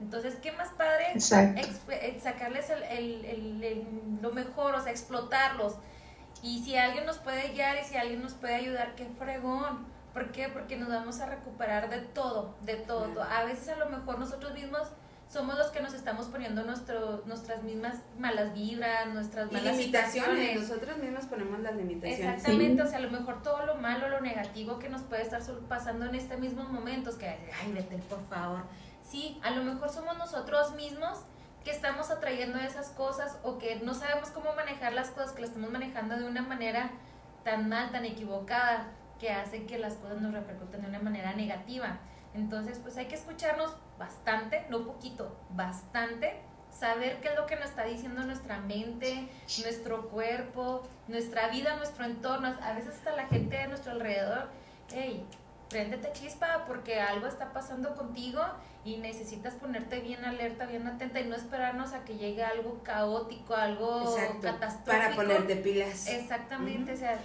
Entonces, 0.00 0.36
¿qué 0.36 0.52
más 0.52 0.68
padre? 0.70 1.06
Eh, 1.90 2.20
sacarles 2.22 2.70
el, 2.70 2.82
el- 2.84 3.24
el- 3.24 3.64
el- 3.64 4.18
lo 4.22 4.30
mejor, 4.32 4.74
o 4.74 4.80
sea, 4.82 4.92
explotarlos. 4.92 5.76
Y 6.42 6.62
si 6.62 6.76
alguien 6.76 7.04
nos 7.04 7.18
puede 7.18 7.48
guiar 7.50 7.76
y 7.78 7.84
si 7.84 7.96
alguien 7.96 8.22
nos 8.22 8.34
puede 8.34 8.54
ayudar, 8.54 8.94
qué 8.94 9.06
fregón. 9.18 9.86
¿Por 10.14 10.30
qué? 10.32 10.48
Porque 10.48 10.76
nos 10.76 10.88
vamos 10.88 11.20
a 11.20 11.26
recuperar 11.26 11.90
de 11.90 11.98
todo, 12.00 12.54
de 12.62 12.74
todo. 12.76 13.22
A 13.22 13.44
veces 13.44 13.68
a 13.68 13.76
lo 13.76 13.88
mejor 13.88 14.18
nosotros 14.18 14.52
mismos 14.54 14.88
somos 15.28 15.58
los 15.58 15.66
que 15.68 15.80
nos 15.80 15.92
estamos 15.92 16.26
poniendo 16.28 16.64
nuestro, 16.64 17.22
nuestras 17.26 17.62
mismas 17.62 17.96
malas 18.18 18.54
vibras, 18.54 19.08
nuestras 19.12 19.50
Y 19.50 19.54
malas 19.54 19.76
limitaciones, 19.76 20.12
situaciones. 20.38 20.68
nosotros 20.68 20.98
mismos 20.98 21.24
ponemos 21.26 21.60
las 21.60 21.74
limitaciones. 21.74 22.20
Exactamente, 22.36 22.82
o 22.82 22.86
sea, 22.86 22.98
a 22.98 23.02
lo 23.02 23.10
mejor 23.10 23.42
todo 23.42 23.66
lo 23.66 23.74
malo, 23.74 24.08
lo 24.08 24.20
negativo 24.20 24.78
que 24.78 24.88
nos 24.88 25.02
puede 25.02 25.22
estar 25.22 25.42
pasando 25.68 26.06
en 26.06 26.14
estos 26.14 26.38
mismos 26.38 26.68
momentos, 26.70 27.16
que, 27.16 27.28
ay, 27.28 27.72
Betel, 27.74 28.00
por 28.02 28.24
favor. 28.28 28.62
Sí, 29.08 29.40
a 29.42 29.50
lo 29.50 29.62
mejor 29.62 29.88
somos 29.88 30.18
nosotros 30.18 30.74
mismos 30.74 31.20
que 31.64 31.70
estamos 31.70 32.10
atrayendo 32.10 32.58
esas 32.58 32.90
cosas 32.90 33.38
o 33.42 33.58
que 33.58 33.76
no 33.76 33.94
sabemos 33.94 34.30
cómo 34.30 34.52
manejar 34.54 34.92
las 34.92 35.10
cosas, 35.10 35.32
que 35.32 35.40
lo 35.40 35.46
estamos 35.46 35.70
manejando 35.70 36.16
de 36.16 36.24
una 36.24 36.42
manera 36.42 36.90
tan 37.42 37.68
mal, 37.68 37.90
tan 37.90 38.04
equivocada, 38.04 38.86
que 39.18 39.30
hace 39.30 39.64
que 39.64 39.78
las 39.78 39.94
cosas 39.94 40.20
nos 40.20 40.32
repercuten 40.32 40.82
de 40.82 40.88
una 40.88 41.00
manera 41.00 41.34
negativa. 41.34 41.98
Entonces, 42.34 42.78
pues 42.78 42.96
hay 42.98 43.06
que 43.06 43.14
escucharnos 43.14 43.74
bastante, 43.98 44.66
no 44.68 44.84
poquito, 44.84 45.36
bastante, 45.50 46.40
saber 46.70 47.20
qué 47.20 47.28
es 47.28 47.36
lo 47.36 47.46
que 47.46 47.56
nos 47.56 47.70
está 47.70 47.84
diciendo 47.84 48.22
nuestra 48.22 48.60
mente, 48.60 49.28
nuestro 49.62 50.08
cuerpo, 50.08 50.86
nuestra 51.08 51.48
vida, 51.48 51.76
nuestro 51.76 52.04
entorno, 52.04 52.54
a 52.62 52.72
veces 52.74 52.96
hasta 52.96 53.12
la 53.12 53.26
gente 53.26 53.56
de 53.56 53.68
nuestro 53.68 53.92
alrededor, 53.92 54.48
hey, 54.92 55.26
préndete 55.68 56.12
chispa 56.12 56.64
porque 56.66 57.00
algo 57.00 57.26
está 57.26 57.52
pasando 57.52 57.94
contigo 57.94 58.42
y 58.84 58.96
necesitas 58.96 59.54
ponerte 59.54 60.00
bien 60.00 60.24
alerta, 60.24 60.64
bien 60.66 60.86
atenta 60.86 61.20
y 61.20 61.24
no 61.26 61.36
esperarnos 61.36 61.92
a 61.92 62.04
que 62.04 62.16
llegue 62.16 62.42
algo 62.42 62.82
caótico, 62.82 63.54
algo 63.54 64.16
Exacto. 64.16 64.40
catastrófico. 64.40 64.86
Para 65.04 65.14
ponerte 65.14 65.56
pilas. 65.56 66.06
Exactamente, 66.08 66.92
o 66.92 66.96
sea, 66.96 67.20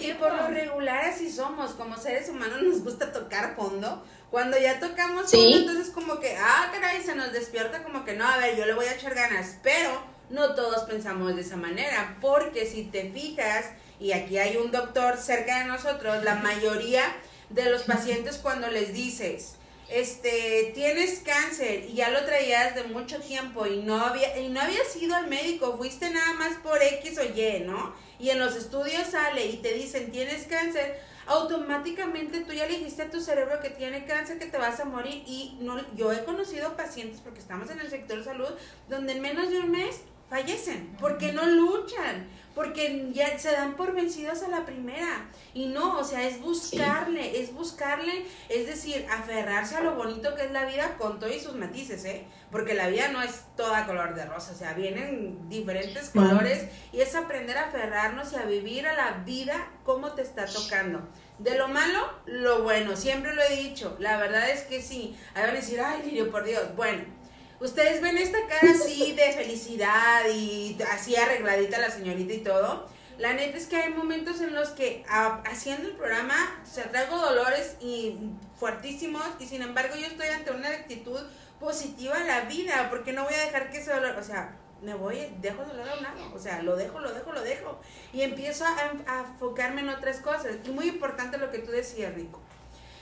Y, 0.00 0.12
por 0.14 0.32
lo 0.34 0.48
regular 0.48 1.04
así 1.04 1.30
somos, 1.30 1.72
como 1.72 1.96
seres 1.96 2.28
humanos 2.28 2.58
nos 2.62 2.82
gusta 2.82 3.12
tocar 3.12 3.54
fondo. 3.54 4.04
Cuando 4.30 4.58
ya 4.58 4.80
tocamos 4.80 5.30
Sí. 5.30 5.36
fondo, 5.36 5.58
entonces 5.58 5.90
como 5.94 6.18
que, 6.18 6.36
ah, 6.36 6.70
caray, 6.72 7.00
se 7.02 7.14
nos 7.14 7.32
despierta 7.32 7.82
como 7.82 8.04
que 8.04 8.14
no, 8.14 8.26
a 8.26 8.38
ver, 8.38 8.56
yo 8.56 8.66
le 8.66 8.74
voy 8.74 8.86
a 8.86 8.94
echar 8.94 9.14
ganas, 9.14 9.58
pero 9.62 9.90
no 10.30 10.54
todos 10.54 10.84
pensamos 10.84 11.34
de 11.36 11.42
esa 11.42 11.56
manera, 11.56 12.16
porque 12.20 12.66
si 12.66 12.84
te 12.84 13.10
fijas, 13.10 13.66
y 13.98 14.12
aquí 14.12 14.38
hay 14.38 14.56
un 14.56 14.70
doctor 14.70 15.16
cerca 15.18 15.58
de 15.60 15.64
nosotros, 15.66 16.22
la 16.24 16.36
mayoría 16.36 17.02
de 17.50 17.70
los 17.70 17.82
pacientes 17.82 18.38
cuando 18.38 18.68
les 18.68 18.92
dices, 18.92 19.56
este, 19.90 20.70
tienes 20.72 21.20
cáncer 21.20 21.86
y 21.88 21.94
ya 21.94 22.10
lo 22.10 22.24
traías 22.24 22.76
de 22.76 22.84
mucho 22.84 23.20
tiempo 23.20 23.66
y 23.66 23.78
no 23.78 24.00
había 24.00 24.38
y 24.38 24.48
no 24.48 24.60
habías 24.60 24.94
ido 24.96 25.16
al 25.16 25.26
médico, 25.26 25.76
fuiste 25.76 26.10
nada 26.10 26.32
más 26.34 26.56
por 26.58 26.80
X 26.80 27.18
o 27.18 27.24
Y, 27.24 27.64
¿no? 27.66 27.92
Y 28.20 28.30
en 28.30 28.38
los 28.38 28.54
estudios 28.54 29.08
sale 29.08 29.46
y 29.46 29.56
te 29.56 29.74
dicen, 29.74 30.12
"Tienes 30.12 30.46
cáncer." 30.46 31.00
Automáticamente 31.26 32.40
tú 32.40 32.52
ya 32.52 32.66
le 32.66 32.78
dijiste 32.78 33.02
a 33.02 33.10
tu 33.10 33.20
cerebro 33.20 33.60
que 33.60 33.70
tiene 33.70 34.04
cáncer, 34.04 34.38
que 34.38 34.46
te 34.46 34.58
vas 34.58 34.80
a 34.80 34.84
morir 34.84 35.22
y 35.26 35.58
no 35.60 35.80
yo 35.94 36.12
he 36.12 36.24
conocido 36.24 36.76
pacientes 36.76 37.20
porque 37.20 37.40
estamos 37.40 37.70
en 37.70 37.80
el 37.80 37.90
sector 37.90 38.22
salud 38.24 38.48
donde 38.88 39.12
en 39.12 39.20
menos 39.20 39.50
de 39.50 39.58
un 39.58 39.70
mes 39.70 40.00
fallecen 40.28 40.96
porque 41.00 41.32
no 41.32 41.44
luchan, 41.46 42.28
porque 42.54 43.08
ya 43.12 43.38
se 43.38 43.52
dan 43.52 43.76
por 43.76 43.94
vencidos 43.94 44.42
a 44.42 44.48
la 44.48 44.64
primera. 44.64 45.28
Y 45.54 45.66
no, 45.66 45.98
o 45.98 46.04
sea, 46.04 46.26
es 46.26 46.40
buscarle, 46.40 47.40
es 47.40 47.52
buscarle, 47.52 48.26
es 48.48 48.66
decir, 48.66 49.06
aferrarse 49.10 49.76
a 49.76 49.80
lo 49.80 49.94
bonito 49.94 50.34
que 50.34 50.44
es 50.44 50.50
la 50.50 50.64
vida 50.64 50.96
con 50.98 51.18
todos 51.18 51.34
y 51.34 51.40
sus 51.40 51.54
matices, 51.54 52.04
¿eh? 52.04 52.26
Porque 52.50 52.74
la 52.74 52.88
vida 52.88 53.08
no 53.08 53.22
es 53.22 53.44
toda 53.56 53.86
color 53.86 54.14
de 54.14 54.24
rosa, 54.26 54.52
o 54.52 54.56
sea, 54.56 54.74
vienen 54.74 55.48
diferentes 55.48 56.10
colores 56.10 56.66
y 56.92 57.00
es 57.00 57.14
aprender 57.14 57.56
a 57.56 57.66
aferrarnos 57.66 58.32
y 58.32 58.36
a 58.36 58.42
vivir 58.42 58.86
a 58.86 58.94
la 58.94 59.22
vida 59.24 59.68
como 59.84 60.12
te 60.12 60.22
está 60.22 60.46
tocando. 60.46 61.00
De 61.38 61.56
lo 61.56 61.68
malo, 61.68 62.12
lo 62.26 62.62
bueno, 62.62 62.96
siempre 62.96 63.34
lo 63.34 63.42
he 63.42 63.56
dicho, 63.56 63.96
la 63.98 64.18
verdad 64.18 64.50
es 64.50 64.62
que 64.62 64.82
sí. 64.82 65.16
Ahí 65.34 65.42
van 65.42 65.50
a 65.50 65.54
decir, 65.54 65.80
ay, 65.80 66.02
Lirio, 66.04 66.30
por 66.30 66.44
Dios, 66.44 66.74
bueno. 66.76 67.19
Ustedes 67.60 68.00
ven 68.00 68.16
esta 68.16 68.38
cara 68.46 68.72
así 68.72 69.12
de 69.12 69.32
felicidad 69.32 70.24
y 70.32 70.78
así 70.90 71.14
arregladita 71.14 71.78
la 71.78 71.90
señorita 71.90 72.32
y 72.32 72.38
todo. 72.38 72.86
La 73.18 73.34
neta 73.34 73.58
es 73.58 73.66
que 73.66 73.76
hay 73.76 73.92
momentos 73.92 74.40
en 74.40 74.54
los 74.54 74.70
que 74.70 75.04
haciendo 75.06 75.88
el 75.88 75.94
programa, 75.94 76.58
o 76.62 76.66
sea, 76.66 76.90
traigo 76.90 77.18
dolores 77.18 77.76
y 77.78 78.16
fuertísimos 78.58 79.22
y 79.38 79.46
sin 79.46 79.60
embargo 79.60 79.94
yo 79.94 80.06
estoy 80.06 80.28
ante 80.28 80.52
una 80.52 80.68
actitud 80.68 81.20
positiva 81.60 82.16
a 82.16 82.24
la 82.24 82.40
vida 82.42 82.88
porque 82.88 83.12
no 83.12 83.24
voy 83.24 83.34
a 83.34 83.44
dejar 83.44 83.70
que 83.70 83.76
ese 83.76 83.92
dolor, 83.92 84.16
o 84.18 84.24
sea, 84.24 84.56
me 84.80 84.94
voy, 84.94 85.30
dejo 85.42 85.60
el 85.60 85.68
dolor 85.68 85.86
a 85.90 85.94
un 85.96 86.02
lado, 86.02 86.34
o 86.34 86.38
sea, 86.38 86.62
lo 86.62 86.76
dejo, 86.76 86.98
lo 87.00 87.12
dejo, 87.12 87.32
lo 87.32 87.42
dejo 87.42 87.78
y 88.14 88.22
empiezo 88.22 88.64
a, 88.64 89.20
enfocarme 89.32 89.82
en 89.82 89.90
otras 89.90 90.20
cosas. 90.20 90.56
Y 90.64 90.70
muy 90.70 90.88
importante 90.88 91.36
lo 91.36 91.50
que 91.50 91.58
tú 91.58 91.72
decías, 91.72 92.14
Rico. 92.14 92.40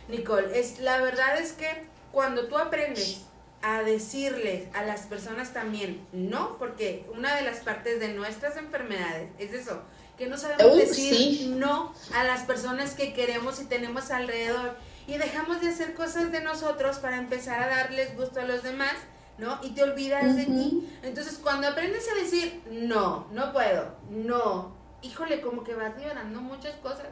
Nicole, 0.08 0.58
es, 0.58 0.80
la 0.80 1.00
verdad 1.00 1.38
es 1.38 1.52
que 1.52 1.86
cuando 2.10 2.48
tú 2.48 2.58
aprendes 2.58 3.28
a 3.62 3.82
decirles 3.82 4.68
a 4.74 4.84
las 4.84 5.02
personas 5.02 5.52
también 5.52 6.06
no, 6.12 6.56
porque 6.58 7.06
una 7.14 7.34
de 7.34 7.42
las 7.42 7.58
partes 7.58 7.98
de 8.00 8.08
nuestras 8.08 8.56
enfermedades 8.56 9.30
es 9.38 9.52
eso, 9.52 9.82
que 10.16 10.26
no 10.26 10.36
sabemos 10.36 10.76
decir 10.76 11.14
sí. 11.14 11.54
no 11.56 11.92
a 12.14 12.24
las 12.24 12.44
personas 12.44 12.94
que 12.94 13.12
queremos 13.12 13.60
y 13.60 13.64
tenemos 13.64 14.10
alrededor 14.10 14.76
y 15.06 15.16
dejamos 15.16 15.60
de 15.60 15.68
hacer 15.68 15.94
cosas 15.94 16.30
de 16.30 16.42
nosotros 16.42 16.98
para 16.98 17.16
empezar 17.16 17.62
a 17.62 17.68
darles 17.68 18.14
gusto 18.16 18.40
a 18.40 18.44
los 18.44 18.62
demás, 18.62 18.94
¿no? 19.38 19.58
Y 19.62 19.70
te 19.70 19.82
olvidas 19.82 20.36
de 20.36 20.44
ti. 20.44 20.88
Entonces, 21.02 21.38
cuando 21.42 21.68
aprendes 21.68 22.06
a 22.10 22.14
decir 22.14 22.62
no, 22.70 23.26
no 23.32 23.52
puedo, 23.52 23.94
no, 24.10 24.76
híjole, 25.02 25.40
como 25.40 25.64
que 25.64 25.74
vas 25.74 25.96
liberando 25.96 26.40
muchas 26.40 26.74
cosas. 26.76 27.06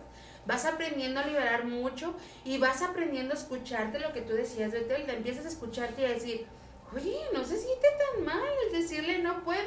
Vas 0.46 0.64
aprendiendo 0.64 1.20
a 1.20 1.26
liberar 1.26 1.64
mucho 1.64 2.14
y 2.44 2.58
vas 2.58 2.82
aprendiendo 2.82 3.34
a 3.34 3.36
escucharte 3.36 3.98
lo 3.98 4.12
que 4.12 4.22
tú 4.22 4.34
decías, 4.34 4.72
Betel, 4.72 5.04
te 5.04 5.16
empiezas 5.16 5.44
a 5.44 5.48
escucharte 5.48 6.02
y 6.02 6.04
a 6.04 6.08
decir, 6.10 6.46
oye, 6.94 7.18
no 7.32 7.44
se 7.44 7.58
siente 7.58 7.86
tan 8.14 8.24
mal 8.24 8.42
el 8.66 8.80
decirle 8.80 9.18
no 9.18 9.42
puedo. 9.42 9.62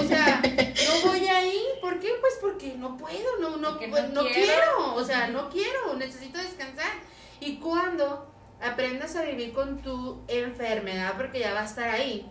O 0.00 0.08
sea, 0.08 0.40
no 0.42 1.10
voy 1.10 1.26
ahí. 1.26 1.62
¿Por 1.80 2.00
qué? 2.00 2.10
Pues 2.20 2.38
porque 2.40 2.74
no 2.76 2.96
puedo, 2.96 3.38
no, 3.40 3.56
no, 3.56 3.78
pues, 3.78 3.90
no 4.10 4.22
no 4.22 4.28
quiero. 4.28 4.46
quiero. 4.46 4.94
O 4.94 5.04
sea, 5.04 5.28
no 5.28 5.50
quiero, 5.50 5.94
necesito 5.96 6.38
descansar. 6.38 6.92
Y 7.40 7.56
cuando 7.58 8.32
aprendas 8.60 9.16
a 9.16 9.22
vivir 9.22 9.52
con 9.52 9.82
tu 9.82 10.22
enfermedad, 10.28 11.14
porque 11.16 11.40
ya 11.40 11.52
va 11.52 11.62
a 11.62 11.66
estar 11.66 11.88
ahí, 11.88 12.28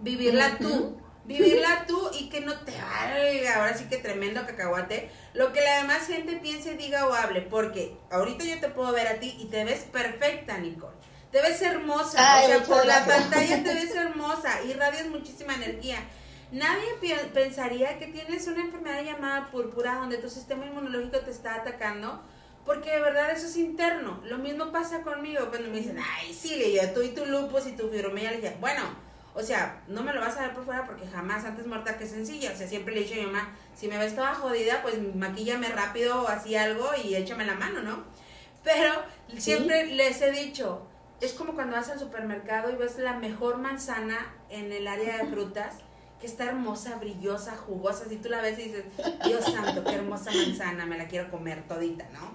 vivirla 0.00 0.58
tú, 0.58 0.98
vivirla 1.24 1.84
tú 1.86 2.10
y 2.18 2.28
que 2.28 2.40
no 2.40 2.58
te 2.60 2.72
valga, 2.72 3.56
ahora 3.56 3.76
sí 3.76 3.84
que 3.84 3.98
tremendo 3.98 4.46
cacahuate, 4.46 5.10
lo 5.34 5.52
que 5.52 5.60
la 5.60 5.80
demás 5.80 6.06
gente 6.06 6.36
piense, 6.36 6.76
diga 6.76 7.06
o 7.06 7.14
hable, 7.14 7.42
porque 7.42 7.96
ahorita 8.10 8.44
yo 8.44 8.58
te 8.60 8.68
puedo 8.68 8.92
ver 8.92 9.06
a 9.06 9.20
ti 9.20 9.36
y 9.38 9.46
te 9.46 9.64
ves 9.64 9.84
perfecta, 9.92 10.58
Nicole. 10.58 10.96
Te 11.30 11.40
ves 11.40 11.62
hermosa, 11.62 12.18
Ay, 12.18 12.46
o 12.46 12.48
sea, 12.48 12.64
por 12.64 12.84
la 12.84 13.04
pantalla 13.04 13.62
te 13.62 13.74
ves 13.74 13.94
hermosa, 13.94 14.62
irradias 14.64 15.06
muchísima 15.06 15.54
energía. 15.54 15.98
Nadie 16.50 16.84
pensaría 17.32 17.98
que 18.00 18.06
tienes 18.06 18.48
una 18.48 18.62
enfermedad 18.62 19.04
llamada 19.04 19.50
púrpura 19.52 19.94
donde 19.94 20.18
tu 20.18 20.28
sistema 20.28 20.66
inmunológico 20.66 21.20
te 21.20 21.30
está 21.30 21.54
atacando, 21.54 22.20
porque 22.66 22.90
de 22.90 23.00
verdad 23.00 23.30
eso 23.30 23.46
es 23.46 23.56
interno. 23.56 24.20
Lo 24.24 24.38
mismo 24.38 24.72
pasa 24.72 25.02
conmigo 25.02 25.48
cuando 25.48 25.70
me 25.70 25.78
dicen, 25.78 25.98
ay, 25.98 26.34
sí, 26.34 26.56
le 26.56 26.72
yo, 26.72 26.92
tú 26.92 27.02
y 27.02 27.10
tu 27.10 27.24
lupus 27.24 27.68
y 27.68 27.72
tu 27.72 27.88
fibromialgia. 27.88 28.56
Bueno, 28.58 28.82
o 29.34 29.42
sea, 29.42 29.82
no 29.86 30.02
me 30.02 30.12
lo 30.12 30.20
vas 30.20 30.36
a 30.36 30.42
ver 30.42 30.54
por 30.54 30.64
fuera 30.64 30.84
porque 30.84 31.06
jamás 31.06 31.44
antes 31.44 31.66
muerta 31.66 31.96
que 31.96 32.06
sencilla. 32.06 32.52
O 32.52 32.56
sea, 32.56 32.66
siempre 32.66 32.94
le 32.94 33.00
he 33.00 33.04
dicho 33.04 33.14
a 33.14 33.18
mi 33.18 33.26
mamá, 33.26 33.56
si 33.76 33.86
me 33.88 33.96
ves 33.96 34.14
toda 34.14 34.34
jodida, 34.34 34.82
pues 34.82 34.96
maquíllame 35.14 35.68
rápido 35.68 36.22
o 36.22 36.28
así 36.28 36.56
algo 36.56 36.90
y 37.02 37.14
échame 37.14 37.46
la 37.46 37.54
mano, 37.54 37.80
¿no? 37.82 38.04
Pero 38.64 38.92
siempre 39.38 39.86
les 39.86 40.20
he 40.20 40.32
dicho, 40.32 40.86
es 41.20 41.32
como 41.32 41.54
cuando 41.54 41.76
vas 41.76 41.88
al 41.90 41.98
supermercado 41.98 42.70
y 42.70 42.76
ves 42.76 42.98
la 42.98 43.14
mejor 43.14 43.58
manzana 43.58 44.34
en 44.48 44.72
el 44.72 44.86
área 44.86 45.18
de 45.18 45.30
frutas, 45.30 45.76
que 46.20 46.26
está 46.26 46.44
hermosa, 46.44 46.96
brillosa, 46.96 47.56
jugosa, 47.56 48.06
si 48.06 48.16
tú 48.16 48.28
la 48.28 48.42
ves 48.42 48.58
y 48.58 48.64
dices, 48.64 48.84
Dios 49.24 49.44
santo, 49.44 49.84
qué 49.84 49.94
hermosa 49.94 50.30
manzana, 50.32 50.84
me 50.84 50.98
la 50.98 51.08
quiero 51.08 51.30
comer 51.30 51.66
todita, 51.66 52.06
¿no? 52.12 52.32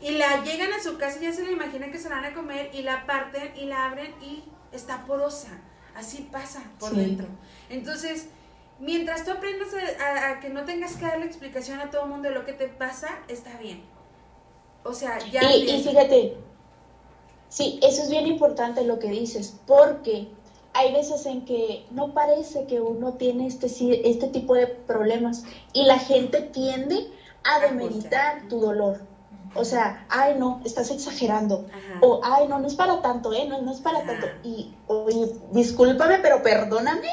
Y 0.00 0.12
la 0.12 0.42
llegan 0.42 0.72
a 0.72 0.82
su 0.82 0.96
casa 0.96 1.18
y 1.18 1.24
ya 1.24 1.32
se 1.32 1.44
la 1.44 1.50
imaginan 1.50 1.92
que 1.92 1.98
se 1.98 2.08
la 2.08 2.16
van 2.16 2.24
a 2.26 2.34
comer 2.34 2.70
y 2.72 2.82
la 2.82 3.04
parten 3.04 3.54
y 3.56 3.66
la 3.66 3.84
abren 3.84 4.14
y 4.22 4.44
está 4.72 5.04
porosa. 5.04 5.58
Así 5.96 6.28
pasa 6.30 6.62
por 6.78 6.90
Sí. 6.90 6.96
dentro. 6.96 7.26
Entonces, 7.68 8.28
mientras 8.78 9.24
tú 9.24 9.32
aprendas 9.32 9.68
a, 9.74 10.04
a- 10.04 10.30
a 10.32 10.40
que 10.40 10.48
no 10.50 10.64
tengas 10.64 10.96
que 10.96 11.04
darle 11.06 11.26
explicación 11.26 11.80
a 11.80 11.90
todo 11.90 12.04
el 12.04 12.08
mundo 12.10 12.28
de 12.28 12.34
lo 12.34 12.44
que 12.44 12.52
te 12.52 12.68
pasa, 12.68 13.08
está 13.28 13.56
bien. 13.58 13.82
O 14.84 14.92
sea, 14.94 15.18
ya... 15.30 15.42
Y, 15.54 15.82
fíjate, 15.82 16.36
sí, 17.48 17.78
eso 17.82 18.02
es 18.02 18.10
bien 18.10 18.26
importante 18.26 18.84
lo 18.84 18.98
que 18.98 19.08
dices, 19.10 19.56
porque 19.66 20.28
hay 20.72 20.92
veces 20.92 21.26
en 21.26 21.44
que 21.44 21.84
no 21.90 22.14
parece 22.14 22.66
que 22.66 22.80
uno 22.80 23.14
tiene 23.14 23.46
este, 23.46 23.66
este 24.08 24.28
tipo 24.28 24.54
de 24.54 24.66
problemas 24.68 25.44
y 25.72 25.84
la 25.84 25.98
gente 25.98 26.40
tiende 26.42 27.08
a 27.44 27.56
A 27.56 27.60
demeritar 27.60 28.48
tu 28.48 28.60
dolor. 28.60 29.00
O 29.54 29.64
sea, 29.64 30.06
ay 30.08 30.36
no, 30.38 30.60
estás 30.64 30.90
exagerando. 30.90 31.66
Ajá. 31.70 31.98
O 32.02 32.20
ay 32.22 32.46
no, 32.48 32.58
no 32.58 32.66
es 32.68 32.74
para 32.74 33.02
tanto, 33.02 33.32
¿eh? 33.32 33.46
No, 33.48 33.60
no 33.62 33.72
es 33.72 33.80
para 33.80 33.98
Ajá. 33.98 34.06
tanto. 34.06 34.26
Y, 34.44 34.74
oye, 34.86 35.32
discúlpame, 35.52 36.18
pero 36.18 36.42
perdóname, 36.42 37.08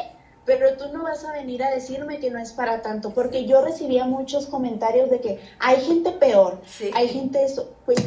pero 0.46 0.78
tú 0.78 0.86
no 0.94 1.04
vas 1.04 1.26
a 1.26 1.32
venir 1.34 1.64
a 1.64 1.72
decirme 1.72 2.20
que 2.20 2.30
no 2.30 2.40
es 2.40 2.52
para 2.54 2.82
tanto, 2.82 3.14
porque 3.14 3.46
yo 3.46 3.62
recibía 3.62 4.06
muchos 4.06 4.46
comentarios 4.46 5.10
de 5.10 5.20
que 5.20 5.40
hay 5.60 5.82
gente 5.82 6.12
peor, 6.12 6.62
Sí. 6.66 6.92
hay 6.94 7.10
gente 7.10 7.44
eso, 7.44 7.74
pues, 7.86 8.00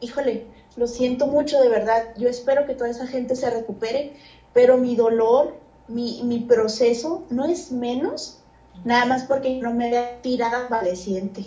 híjole, 0.00 0.46
lo 0.76 0.86
siento 0.86 1.26
mucho 1.26 1.60
de 1.60 1.68
verdad, 1.68 2.04
yo 2.16 2.28
espero 2.28 2.66
que 2.66 2.74
toda 2.74 2.90
esa 2.90 3.06
gente 3.06 3.34
se 3.34 3.48
recupere, 3.50 4.12
pero 4.52 4.76
mi 4.76 4.94
dolor, 4.94 5.56
mi, 5.88 6.20
mi 6.24 6.40
proceso 6.40 7.24
no 7.30 7.46
es 7.46 7.72
menos, 7.72 8.40
nada 8.84 9.06
más 9.06 9.24
porque 9.24 9.56
no 9.60 9.72
me 9.72 9.90
vea 9.90 10.20
tirada 10.20 10.68
valeciente. 10.68 11.46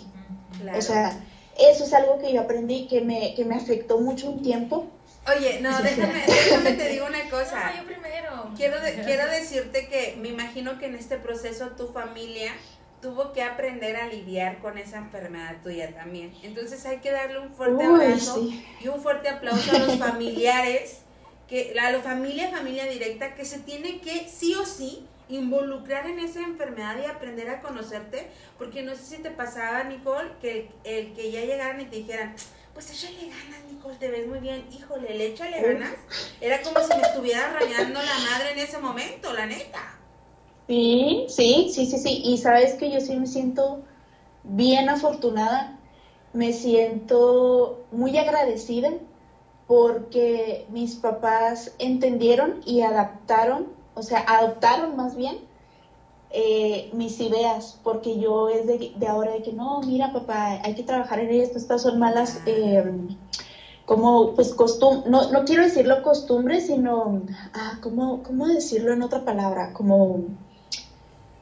Claro. 0.60 0.78
O 0.78 0.82
sea, 0.82 1.16
eso 1.58 1.84
es 1.84 1.92
algo 1.92 2.18
que 2.20 2.32
yo 2.32 2.40
aprendí 2.40 2.86
que 2.86 3.00
me, 3.00 3.34
que 3.34 3.44
me 3.44 3.54
afectó 3.56 3.98
mucho 3.98 4.30
un 4.30 4.42
tiempo. 4.42 4.86
Oye, 5.36 5.60
no, 5.60 5.80
déjame, 5.82 6.24
déjame 6.26 6.72
te 6.72 6.88
digo 6.88 7.06
una 7.06 7.28
cosa. 7.30 7.70
No, 7.70 7.76
yo 7.82 7.86
primero. 7.86 8.50
Quiero, 8.56 8.80
de- 8.80 9.02
quiero 9.04 9.26
decirte 9.30 9.86
que 9.88 10.16
me 10.20 10.28
imagino 10.30 10.78
que 10.78 10.86
en 10.86 10.94
este 10.96 11.16
proceso 11.16 11.68
tu 11.76 11.88
familia 11.88 12.52
tuvo 13.00 13.32
que 13.32 13.42
aprender 13.42 13.96
a 13.96 14.06
lidiar 14.06 14.58
con 14.60 14.78
esa 14.78 14.98
enfermedad 14.98 15.56
tuya 15.62 15.92
también. 15.94 16.32
Entonces 16.42 16.84
hay 16.86 16.98
que 16.98 17.10
darle 17.10 17.38
un 17.40 17.52
fuerte 17.52 17.86
Uy, 17.88 18.04
abrazo 18.04 18.34
sí. 18.36 18.64
y 18.80 18.88
un 18.88 19.00
fuerte 19.02 19.28
aplauso 19.28 19.74
a 19.74 19.78
los 19.78 19.98
familiares, 19.98 20.98
que, 21.48 21.74
a 21.78 21.90
la 21.90 22.00
familia, 22.00 22.50
familia 22.50 22.86
directa, 22.86 23.34
que 23.34 23.44
se 23.44 23.58
tiene 23.58 24.00
que 24.00 24.28
sí 24.28 24.54
o 24.54 24.64
sí 24.64 25.06
involucrar 25.32 26.06
en 26.06 26.18
esa 26.18 26.40
enfermedad 26.40 26.96
y 27.02 27.06
aprender 27.06 27.48
a 27.50 27.60
conocerte, 27.60 28.30
porque 28.58 28.82
no 28.82 28.94
sé 28.94 29.16
si 29.16 29.22
te 29.22 29.30
pasaba, 29.30 29.84
Nicole, 29.84 30.32
que 30.40 30.52
el, 30.52 30.68
el 30.84 31.12
que 31.14 31.30
ya 31.30 31.40
llegaran 31.40 31.80
y 31.80 31.86
te 31.86 31.96
dijeran, 31.96 32.34
pues 32.74 32.90
échale 32.90 33.28
ganas, 33.28 33.64
Nicole, 33.70 33.96
te 33.96 34.10
ves 34.10 34.26
muy 34.26 34.38
bien, 34.38 34.64
híjole, 34.72 35.14
le 35.14 35.26
échale 35.26 35.60
ganas. 35.60 35.94
Era 36.40 36.62
como 36.62 36.80
si 36.80 36.96
me 36.96 37.02
estuviera 37.02 37.52
rayando 37.52 38.00
la 38.00 38.18
madre 38.30 38.52
en 38.52 38.58
ese 38.58 38.78
momento, 38.78 39.32
la 39.32 39.46
neta. 39.46 39.98
Sí, 40.68 41.26
sí, 41.28 41.70
sí, 41.74 41.86
sí, 41.86 41.98
sí. 41.98 42.22
Y 42.24 42.38
sabes 42.38 42.74
que 42.74 42.90
yo 42.90 43.00
sí 43.00 43.16
me 43.16 43.26
siento 43.26 43.82
bien 44.44 44.88
afortunada, 44.88 45.78
me 46.32 46.52
siento 46.52 47.84
muy 47.90 48.16
agradecida 48.16 48.90
porque 49.66 50.66
mis 50.70 50.96
papás 50.96 51.74
entendieron 51.78 52.62
y 52.64 52.82
adaptaron, 52.82 53.68
o 53.94 54.02
sea, 54.02 54.24
adoptaron 54.26 54.96
más 54.96 55.16
bien 55.16 55.38
eh, 56.30 56.90
mis 56.94 57.20
ideas, 57.20 57.78
porque 57.82 58.18
yo 58.18 58.48
es 58.48 58.66
de, 58.66 58.92
de 58.96 59.06
ahora 59.06 59.32
de 59.32 59.42
que 59.42 59.52
no, 59.52 59.82
mira 59.82 60.12
papá, 60.12 60.60
hay 60.64 60.74
que 60.74 60.82
trabajar 60.82 61.20
en 61.20 61.30
esto, 61.30 61.58
estas 61.58 61.82
son 61.82 61.98
malas, 61.98 62.40
eh, 62.46 62.82
como 63.84 64.34
pues 64.34 64.54
costum 64.54 65.02
no, 65.06 65.30
no 65.30 65.44
quiero 65.44 65.62
decirlo 65.62 66.02
costumbre, 66.02 66.60
sino, 66.60 67.22
ah, 67.52 67.78
¿cómo, 67.82 68.22
¿cómo 68.22 68.46
decirlo 68.46 68.92
en 68.92 69.02
otra 69.02 69.24
palabra? 69.24 69.72
Como... 69.72 70.24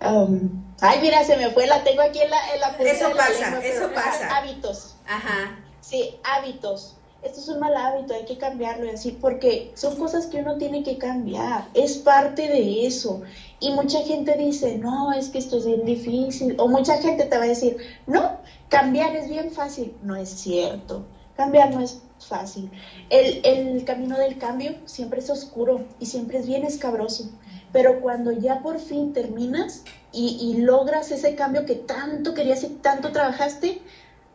Um, 0.02 0.64
ay, 0.80 0.98
mira, 1.02 1.22
se 1.24 1.36
me 1.36 1.50
fue, 1.50 1.66
la 1.66 1.84
tengo 1.84 2.00
aquí 2.00 2.20
en 2.20 2.30
la, 2.30 2.54
en 2.54 2.60
la 2.60 2.68
punta 2.76 2.90
Eso 2.90 3.08
de 3.08 3.14
la 3.14 3.20
pasa, 3.20 3.50
lengua, 3.50 3.64
eso 3.66 3.90
pasa. 3.94 4.36
Hábitos, 4.38 4.96
Ajá. 5.06 5.58
sí, 5.82 6.18
hábitos. 6.24 6.96
Esto 7.22 7.40
es 7.40 7.48
un 7.48 7.60
mal 7.60 7.76
hábito, 7.76 8.14
hay 8.14 8.24
que 8.24 8.38
cambiarlo 8.38 8.86
y 8.86 8.90
así, 8.90 9.12
porque 9.20 9.72
son 9.74 9.96
cosas 9.96 10.26
que 10.26 10.38
uno 10.38 10.56
tiene 10.56 10.82
que 10.82 10.96
cambiar, 10.96 11.68
es 11.74 11.98
parte 11.98 12.48
de 12.48 12.86
eso. 12.86 13.20
Y 13.60 13.72
mucha 13.72 14.00
gente 14.04 14.36
dice, 14.38 14.78
no, 14.78 15.12
es 15.12 15.28
que 15.28 15.38
esto 15.38 15.58
es 15.58 15.66
bien 15.66 15.84
difícil, 15.84 16.54
o 16.58 16.66
mucha 16.66 16.96
gente 16.96 17.24
te 17.24 17.36
va 17.36 17.44
a 17.44 17.48
decir, 17.48 17.76
no, 18.06 18.38
cambiar 18.70 19.14
es 19.16 19.28
bien 19.28 19.50
fácil. 19.50 19.94
No 20.02 20.16
es 20.16 20.30
cierto, 20.30 21.04
cambiar 21.36 21.74
no 21.74 21.80
es 21.80 22.00
fácil. 22.18 22.70
El, 23.10 23.40
el 23.44 23.84
camino 23.84 24.16
del 24.16 24.38
cambio 24.38 24.76
siempre 24.86 25.20
es 25.20 25.28
oscuro 25.28 25.84
y 25.98 26.06
siempre 26.06 26.38
es 26.38 26.46
bien 26.46 26.64
escabroso, 26.64 27.30
pero 27.70 28.00
cuando 28.00 28.32
ya 28.32 28.62
por 28.62 28.78
fin 28.78 29.12
terminas 29.12 29.84
y, 30.10 30.38
y 30.40 30.62
logras 30.62 31.10
ese 31.10 31.34
cambio 31.34 31.66
que 31.66 31.74
tanto 31.74 32.32
querías 32.32 32.64
y 32.64 32.68
tanto 32.68 33.12
trabajaste, 33.12 33.82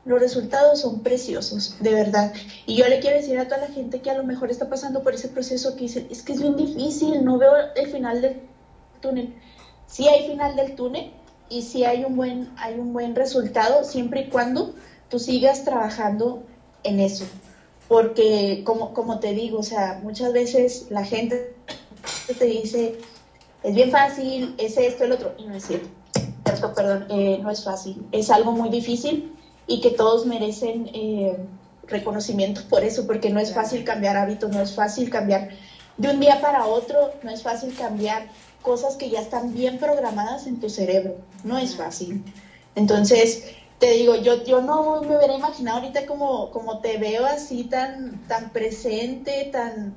los 0.06 0.20
resultados 0.20 0.82
son 0.82 1.02
preciosos, 1.02 1.76
de 1.80 1.94
verdad. 1.94 2.32
Y 2.68 2.76
yo 2.76 2.88
le 2.88 3.00
quiero 3.00 3.18
decir 3.18 3.40
a 3.40 3.46
toda 3.46 3.58
la 3.58 3.68
gente 3.68 4.02
que 4.02 4.12
a 4.12 4.16
lo 4.16 4.24
mejor 4.24 4.52
está 4.52 4.70
pasando 4.70 5.02
por 5.02 5.16
ese 5.16 5.30
proceso 5.30 5.76
que 5.76 5.82
dice, 5.82 6.08
es 6.12 6.22
que 6.22 6.34
es 6.34 6.42
bien 6.42 6.56
difícil, 6.56 7.26
no 7.26 7.40
veo 7.40 7.52
el 7.76 7.92
final 7.92 8.22
del 8.22 8.42
túnel. 9.02 9.34
Sí 9.88 10.08
hay 10.08 10.28
final 10.28 10.56
del 10.56 10.76
túnel 10.76 11.12
y 11.50 11.64
sí 11.64 11.86
hay 11.86 12.04
un 12.04 12.16
buen, 12.16 12.52
hay 12.58 12.76
un 12.76 12.94
buen 12.94 13.16
resultado 13.16 13.84
siempre 13.84 14.22
y 14.22 14.30
cuando 14.30 14.76
tú 15.10 15.18
sigas 15.18 15.64
trabajando 15.64 16.44
en 16.84 17.00
eso. 17.00 17.26
Porque 17.88 18.62
como, 18.64 18.94
como 18.94 19.20
te 19.20 19.34
digo, 19.34 19.60
o 19.60 19.64
sea, 19.64 20.00
muchas 20.04 20.34
veces 20.34 20.88
la 20.90 21.04
gente 21.04 21.56
te 22.38 22.46
dice, 22.46 23.00
es 23.64 23.76
bien 23.76 23.90
fácil, 23.90 24.54
es 24.60 24.78
esto, 24.78 25.04
el 25.04 25.14
otro, 25.14 25.34
y 25.38 25.46
no 25.46 25.56
es 25.56 25.66
cierto. 25.66 25.88
Cierto, 26.46 26.74
perdón, 26.76 27.08
eh, 27.10 27.40
no 27.42 27.50
es 27.50 27.64
fácil, 27.64 28.06
es 28.12 28.30
algo 28.30 28.52
muy 28.52 28.70
difícil 28.70 29.35
y 29.68 29.82
que 29.82 29.92
todos 29.92 30.26
merecen 30.26 30.90
eh, 30.94 31.38
reconocimiento 31.88 32.62
por 32.70 32.84
eso, 32.84 33.06
porque 33.08 33.30
no 33.30 33.40
es 33.40 33.54
fácil 33.54 33.84
cambiar 33.84 34.18
hábitos, 34.18 34.52
no 34.52 34.62
es 34.62 34.74
fácil 34.74 35.10
cambiar 35.10 35.50
de 35.98 36.10
un 36.10 36.20
día 36.20 36.42
para 36.42 36.66
otro, 36.66 37.14
no 37.24 37.32
es 37.32 37.42
fácil 37.42 37.76
cambiar 37.76 38.28
cosas 38.62 38.96
que 38.96 39.10
ya 39.10 39.22
están 39.22 39.54
bien 39.54 39.78
programadas 39.78 40.48
en 40.48 40.60
tu 40.60 40.70
cerebro, 40.70 41.16
no 41.44 41.58
es 41.58 41.76
fácil. 41.76 42.24
Entonces, 42.76 43.54
te 43.80 43.92
digo, 43.92 44.16
yo, 44.16 44.44
yo 44.44 44.62
no 44.62 45.02
me 45.02 45.18
hubiera 45.18 45.36
imaginado 45.36 45.80
ahorita 45.80 46.06
como, 46.06 46.52
como 46.52 46.80
te 46.80 46.98
veo 46.98 47.26
así 47.26 47.66
tan, 47.66 48.26
tan 48.28 48.50
presente, 48.52 49.50
tan, 49.52 49.96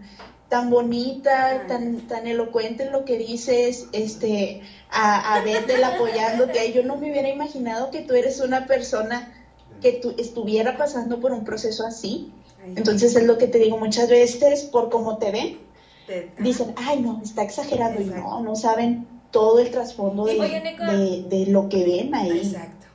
tan 0.48 0.70
bonita, 0.70 1.64
tan, 1.66 2.02
tan 2.02 2.26
elocuente 2.26 2.84
en 2.84 2.92
lo 2.92 3.04
que 3.04 3.18
dices, 3.18 3.86
este, 3.92 4.62
a, 4.90 5.34
a 5.34 5.42
Bethel 5.42 5.82
apoyándote. 5.84 6.72
Yo 6.72 6.82
no 6.82 6.96
me 6.96 7.10
hubiera 7.10 7.28
imaginado 7.28 7.90
que 7.90 8.02
tú 8.02 8.14
eres 8.14 8.40
una 8.40 8.66
persona 8.66 9.32
que 9.80 9.92
tú 9.92 10.14
estuviera 10.18 10.76
pasando 10.76 11.20
por 11.20 11.32
un 11.32 11.44
proceso 11.44 11.86
así. 11.86 12.32
Entonces 12.76 13.14
es 13.16 13.24
lo 13.24 13.38
que 13.38 13.46
te 13.48 13.58
digo 13.58 13.78
muchas 13.78 14.08
veces, 14.10 14.64
por 14.64 14.90
cómo 14.90 15.18
te 15.18 15.30
ven, 15.30 15.58
Te- 16.06 16.32
dicen, 16.38 16.74
ay 16.76 17.00
no, 17.00 17.20
está 17.22 17.42
exagerando 17.42 18.00
y 18.00 18.06
no, 18.06 18.40
no 18.42 18.56
saben 18.56 19.06
todo 19.30 19.58
el 19.60 19.70
trasfondo 19.70 20.24
de, 20.26 20.34
de, 20.38 21.22
de 21.28 21.46
lo 21.50 21.68
que 21.68 21.84
ven 21.84 22.14
ahí. 22.14 22.38
Exacto. 22.38 22.86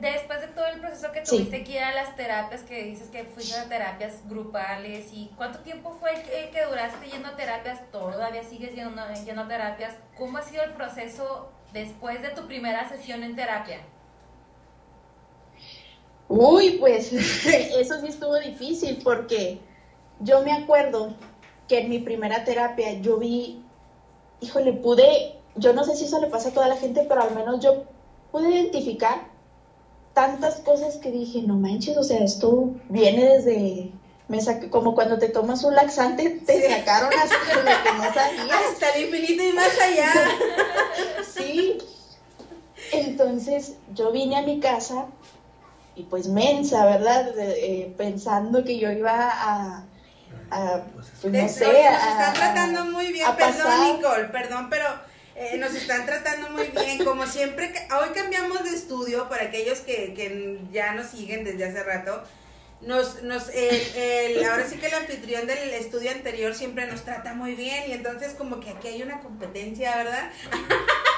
Después 0.00 0.40
de 0.40 0.46
todo 0.48 0.66
el 0.66 0.80
proceso 0.80 1.12
que 1.12 1.26
Sí. 1.26 1.36
tuviste 1.36 1.62
que 1.64 1.72
ir 1.72 1.78
a 1.80 1.92
las 1.92 2.16
terapias, 2.16 2.62
que 2.62 2.84
dices 2.84 3.08
que 3.10 3.24
fuiste 3.24 3.58
a 3.58 3.68
terapias 3.68 4.14
grupales, 4.28 5.08
¿y 5.12 5.30
cuánto 5.36 5.58
tiempo 5.58 5.94
fue 6.00 6.12
que, 6.12 6.50
que 6.50 6.64
duraste 6.64 7.10
yendo 7.10 7.28
a 7.28 7.36
terapias? 7.36 7.80
¿Todavía 7.90 8.42
sigues 8.44 8.74
yendo, 8.74 9.02
yendo 9.26 9.42
a 9.42 9.48
terapias? 9.48 9.94
¿Cómo 10.16 10.38
ha 10.38 10.42
sido 10.42 10.62
el 10.62 10.72
proceso 10.72 11.50
después 11.72 12.22
de 12.22 12.30
tu 12.30 12.46
primera 12.46 12.88
sesión 12.88 13.22
en 13.24 13.36
terapia? 13.36 13.80
Uy, 16.30 16.76
pues 16.78 17.12
eso 17.12 18.00
sí 18.00 18.06
estuvo 18.06 18.38
difícil 18.38 19.00
porque 19.02 19.58
yo 20.20 20.42
me 20.42 20.52
acuerdo 20.52 21.12
que 21.66 21.80
en 21.80 21.90
mi 21.90 21.98
primera 21.98 22.44
terapia 22.44 22.92
yo 23.00 23.18
vi, 23.18 23.64
híjole, 24.40 24.74
pude, 24.74 25.40
yo 25.56 25.72
no 25.72 25.82
sé 25.82 25.96
si 25.96 26.04
eso 26.04 26.20
le 26.20 26.28
pasa 26.28 26.50
a 26.50 26.52
toda 26.52 26.68
la 26.68 26.76
gente, 26.76 27.04
pero 27.08 27.22
al 27.22 27.34
menos 27.34 27.58
yo 27.58 27.82
pude 28.30 28.48
identificar 28.48 29.26
tantas 30.14 30.60
cosas 30.60 30.98
que 30.98 31.10
dije, 31.10 31.42
no 31.42 31.56
manches, 31.56 31.96
o 31.96 32.04
sea, 32.04 32.22
esto 32.22 32.70
viene 32.88 33.24
desde, 33.24 33.90
me 34.28 34.40
saqué, 34.40 34.70
como 34.70 34.94
cuando 34.94 35.18
te 35.18 35.30
tomas 35.30 35.64
un 35.64 35.74
laxante, 35.74 36.30
te 36.46 36.76
sacaron 36.76 37.10
hasta 37.12 37.56
lo 37.56 37.82
que 37.82 37.92
no 37.98 38.14
sabías. 38.14 38.56
Hasta 38.70 38.90
el 38.90 39.06
infinito 39.06 39.42
y 39.42 39.52
más 39.52 39.80
allá. 39.80 40.12
Sí. 41.34 41.78
Entonces 42.92 43.74
yo 43.94 44.10
vine 44.10 44.36
a 44.36 44.42
mi 44.42 44.58
casa 44.60 45.06
y 46.00 46.02
pues 46.04 46.28
mensa, 46.28 46.84
¿verdad? 46.86 47.34
De- 47.34 47.82
eh, 47.82 47.94
pensando 47.96 48.64
que 48.64 48.78
yo 48.78 48.90
iba 48.90 49.12
a, 49.30 49.84
a, 50.50 50.82
pues 50.94 51.06
no 51.24 51.48
sé, 51.48 51.64
nos 51.66 52.02
a- 52.02 52.10
están 52.10 52.30
a- 52.30 52.32
tratando 52.32 52.84
muy 52.86 53.12
bien, 53.12 53.26
perdón 53.36 53.56
pasar. 53.58 53.96
Nicole, 53.96 54.24
perdón, 54.24 54.68
pero 54.70 54.86
eh, 55.36 55.56
nos 55.58 55.74
están 55.74 56.06
tratando 56.06 56.50
muy 56.50 56.66
bien. 56.68 57.04
Como 57.04 57.26
siempre, 57.26 57.72
hoy 58.00 58.10
cambiamos 58.14 58.62
de 58.64 58.70
estudio 58.70 59.28
para 59.28 59.44
aquellos 59.44 59.80
que, 59.80 60.14
que 60.14 60.60
ya 60.72 60.92
nos 60.94 61.06
siguen 61.08 61.44
desde 61.44 61.64
hace 61.66 61.82
rato. 61.82 62.22
Nos, 62.82 63.22
nos, 63.22 63.50
el- 63.50 63.94
el- 63.94 64.44
ahora 64.48 64.66
sí 64.66 64.76
que 64.78 64.86
el 64.86 64.94
anfitrión 64.94 65.46
del 65.46 65.70
estudio 65.74 66.10
anterior 66.12 66.54
siempre 66.54 66.86
nos 66.86 67.02
trata 67.02 67.34
muy 67.34 67.54
bien 67.54 67.84
y 67.88 67.92
entonces 67.92 68.32
como 68.34 68.58
que 68.60 68.70
aquí 68.70 68.88
hay 68.88 69.02
una 69.02 69.20
competencia, 69.20 69.96
¿verdad? 69.98 70.30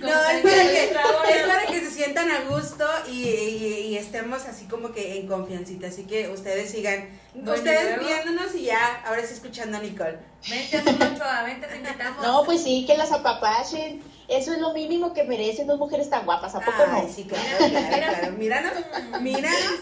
No, 0.00 0.08
es 0.08 0.42
para, 0.42 0.42
que, 0.42 0.84
es 0.84 1.46
para 1.46 1.66
que 1.66 1.80
se 1.80 1.90
sientan 1.90 2.30
a 2.30 2.40
gusto 2.48 2.86
y, 3.06 3.24
y- 3.28 3.86
y 3.88 3.96
estemos 3.98 4.44
así 4.46 4.64
como 4.66 4.92
que 4.92 5.18
en 5.20 5.26
confiancita. 5.28 5.88
Así 5.88 6.04
que 6.04 6.28
ustedes 6.30 6.70
sigan, 6.70 7.08
ustedes 7.34 7.98
viéndonos 8.00 8.54
y 8.54 8.64
ya, 8.64 9.02
ahora 9.06 9.22
sí 9.26 9.34
escuchando 9.34 9.76
a 9.76 9.80
Nicole. 9.80 10.18
Vente 10.48 10.78
a 10.78 10.80
Ochoa, 11.14 11.42
vente, 11.44 11.66
te 11.66 11.76
invitamos. 11.76 12.22
No, 12.24 12.44
pues 12.44 12.62
sí, 12.62 12.84
que 12.86 12.96
las 12.96 13.12
apapachen. 13.12 14.02
Eso 14.26 14.52
es 14.54 14.58
lo 14.58 14.72
mínimo 14.72 15.12
que 15.12 15.24
merecen 15.24 15.66
dos 15.66 15.78
mujeres 15.78 16.08
tan 16.08 16.24
guapas, 16.24 16.54
¿a 16.54 16.60
poco 16.60 16.82
Ay, 16.90 17.02
no? 17.06 17.12
sí, 17.14 17.24
claro, 17.24 17.44
claro, 17.58 17.88
claro. 18.20 18.32
Míranos, 18.38 18.72
míranos. 19.20 19.80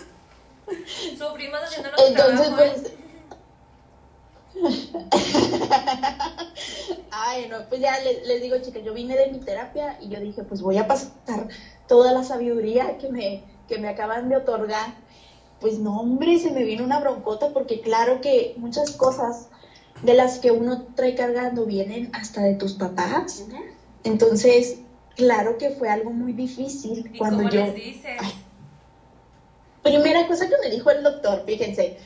Sufrimos 1.17 1.61
haciendo 1.63 1.91
Entonces, 2.09 2.47
trabajo. 2.49 2.63
¿eh? 2.65 2.99
Ay, 7.11 7.49
no, 7.49 7.69
pues 7.69 7.81
ya 7.81 7.99
les, 8.01 8.27
les 8.27 8.43
digo, 8.43 8.57
chicas, 8.59 8.83
yo 8.85 8.95
vine 8.95 9.17
de 9.17 9.31
mi 9.31 9.39
terapia 9.39 9.99
y 10.01 10.09
yo 10.09 10.21
dije, 10.21 10.43
pues 10.45 10.63
voy 10.63 10.79
a 10.79 10.87
pasar 10.87 11.49
toda 11.87 12.13
la 12.13 12.25
sabiduría 12.25 12.99
que 12.99 13.09
me, 13.09 13.45
que 13.69 13.79
me 13.79 13.89
acaban 13.89 14.29
de 14.29 14.37
otorgar. 14.37 14.95
Pues 15.61 15.79
no, 15.79 16.01
hombre, 16.01 16.39
se 16.39 16.51
me 16.51 16.65
vino 16.65 16.85
una 16.85 17.01
broncota 17.01 17.51
porque 17.53 17.81
claro 17.81 18.21
que 18.21 18.55
muchas 18.57 18.93
cosas 18.93 19.49
de 20.03 20.15
las 20.15 20.39
que 20.39 20.51
uno 20.51 20.87
trae 20.97 21.15
cargando 21.15 21.65
vienen 21.67 22.11
hasta 22.13 22.43
de 22.43 22.55
tus 22.55 22.75
papás. 22.75 23.45
Entonces, 24.05 24.79
claro 25.17 25.59
que 25.59 25.71
fue 25.71 25.89
algo 25.89 26.11
muy 26.11 26.33
difícil 26.33 27.11
¿Y 27.13 27.19
cuando 27.19 27.39
cómo 27.39 27.51
yo... 27.51 27.65
les 27.67 27.75
dices? 27.75 28.19
Primera 29.83 30.27
cosa 30.29 30.49
que 30.49 30.55
me 30.63 30.75
dijo 30.75 30.91
el 30.91 31.03
doctor, 31.03 31.43
fíjense, 31.45 31.99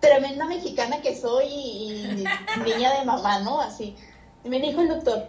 tremenda 0.00 0.46
mexicana 0.46 1.00
que 1.02 1.16
soy 1.16 1.46
y, 1.46 2.24
y 2.56 2.60
niña 2.64 2.98
de 2.98 3.04
mamá, 3.04 3.40
¿no? 3.40 3.60
Así. 3.60 3.96
Y 4.44 4.48
me 4.48 4.58
dijo 4.60 4.80
el 4.80 4.88
doctor, 4.88 5.28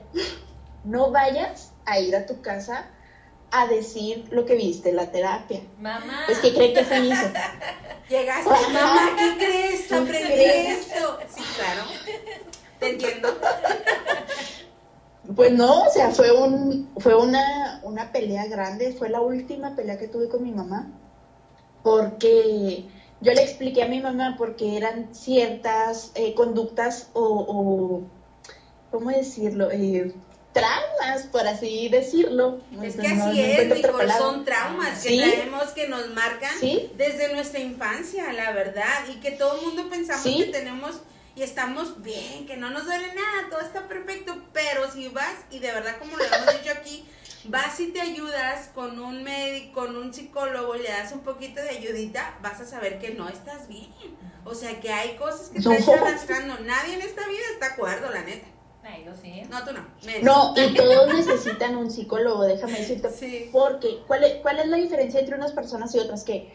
no 0.86 1.12
vayas 1.12 1.72
a 1.86 2.00
ir 2.00 2.16
a 2.16 2.26
tu 2.26 2.42
casa 2.42 2.88
a 3.52 3.68
decir 3.68 4.26
lo 4.32 4.46
que 4.46 4.56
viste 4.56 4.94
la 4.94 5.12
terapia. 5.12 5.60
Mamá. 5.80 6.24
Pues, 6.26 6.40
¿qué 6.40 6.54
cree 6.54 6.74
que 6.74 6.86
se 6.86 7.00
hizo? 7.00 7.28
Llegaste, 8.10 8.50
Ajá. 8.50 8.70
mamá, 8.72 9.10
¿qué 9.18 9.38
crees? 9.46 9.88
¿Qué 9.88 9.96
Aprendí 9.96 10.34
crees? 10.34 10.88
esto. 10.88 11.20
Sí, 11.36 11.44
claro. 11.58 11.82
Te 12.80 12.90
entiendo. 12.92 13.38
Pues 15.36 15.52
no, 15.52 15.84
o 15.84 15.90
sea, 15.92 16.10
fue 16.12 16.32
un, 16.32 16.90
fue 16.98 17.16
una, 17.16 17.80
una 17.84 18.12
pelea 18.12 18.48
grande, 18.48 18.94
fue 18.98 19.10
la 19.10 19.22
última 19.22 19.76
pelea 19.76 19.98
que 19.98 20.08
tuve 20.08 20.28
con 20.30 20.44
mi 20.44 20.52
mamá, 20.52 20.88
porque 21.84 22.86
yo 23.22 23.34
le 23.34 23.44
expliqué 23.44 23.84
a 23.84 23.88
mi 23.88 24.00
mamá 24.02 24.36
porque 24.38 24.78
eran 24.78 25.14
ciertas 25.14 26.12
eh, 26.16 26.34
conductas 26.34 27.10
o, 27.14 27.22
o, 27.24 28.02
¿cómo 28.92 29.10
decirlo? 29.12 29.70
Eh, 29.72 30.14
traumas, 30.54 31.28
por 31.32 31.48
así 31.48 31.88
decirlo. 31.90 32.60
Es 32.84 32.96
que 32.98 33.08
no- 33.08 33.26
así 33.26 33.38
no 33.42 33.48
es, 33.48 33.76
Nicole, 33.78 34.14
son 34.18 34.44
traumas 34.44 35.02
que 35.02 35.10
Sí. 35.10 35.18
traemos 35.22 35.64
que 35.70 35.88
nos 35.88 36.10
marcan 36.10 36.52
Sí. 36.60 36.92
desde 36.98 37.34
nuestra 37.34 37.60
infancia, 37.60 38.34
la 38.34 38.52
verdad, 38.52 39.06
y 39.10 39.20
que 39.22 39.32
todo 39.32 39.60
el 39.60 39.66
mundo 39.68 39.90
pensamos 39.90 40.24
Sí. 40.24 40.38
que 40.44 40.52
tenemos 40.52 41.00
y 41.36 41.44
estamos 41.44 42.02
bien, 42.02 42.46
que 42.46 42.58
no 42.58 42.70
nos 42.72 42.84
duele 42.86 43.08
nada, 43.08 43.50
todo 43.50 43.62
está 43.62 43.88
perfecto, 43.88 44.36
pero 44.52 44.92
si 44.92 45.08
vas 45.08 45.36
y 45.50 45.60
de 45.60 45.72
verdad 45.72 45.96
como 45.98 46.18
lo 46.18 46.24
hemos 46.26 46.62
dicho 46.62 46.72
aquí, 46.78 47.06
vas 47.46 47.80
y 47.80 47.88
te 47.88 48.02
ayudas 48.02 48.70
con 48.76 49.00
un 49.00 49.24
médico, 49.24 49.82
con 49.82 49.96
un 49.96 50.14
psicólogo, 50.14 50.76
le 50.76 50.90
das 50.90 51.12
un 51.12 51.22
poquito 51.22 51.62
de 51.62 51.70
ayudita, 51.70 52.38
vas 52.42 52.60
a 52.62 52.66
saber 52.66 53.00
que 53.00 53.12
no 53.14 53.28
estás 53.30 53.68
bien. 53.68 53.92
O 54.44 54.56
sea, 54.56 54.80
que 54.80 54.92
hay 54.92 55.16
cosas 55.18 55.50
que 55.50 55.60
No. 55.60 55.72
estás 55.72 56.02
arrastrando. 56.02 56.58
Nadie 56.64 56.96
en 56.96 57.02
esta 57.02 57.28
vida 57.28 57.44
está 57.54 57.68
acuerdo, 57.74 58.10
la 58.10 58.24
neta. 58.24 58.48
Ay, 58.84 59.04
yo 59.06 59.12
sí. 59.22 59.44
No, 59.50 59.64
tú 59.64 59.74
no. 59.74 59.86
menos. 60.04 60.24
No, 60.24 60.54
y 60.60 60.74
todos 60.74 61.14
necesitan 61.14 61.76
un 61.78 61.92
psicólogo, 61.92 62.44
déjame 62.46 62.80
decirte. 62.80 63.10
Sí. 63.20 63.50
Porque, 63.52 64.02
¿cuál 64.08 64.24
es, 64.24 64.36
¿cuál 64.42 64.58
es 64.60 64.68
la 64.68 64.78
diferencia 64.78 65.20
entre 65.20 65.36
unas 65.36 65.52
personas 65.52 65.94
y 65.94 66.00
otras? 66.00 66.24
Que 66.24 66.52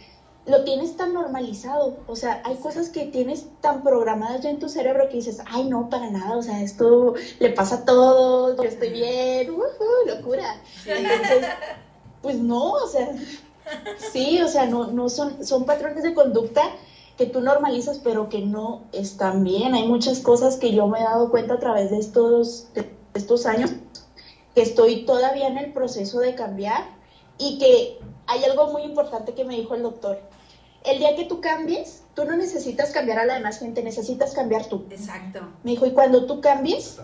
lo 0.47 0.63
tienes 0.63 0.97
tan 0.97 1.13
normalizado, 1.13 1.95
o 2.07 2.15
sea, 2.15 2.41
hay 2.45 2.57
cosas 2.57 2.89
que 2.89 3.05
tienes 3.05 3.47
tan 3.61 3.83
programadas 3.83 4.43
ya 4.43 4.51
en 4.51 4.59
tu 4.59 4.69
cerebro 4.69 5.09
que 5.09 5.17
dices, 5.17 5.43
ay, 5.45 5.65
no, 5.65 5.91
para 5.91 6.09
nada, 6.09 6.37
o 6.37 6.43
sea, 6.43 6.63
esto 6.63 7.15
le 7.41 7.51
pasa 7.51 7.77
a 7.77 7.85
todos, 7.85 8.57
yo 8.57 8.69
estoy 8.69 8.91
bien, 8.91 9.51
ujú, 9.51 9.65
locura. 10.07 10.57
Entonces, 10.87 11.47
pues 12.23 12.39
no, 12.39 12.71
o 12.71 12.87
sea, 12.87 13.13
sí, 14.13 14.41
o 14.41 14.47
sea, 14.47 14.67
no, 14.67 14.87
no 14.87 15.09
son, 15.09 15.45
son 15.45 15.65
patrones 15.65 16.05
de 16.05 16.15
conducta 16.15 16.71
que 17.17 17.27
tú 17.27 17.41
normalizas, 17.41 17.99
pero 17.99 18.29
que 18.29 18.41
no 18.41 18.79
están 18.93 19.43
bien. 19.43 19.75
Hay 19.75 19.85
muchas 19.85 20.21
cosas 20.21 20.57
que 20.57 20.71
yo 20.71 20.87
me 20.87 21.01
he 21.01 21.03
dado 21.03 21.29
cuenta 21.29 21.55
a 21.55 21.59
través 21.59 21.91
de 21.91 21.99
estos, 21.99 22.67
de 22.75 22.85
estos 23.15 23.47
años, 23.47 23.73
que 24.55 24.61
estoy 24.61 24.97
todavía 24.97 25.49
en 25.49 25.59
el 25.59 25.71
proceso 25.71 26.21
de 26.21 26.35
cambiar 26.35 26.85
y 27.39 27.59
que 27.59 27.91
hay 28.27 28.45
algo 28.45 28.69
muy 28.69 28.83
importante 28.83 29.33
que 29.33 29.45
me 29.45 29.57
dijo 29.57 29.75
el 29.75 29.83
doctor. 29.83 30.19
El 30.87 30.99
día 30.99 31.17
que 31.17 31.25
tú 31.25 31.41
cambies, 31.41 32.03
tú 32.15 32.25
no 32.25 32.37
necesitas 32.37 32.91
cambiar 32.91 33.19
a 33.19 33.27
la 33.27 33.35
demás 33.35 33.59
gente, 33.59 33.83
necesitas 33.83 34.33
cambiar 34.33 34.67
tú. 34.67 34.87
Exacto, 34.91 35.41
Me 35.65 35.73
dijo, 35.73 35.87
y 35.87 35.93
cuando 35.93 36.27
tú 36.27 36.41
cambies, 36.41 36.99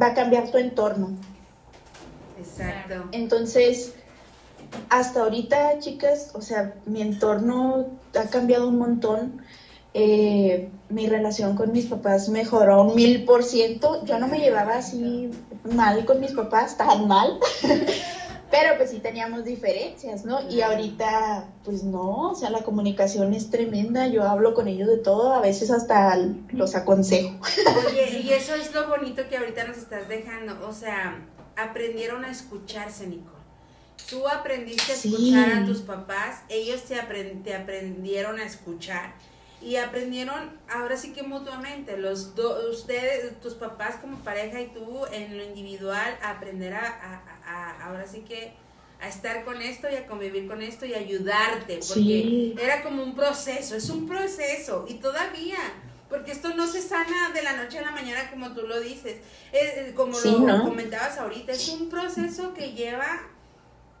va 0.00 0.06
a 0.08 0.14
cambiar 0.14 0.50
tu 0.50 0.58
entorno. 0.58 1.10
exacto. 2.38 3.08
Entonces, 3.12 3.92
hasta 4.88 5.20
ahorita, 5.20 5.78
chicas, 5.80 6.30
o 6.34 6.40
sea, 6.40 6.74
mi 6.86 7.02
entorno 7.02 7.86
ha 8.18 8.24
cambiado 8.28 8.68
un 8.68 8.78
montón. 8.78 9.42
Eh, 9.94 10.68
mi 10.88 11.06
relación 11.06 11.56
con 11.56 11.72
mis 11.72 11.86
papás 11.86 12.28
mejoró 12.28 12.82
un 12.82 12.94
mil 12.94 13.24
por 13.24 13.42
ciento. 13.42 14.04
Yo 14.04 14.18
no 14.18 14.28
me 14.28 14.38
llevaba 14.38 14.76
así 14.76 15.30
mal 15.64 16.04
con 16.04 16.20
mis 16.20 16.32
papás, 16.32 16.76
tan 16.76 17.08
mal. 17.08 17.38
pero 18.56 18.78
pues 18.78 18.90
sí 18.90 19.00
teníamos 19.00 19.44
diferencias, 19.44 20.24
¿no? 20.24 20.48
Y 20.48 20.62
ahorita, 20.62 21.46
pues 21.62 21.84
no, 21.84 22.30
o 22.30 22.34
sea, 22.34 22.48
la 22.48 22.62
comunicación 22.62 23.34
es 23.34 23.50
tremenda, 23.50 24.06
yo 24.08 24.22
hablo 24.24 24.54
con 24.54 24.66
ellos 24.66 24.88
de 24.88 24.96
todo, 24.96 25.34
a 25.34 25.40
veces 25.40 25.70
hasta 25.70 26.16
los 26.52 26.74
aconsejo. 26.74 27.38
Oye, 27.86 28.20
y 28.20 28.32
eso 28.32 28.54
es 28.54 28.72
lo 28.72 28.88
bonito 28.88 29.28
que 29.28 29.36
ahorita 29.36 29.64
nos 29.64 29.76
estás 29.76 30.08
dejando, 30.08 30.66
o 30.66 30.72
sea, 30.72 31.22
aprendieron 31.56 32.24
a 32.24 32.30
escucharse, 32.30 33.06
Nicole. 33.06 33.36
Tú 34.08 34.26
aprendiste 34.26 34.92
a 34.92 34.94
escuchar 34.94 35.52
a 35.52 35.66
tus 35.66 35.82
papás, 35.82 36.40
ellos 36.48 36.82
te, 36.84 36.94
te 37.44 37.54
aprendieron 37.54 38.38
a 38.38 38.44
escuchar 38.44 39.14
y 39.62 39.76
aprendieron 39.76 40.50
ahora 40.68 40.96
sí 40.96 41.12
que 41.12 41.22
mutuamente, 41.22 41.96
los 41.96 42.34
dos, 42.34 42.64
ustedes, 42.70 43.40
tus 43.40 43.54
papás 43.54 43.96
como 43.96 44.18
pareja 44.18 44.60
y 44.60 44.68
tú 44.68 45.06
en 45.12 45.36
lo 45.36 45.44
individual, 45.44 46.18
a 46.22 46.30
aprender 46.32 46.74
a, 46.74 47.80
ahora 47.82 48.06
sí 48.06 48.20
que 48.20 48.52
a 49.00 49.08
estar 49.08 49.44
con 49.44 49.60
esto 49.60 49.88
y 49.90 49.96
a 49.96 50.06
convivir 50.06 50.46
con 50.46 50.62
esto 50.62 50.86
y 50.86 50.94
ayudarte, 50.94 51.80
porque 51.88 52.54
era 52.60 52.82
como 52.82 53.02
un 53.02 53.14
proceso, 53.14 53.76
es 53.76 53.90
un 53.90 54.06
proceso 54.06 54.86
y 54.88 54.94
todavía, 54.94 55.58
porque 56.08 56.32
esto 56.32 56.54
no 56.54 56.66
se 56.66 56.80
sana 56.80 57.30
de 57.34 57.42
la 57.42 57.56
noche 57.56 57.78
a 57.78 57.82
la 57.82 57.90
mañana 57.90 58.30
como 58.30 58.52
tú 58.54 58.62
lo 58.62 58.80
dices, 58.80 59.16
como 59.94 60.18
lo 60.18 60.64
comentabas 60.64 61.18
ahorita, 61.18 61.52
es 61.52 61.68
un 61.68 61.88
proceso 61.88 62.54
que 62.54 62.72
lleva 62.72 63.20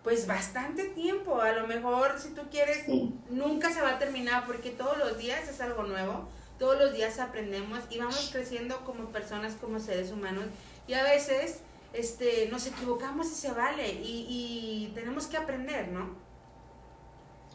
pues 0.06 0.28
bastante 0.28 0.84
tiempo. 0.84 1.40
A 1.40 1.50
lo 1.50 1.66
mejor 1.66 2.14
si 2.20 2.28
tú 2.28 2.42
quieres, 2.48 2.84
nunca 3.28 3.72
se 3.74 3.82
va 3.82 3.94
a 3.94 3.98
terminar 3.98 4.46
porque 4.46 4.70
todos 4.70 4.96
los 4.98 5.18
días 5.18 5.48
es 5.48 5.60
algo 5.60 5.82
nuevo, 5.82 6.28
todos 6.60 6.78
los 6.78 6.94
días 6.94 7.18
aprendemos 7.18 7.80
y 7.90 7.98
vamos 7.98 8.30
creciendo 8.32 8.84
como 8.84 9.06
personas, 9.06 9.54
como 9.60 9.80
seres 9.80 10.12
humanos 10.12 10.44
y 10.86 10.94
a 10.94 11.02
veces 11.02 11.58
este, 11.92 12.48
nos 12.52 12.68
equivocamos 12.68 13.26
y 13.32 13.34
se 13.34 13.50
vale 13.50 13.94
y, 13.94 14.92
tenemos 14.94 15.26
que 15.26 15.38
aprender, 15.38 15.88
¿no? 15.88 16.14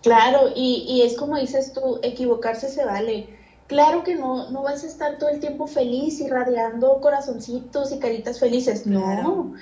Claro, 0.04 0.52
y, 0.54 0.84
y 0.90 1.04
es 1.04 1.16
como 1.16 1.38
dices 1.38 1.72
tú, 1.72 2.02
equivocarse 2.04 2.68
se 2.68 2.84
vale. 2.84 3.30
Claro 3.68 4.04
que 4.04 4.16
no, 4.16 4.52
no 4.52 4.64
vas 4.64 4.84
a 4.84 4.88
estar 4.88 5.18
todo 5.18 5.30
el 5.30 5.40
tiempo 5.40 5.68
feliz 5.68 6.20
y 6.20 6.28
radiando 6.28 7.00
corazoncitos 7.00 7.94
y 7.94 8.00
caritas 8.00 8.42
felices, 8.42 8.86
no. 8.86 9.54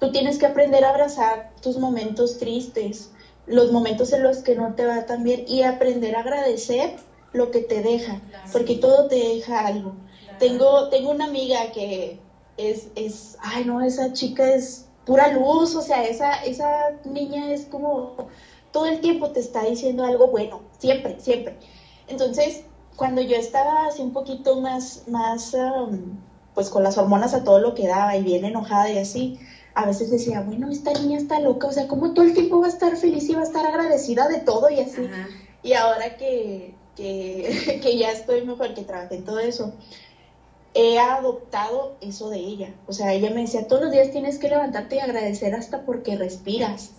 Tú 0.00 0.12
tienes 0.12 0.38
que 0.38 0.46
aprender 0.46 0.84
a 0.84 0.90
abrazar 0.90 1.50
tus 1.62 1.78
momentos 1.78 2.38
tristes, 2.38 3.10
los 3.46 3.72
momentos 3.72 4.12
en 4.12 4.22
los 4.22 4.38
que 4.38 4.54
no 4.54 4.74
te 4.74 4.84
va 4.84 5.06
tan 5.06 5.22
bien 5.22 5.44
y 5.46 5.62
aprender 5.62 6.16
a 6.16 6.20
agradecer 6.20 6.96
lo 7.32 7.50
que 7.50 7.60
te 7.60 7.82
deja, 7.82 8.20
porque 8.52 8.76
todo 8.76 9.08
te 9.08 9.16
deja 9.16 9.66
algo. 9.66 9.94
Tengo, 10.38 10.88
tengo 10.88 11.10
una 11.10 11.26
amiga 11.26 11.72
que 11.72 12.18
es, 12.56 12.88
es, 12.94 13.38
ay 13.40 13.64
no, 13.64 13.80
esa 13.80 14.12
chica 14.12 14.52
es 14.52 14.86
pura 15.04 15.28
luz, 15.28 15.74
o 15.76 15.82
sea, 15.82 16.04
esa, 16.04 16.42
esa 16.44 16.92
niña 17.04 17.52
es 17.52 17.66
como 17.66 18.28
todo 18.72 18.86
el 18.86 19.00
tiempo 19.00 19.30
te 19.30 19.40
está 19.40 19.62
diciendo 19.64 20.04
algo 20.04 20.28
bueno, 20.28 20.60
siempre, 20.78 21.18
siempre. 21.20 21.56
Entonces, 22.08 22.64
cuando 22.96 23.22
yo 23.22 23.36
estaba 23.36 23.86
así 23.86 24.02
un 24.02 24.12
poquito 24.12 24.60
más, 24.60 25.04
más, 25.08 25.54
um, 25.54 26.18
pues 26.54 26.70
con 26.70 26.82
las 26.82 26.98
hormonas 26.98 27.34
a 27.34 27.44
todo 27.44 27.58
lo 27.60 27.74
que 27.74 27.86
daba 27.86 28.16
y 28.16 28.22
bien 28.22 28.44
enojada 28.44 28.90
y 28.90 28.98
así, 28.98 29.38
a 29.76 29.84
veces 29.84 30.10
decía, 30.10 30.40
bueno, 30.40 30.70
esta 30.70 30.90
niña 30.94 31.18
está 31.18 31.38
loca, 31.38 31.68
o 31.68 31.72
sea, 31.72 31.86
como 31.86 32.14
todo 32.14 32.24
el 32.24 32.32
tiempo 32.32 32.60
va 32.60 32.66
a 32.66 32.70
estar 32.70 32.96
feliz 32.96 33.28
y 33.28 33.34
va 33.34 33.42
a 33.42 33.44
estar 33.44 33.66
agradecida 33.66 34.26
de 34.26 34.38
todo 34.38 34.70
y 34.70 34.80
así. 34.80 35.02
Y 35.62 35.74
ahora 35.74 36.16
que, 36.16 36.74
que, 36.96 37.78
que, 37.82 37.98
ya 37.98 38.10
estoy 38.10 38.46
mejor, 38.46 38.72
que 38.72 38.84
trabajé 38.84 39.16
en 39.16 39.24
todo 39.26 39.38
eso, 39.38 39.74
he 40.72 40.98
adoptado 40.98 41.98
eso 42.00 42.30
de 42.30 42.38
ella. 42.38 42.74
O 42.86 42.94
sea, 42.94 43.12
ella 43.12 43.28
me 43.28 43.42
decía, 43.42 43.68
todos 43.68 43.82
los 43.82 43.92
días 43.92 44.10
tienes 44.10 44.38
que 44.38 44.48
levantarte 44.48 44.96
y 44.96 45.00
agradecer 45.00 45.54
hasta 45.54 45.84
porque 45.84 46.16
respiras. 46.16 46.92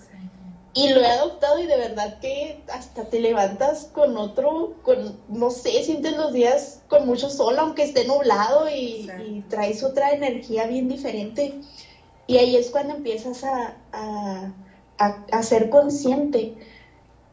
Y 0.76 0.90
lo 0.90 1.02
he 1.02 1.08
adoptado 1.08 1.60
y 1.60 1.66
de 1.66 1.78
verdad 1.78 2.20
que 2.20 2.62
hasta 2.72 3.06
te 3.06 3.20
levantas 3.20 3.90
con 3.92 4.16
otro, 4.18 4.76
con, 4.84 5.20
no 5.30 5.50
sé, 5.50 5.82
sientes 5.82 6.16
los 6.16 6.32
días 6.32 6.84
con 6.88 7.08
mucho 7.08 7.32
sol, 7.32 7.58
aunque 7.58 7.82
esté 7.82 8.06
nublado 8.06 8.70
y, 8.70 9.10
y 9.26 9.44
traes 9.50 9.82
otra 9.82 10.12
energía 10.12 10.68
bien 10.68 10.88
diferente. 10.88 11.60
Y 12.28 12.38
ahí 12.38 12.58
es 12.58 12.70
cuando 12.70 12.94
empiezas 12.94 13.44
a, 13.44 13.74
a, 14.98 15.44
ser 15.44 15.70
consciente 15.70 16.56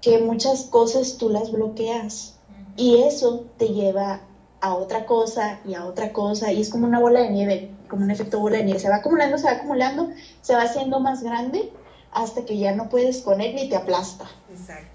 que 0.00 0.18
muchas 0.18 0.64
cosas 0.64 1.16
tú 1.18 1.30
las 1.30 1.50
bloqueas 1.50 2.36
y 2.76 2.98
eso 2.98 3.44
te 3.56 3.70
lleva 3.70 4.20
a 4.60 4.74
otra 4.74 5.04
cosa 5.04 5.58
y 5.64 5.74
a 5.74 5.84
otra 5.84 6.12
cosa 6.12 6.52
y 6.52 6.60
es 6.60 6.70
como 6.70 6.86
una 6.86 7.00
bola 7.00 7.20
de 7.20 7.30
nieve, 7.30 7.70
como 7.88 8.04
un 8.04 8.10
efecto 8.10 8.38
bola 8.38 8.58
de 8.58 8.64
nieve, 8.64 8.80
se 8.80 8.88
va 8.88 8.96
acumulando, 8.96 9.36
se 9.38 9.46
va 9.46 9.52
acumulando, 9.52 10.10
se 10.42 10.54
va 10.54 10.62
haciendo 10.62 11.00
más 11.00 11.22
grande 11.22 11.72
hasta 12.12 12.44
que 12.44 12.58
ya 12.58 12.72
no 12.72 12.88
puedes 12.88 13.22
con 13.22 13.40
él 13.40 13.54
ni 13.54 13.68
te 13.68 13.76
aplasta. 13.76 14.26
Exacto. 14.50 14.93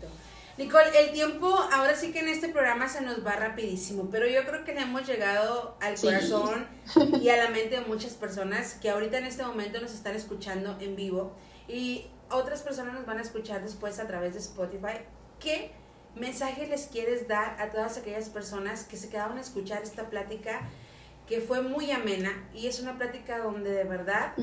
Nicole, 0.59 0.89
el 0.99 1.13
tiempo 1.13 1.47
ahora 1.47 1.95
sí 1.95 2.11
que 2.11 2.19
en 2.19 2.27
este 2.27 2.49
programa 2.49 2.89
se 2.89 2.99
nos 2.99 3.25
va 3.25 3.37
rapidísimo, 3.37 4.09
pero 4.11 4.27
yo 4.27 4.45
creo 4.45 4.65
que 4.65 4.73
le 4.73 4.81
hemos 4.81 5.07
llegado 5.07 5.77
al 5.79 5.95
corazón 5.95 6.67
y 7.21 7.29
a 7.29 7.37
la 7.37 7.49
mente 7.49 7.79
de 7.79 7.85
muchas 7.85 8.11
personas 8.15 8.73
que 8.73 8.89
ahorita 8.89 9.19
en 9.19 9.23
este 9.23 9.41
momento 9.41 9.79
nos 9.79 9.93
están 9.93 10.17
escuchando 10.17 10.75
en 10.81 10.97
vivo 10.97 11.31
y 11.69 12.07
otras 12.29 12.61
personas 12.61 12.93
nos 12.93 13.05
van 13.05 13.19
a 13.19 13.21
escuchar 13.21 13.61
después 13.63 13.99
a 13.99 14.07
través 14.07 14.33
de 14.33 14.39
Spotify. 14.39 14.99
¿Qué 15.39 15.71
mensaje 16.15 16.67
les 16.67 16.87
quieres 16.87 17.29
dar 17.29 17.55
a 17.61 17.69
todas 17.69 17.97
aquellas 17.97 18.27
personas 18.27 18.83
que 18.83 18.97
se 18.97 19.07
quedaron 19.07 19.37
a 19.37 19.41
escuchar 19.41 19.81
esta 19.83 20.09
plática 20.09 20.67
que 21.25 21.39
fue 21.39 21.61
muy 21.61 21.89
amena 21.91 22.49
y 22.53 22.67
es 22.67 22.81
una 22.81 22.97
plática 22.97 23.39
donde 23.39 23.71
de 23.71 23.85
verdad 23.85 24.33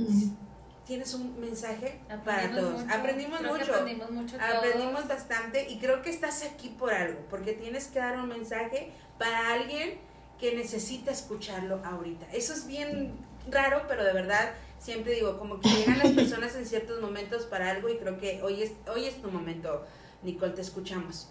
tienes 0.86 1.12
un 1.14 1.38
mensaje 1.40 2.00
para 2.24 2.50
todos. 2.52 2.82
aprendimos 2.88 3.40
mucho. 3.40 3.74
Aprendimos 3.74 4.10
mucho. 4.10 4.36
Aprendimos 4.40 5.08
bastante 5.08 5.68
y 5.68 5.78
creo 5.78 6.00
que 6.02 6.10
estás 6.10 6.42
aquí 6.44 6.68
por 6.68 6.94
algo, 6.94 7.18
porque 7.28 7.52
tienes 7.52 7.88
que 7.88 7.98
dar 7.98 8.18
un 8.18 8.28
mensaje 8.28 8.92
para 9.18 9.52
alguien 9.52 9.98
que 10.38 10.54
necesita 10.54 11.10
escucharlo 11.10 11.80
ahorita. 11.84 12.26
Eso 12.32 12.52
es 12.52 12.66
bien 12.66 13.14
raro, 13.50 13.82
pero 13.88 14.04
de 14.04 14.12
verdad 14.12 14.50
siempre 14.78 15.14
digo, 15.14 15.38
como 15.38 15.60
que 15.60 15.68
llegan 15.68 15.98
las 15.98 16.12
personas 16.12 16.54
en 16.54 16.66
ciertos 16.66 17.00
momentos 17.00 17.44
para 17.46 17.70
algo 17.70 17.88
y 17.88 17.96
creo 17.96 18.18
que 18.18 18.42
hoy 18.42 18.62
es, 18.62 18.72
hoy 18.92 19.06
es 19.06 19.20
tu 19.20 19.30
momento, 19.30 19.84
Nicole, 20.22 20.52
te 20.52 20.60
escuchamos. 20.60 21.28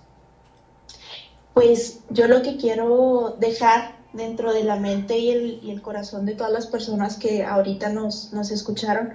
Pues 1.54 2.00
yo 2.10 2.28
lo 2.28 2.42
que 2.42 2.58
quiero 2.58 3.38
dejar 3.40 3.96
dentro 4.12 4.54
de 4.54 4.64
la 4.64 4.76
mente 4.76 5.18
y 5.18 5.32
el, 5.32 5.60
y 5.64 5.72
el 5.72 5.82
corazón 5.82 6.26
de 6.26 6.36
todas 6.36 6.52
las 6.52 6.68
personas 6.68 7.18
que 7.18 7.44
ahorita 7.44 7.90
nos, 7.90 8.34
nos 8.34 8.52
escucharon 8.52 9.14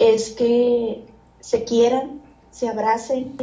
es 0.00 0.30
que 0.30 1.04
se 1.40 1.64
quieran, 1.64 2.22
se 2.50 2.68
abracen 2.68 3.36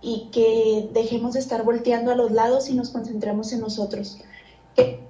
y 0.00 0.30
que 0.32 0.88
dejemos 0.92 1.34
de 1.34 1.40
estar 1.40 1.64
volteando 1.64 2.10
a 2.10 2.16
los 2.16 2.32
lados 2.32 2.68
y 2.70 2.74
nos 2.74 2.88
concentremos 2.88 3.52
en 3.52 3.60
nosotros. 3.60 4.18
Que 4.74 5.00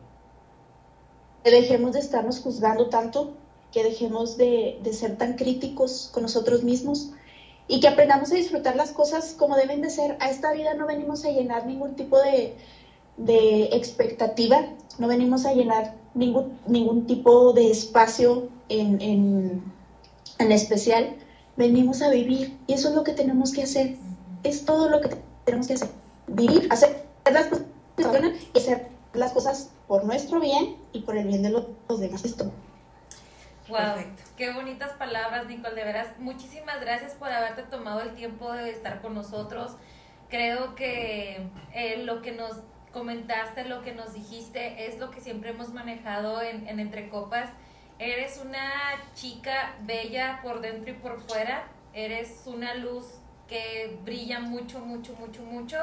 dejemos 1.45 1.93
de 1.93 2.01
estarnos 2.01 2.41
juzgando 2.41 2.89
tanto, 2.89 3.31
que 3.71 3.85
dejemos 3.85 4.37
de, 4.37 4.81
ser 4.93 5.17
tan 5.17 5.37
críticos 5.37 6.11
con 6.13 6.25
nosotros 6.25 6.65
mismos 6.65 7.11
y 7.69 7.79
que 7.79 7.87
aprendamos 7.87 8.33
a 8.33 8.35
disfrutar 8.35 8.75
las 8.75 8.91
cosas 8.91 9.35
como 9.39 9.55
deben 9.57 9.83
de 9.83 9.91
ser. 9.91 10.17
A 10.19 10.31
esta 10.31 10.53
vida 10.53 10.75
no 10.75 10.89
venimos 10.89 11.25
a 11.25 11.31
llenar 11.31 11.65
ningún 11.65 11.95
tipo 11.95 12.19
de, 12.19 12.57
expectativa, 13.73 14.67
no 14.99 15.07
venimos 15.07 15.47
a 15.47 15.55
llenar 15.55 15.95
ningún, 16.15 16.59
ningún 16.67 17.07
tipo 17.07 17.53
de 17.53 17.71
espacio 17.71 18.49
en 18.69 19.01
en 19.01 19.72
especial, 20.51 21.17
venimos 21.57 22.03
a 22.03 22.11
vivir 22.11 22.59
y 22.67 22.73
eso 22.73 22.89
es 22.89 22.95
lo 22.95 23.05
que 23.05 23.13
tenemos 23.13 23.53
que 23.53 23.63
hacer. 23.63 23.97
Es 24.43 24.65
todo 24.65 24.89
lo 24.89 25.01
que 25.01 25.11
tenemos 25.45 25.69
que 25.69 25.75
hacer. 25.75 25.89
Vivir, 26.27 26.67
hacer 26.71 27.07
las 27.31 27.47
cosas 27.47 27.67
y 28.53 28.59
hacer 28.59 28.89
las 29.13 29.33
cosas 29.33 29.71
por 29.87 30.05
nuestro 30.05 30.41
bien 30.41 30.77
y 30.93 31.01
por 31.01 31.17
el 31.17 31.27
bien 31.27 31.43
de 31.43 31.51
los, 31.51 31.67
demás. 32.01 32.25
Esto. 32.25 32.51
Wow, 33.69 34.05
qué 34.37 34.53
bonitas 34.53 34.93
palabras, 34.93 35.47
Nicole. 35.47 35.75
De 35.75 35.85
veras, 35.85 36.09
muchísimas 36.19 36.81
gracias 36.81 37.13
por 37.15 37.29
haberte 37.29 37.63
tomado 37.63 38.01
el 38.01 38.15
tiempo 38.15 38.53
de 38.53 38.71
estar 38.71 39.01
con 39.01 39.15
nosotros. 39.15 39.77
Creo 40.29 40.75
que 40.75 41.47
eh, 41.75 42.03
lo 42.05 42.23
que 42.23 42.33
nos 42.33 42.57
comentaste, 42.93 43.65
lo 43.65 43.83
que 43.83 43.93
nos 43.93 44.15
dijiste, 44.15 44.87
es 44.87 44.99
lo 44.99 45.11
que 45.11 45.21
siempre 45.21 45.51
hemos 45.51 45.73
manejado 45.73 46.43
en, 46.43 46.67
en 46.67 46.81
Entre 46.81 47.09
Copas 47.09 47.51
Eres 48.03 48.41
una 48.45 48.69
chica 49.15 49.77
bella 49.83 50.41
por 50.43 50.61
dentro 50.61 50.91
y 50.91 50.95
por 50.95 51.23
fuera. 51.23 51.69
Eres 51.95 52.43
una 52.47 52.75
luz 52.75 53.07
que 53.47 53.97
brilla 54.03 54.41
mucho, 54.41 54.81
mucho, 54.81 55.15
mucho, 55.15 55.43
mucho. 55.43 55.79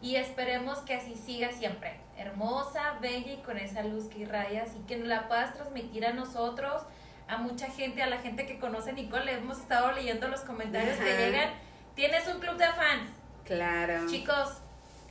Y 0.00 0.16
esperemos 0.16 0.78
que 0.78 0.94
así 0.94 1.14
siga 1.16 1.52
siempre. 1.52 2.00
Hermosa, 2.16 2.96
bella 3.02 3.34
y 3.34 3.42
con 3.42 3.58
esa 3.58 3.82
luz 3.82 4.06
que 4.06 4.20
irradias 4.20 4.70
y 4.74 4.86
que 4.86 4.96
nos 4.96 5.08
la 5.08 5.28
puedas 5.28 5.52
transmitir 5.52 6.06
a 6.06 6.14
nosotros, 6.14 6.82
a 7.28 7.36
mucha 7.36 7.66
gente, 7.66 8.02
a 8.02 8.06
la 8.06 8.20
gente 8.20 8.46
que 8.46 8.58
conoce 8.58 8.90
a 8.90 8.92
Nicole. 8.94 9.30
Hemos 9.30 9.58
estado 9.58 9.92
leyendo 9.92 10.28
los 10.28 10.40
comentarios 10.40 10.96
que 10.96 11.14
llegan. 11.14 11.50
Tienes 11.94 12.26
un 12.26 12.40
club 12.40 12.56
de 12.56 12.68
fans. 12.68 13.10
Claro. 13.44 14.08
Chicos, 14.08 14.62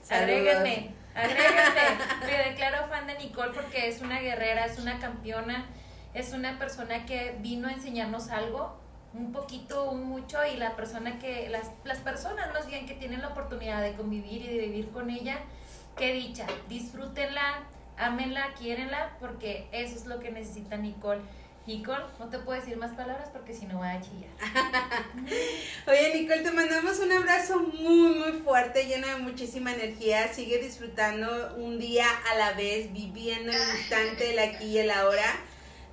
agréguenme, 0.10 0.95
agréguenme. 1.14 2.26
Me 2.26 2.50
declaro 2.50 2.88
fan 2.88 3.06
de 3.06 3.20
Nicole 3.20 3.52
porque 3.54 3.88
es 3.88 4.02
una 4.02 4.20
guerrera, 4.20 4.66
es 4.66 4.80
una 4.80 4.97
campeona 4.97 5.68
es 6.14 6.34
una 6.34 6.57
persona 6.57 7.05
que 7.05 7.36
vino 7.39 7.68
a 7.68 7.74
enseñarnos 7.74 8.30
algo 8.30 8.78
un 9.14 9.32
poquito, 9.32 9.89
un 9.89 10.03
mucho, 10.03 10.38
y 10.45 10.57
la 10.57 10.76
persona 10.76 11.18
que, 11.20 11.49
las, 11.49 11.68
las 11.84 11.99
personas 11.99 12.53
más 12.53 12.68
bien 12.68 12.86
que 12.86 12.93
tienen 12.93 13.22
la 13.22 13.30
oportunidad 13.30 13.82
de 13.82 13.93
convivir 13.93 14.43
y 14.43 14.47
de 14.47 14.68
vivir 14.68 14.89
con 14.91 15.10
ella, 15.10 15.39
qué 15.97 16.14
dicha, 16.14 16.45
disfrútenla, 16.68 17.64
ámenla, 17.97 18.53
quiérenla, 18.53 19.18
porque 19.20 19.68
eso 19.72 19.95
es 19.95 20.05
lo 20.05 20.20
que 20.20 20.32
necesita 20.32 20.78
Nicole. 20.78 21.22
Nicole, 21.66 22.05
no 22.18 22.30
te 22.30 22.39
puedo 22.39 22.60
decir 22.60 22.78
más 22.78 22.91
palabras 22.93 23.30
porque 23.32 23.53
si 23.53 23.66
no 23.68 23.78
voy 23.78 23.88
a 23.88 24.01
chillar. 24.01 24.32
Oye, 25.88 26.16
Nicole, 26.16 26.41
te 26.41 26.51
mandamos 26.51 26.97
un 26.99 27.12
abrazo 27.12 27.60
muy, 27.60 28.16
muy 28.16 28.32
fuerte, 28.39 28.88
lleno 28.88 29.07
de 29.07 29.18
muchísima 29.18 29.74
energía. 29.74 30.34
Sigue 30.34 30.57
disfrutando 30.60 31.55
un 31.57 31.78
día 31.78 32.07
a 32.32 32.36
la 32.36 32.53
vez, 32.53 32.91
viviendo 32.91 33.51
el 33.51 33.78
instante, 33.78 34.32
el 34.32 34.39
aquí 34.39 34.66
y 34.66 34.78
el 34.80 34.89
ahora. 34.89 35.26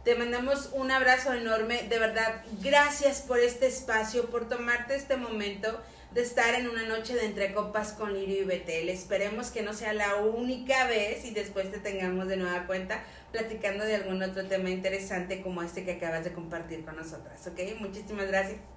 Te 0.06 0.14
mandamos 0.14 0.70
un 0.72 0.92
abrazo 0.92 1.32
enorme. 1.32 1.82
De 1.88 1.98
verdad, 1.98 2.44
gracias 2.62 3.22
por 3.22 3.40
este 3.40 3.66
espacio, 3.66 4.30
por 4.30 4.48
tomarte 4.48 4.94
este 4.94 5.16
momento 5.16 5.82
de 6.12 6.22
estar 6.22 6.54
en 6.54 6.68
una 6.68 6.84
noche 6.84 7.16
de 7.16 7.24
entre 7.24 7.52
copas 7.52 7.92
con 7.92 8.14
Lirio 8.14 8.42
y 8.42 8.44
Betel. 8.44 8.88
Esperemos 8.88 9.50
que 9.50 9.62
no 9.62 9.74
sea 9.74 9.92
la 9.94 10.14
única 10.14 10.86
vez 10.86 11.24
y 11.24 11.32
después 11.32 11.72
te 11.72 11.80
tengamos 11.80 12.28
de 12.28 12.36
nueva 12.36 12.68
cuenta 12.68 13.02
platicando 13.32 13.84
de 13.84 13.96
algún 13.96 14.22
otro 14.22 14.46
tema 14.46 14.70
interesante 14.70 15.42
como 15.42 15.60
este 15.64 15.84
que 15.84 15.94
acabas 15.94 16.22
de 16.22 16.32
compartir 16.32 16.84
con 16.84 16.94
nosotras. 16.94 17.44
¿Ok? 17.48 17.58
Muchísimas 17.80 18.28
gracias. 18.28 18.75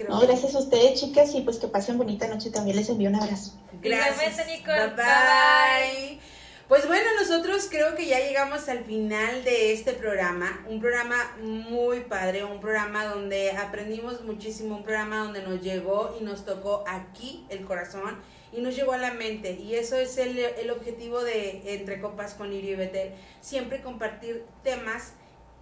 Creo 0.00 0.14
No, 0.14 0.20
que- 0.20 0.28
gracias 0.28 0.54
a 0.54 0.58
ustedes, 0.60 0.98
chicas, 0.98 1.34
y 1.34 1.42
pues 1.42 1.58
que 1.58 1.68
pasen 1.68 1.98
bonita 1.98 2.26
noche. 2.26 2.50
También 2.50 2.76
les 2.76 2.88
envío 2.88 3.10
un 3.10 3.16
abrazo. 3.16 3.52
Gracias. 3.82 4.46
Nicole. 4.46 4.86
Bye, 4.88 4.96
bye. 4.96 6.20
Pues 6.68 6.86
bueno, 6.86 7.04
nosotros 7.20 7.66
creo 7.68 7.94
que 7.96 8.06
ya 8.06 8.18
llegamos 8.20 8.68
al 8.70 8.84
final 8.84 9.44
de 9.44 9.72
este 9.74 9.92
programa. 9.92 10.64
Un 10.70 10.80
programa 10.80 11.36
muy 11.42 12.00
padre, 12.00 12.44
un 12.44 12.60
programa 12.60 13.04
donde 13.04 13.50
aprendimos 13.52 14.22
muchísimo, 14.22 14.76
un 14.76 14.84
programa 14.84 15.18
donde 15.24 15.42
nos 15.42 15.60
llegó 15.60 16.16
y 16.18 16.24
nos 16.24 16.46
tocó 16.46 16.82
aquí 16.86 17.44
el 17.50 17.64
corazón 17.66 18.18
y 18.52 18.60
nos 18.62 18.74
llegó 18.76 18.92
a 18.92 18.98
la 18.98 19.12
mente. 19.12 19.52
Y 19.60 19.74
eso 19.74 19.96
es 19.96 20.16
el, 20.16 20.38
el 20.38 20.70
objetivo 20.70 21.22
de 21.24 21.74
Entre 21.74 22.00
Copas 22.00 22.32
con 22.34 22.52
Irio 22.54 22.72
y 22.72 22.76
Betel. 22.76 23.12
Siempre 23.42 23.82
compartir 23.82 24.44
temas 24.62 25.12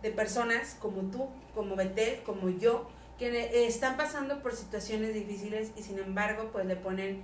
de 0.03 0.11
personas 0.13 0.77
como 0.79 1.11
tú, 1.11 1.27
como 1.55 1.75
Betel, 1.75 2.21
como 2.23 2.51
yo, 2.51 2.87
que 3.19 3.29
eh, 3.29 3.67
están 3.67 3.97
pasando 3.97 4.43
por 4.43 4.55
situaciones 4.55 5.15
difíciles 5.15 5.73
y 5.77 5.83
sin 5.83 5.99
embargo 5.99 6.51
pues 6.53 6.67
le 6.67 6.77
ponen 6.77 7.23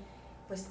pues 0.48 0.66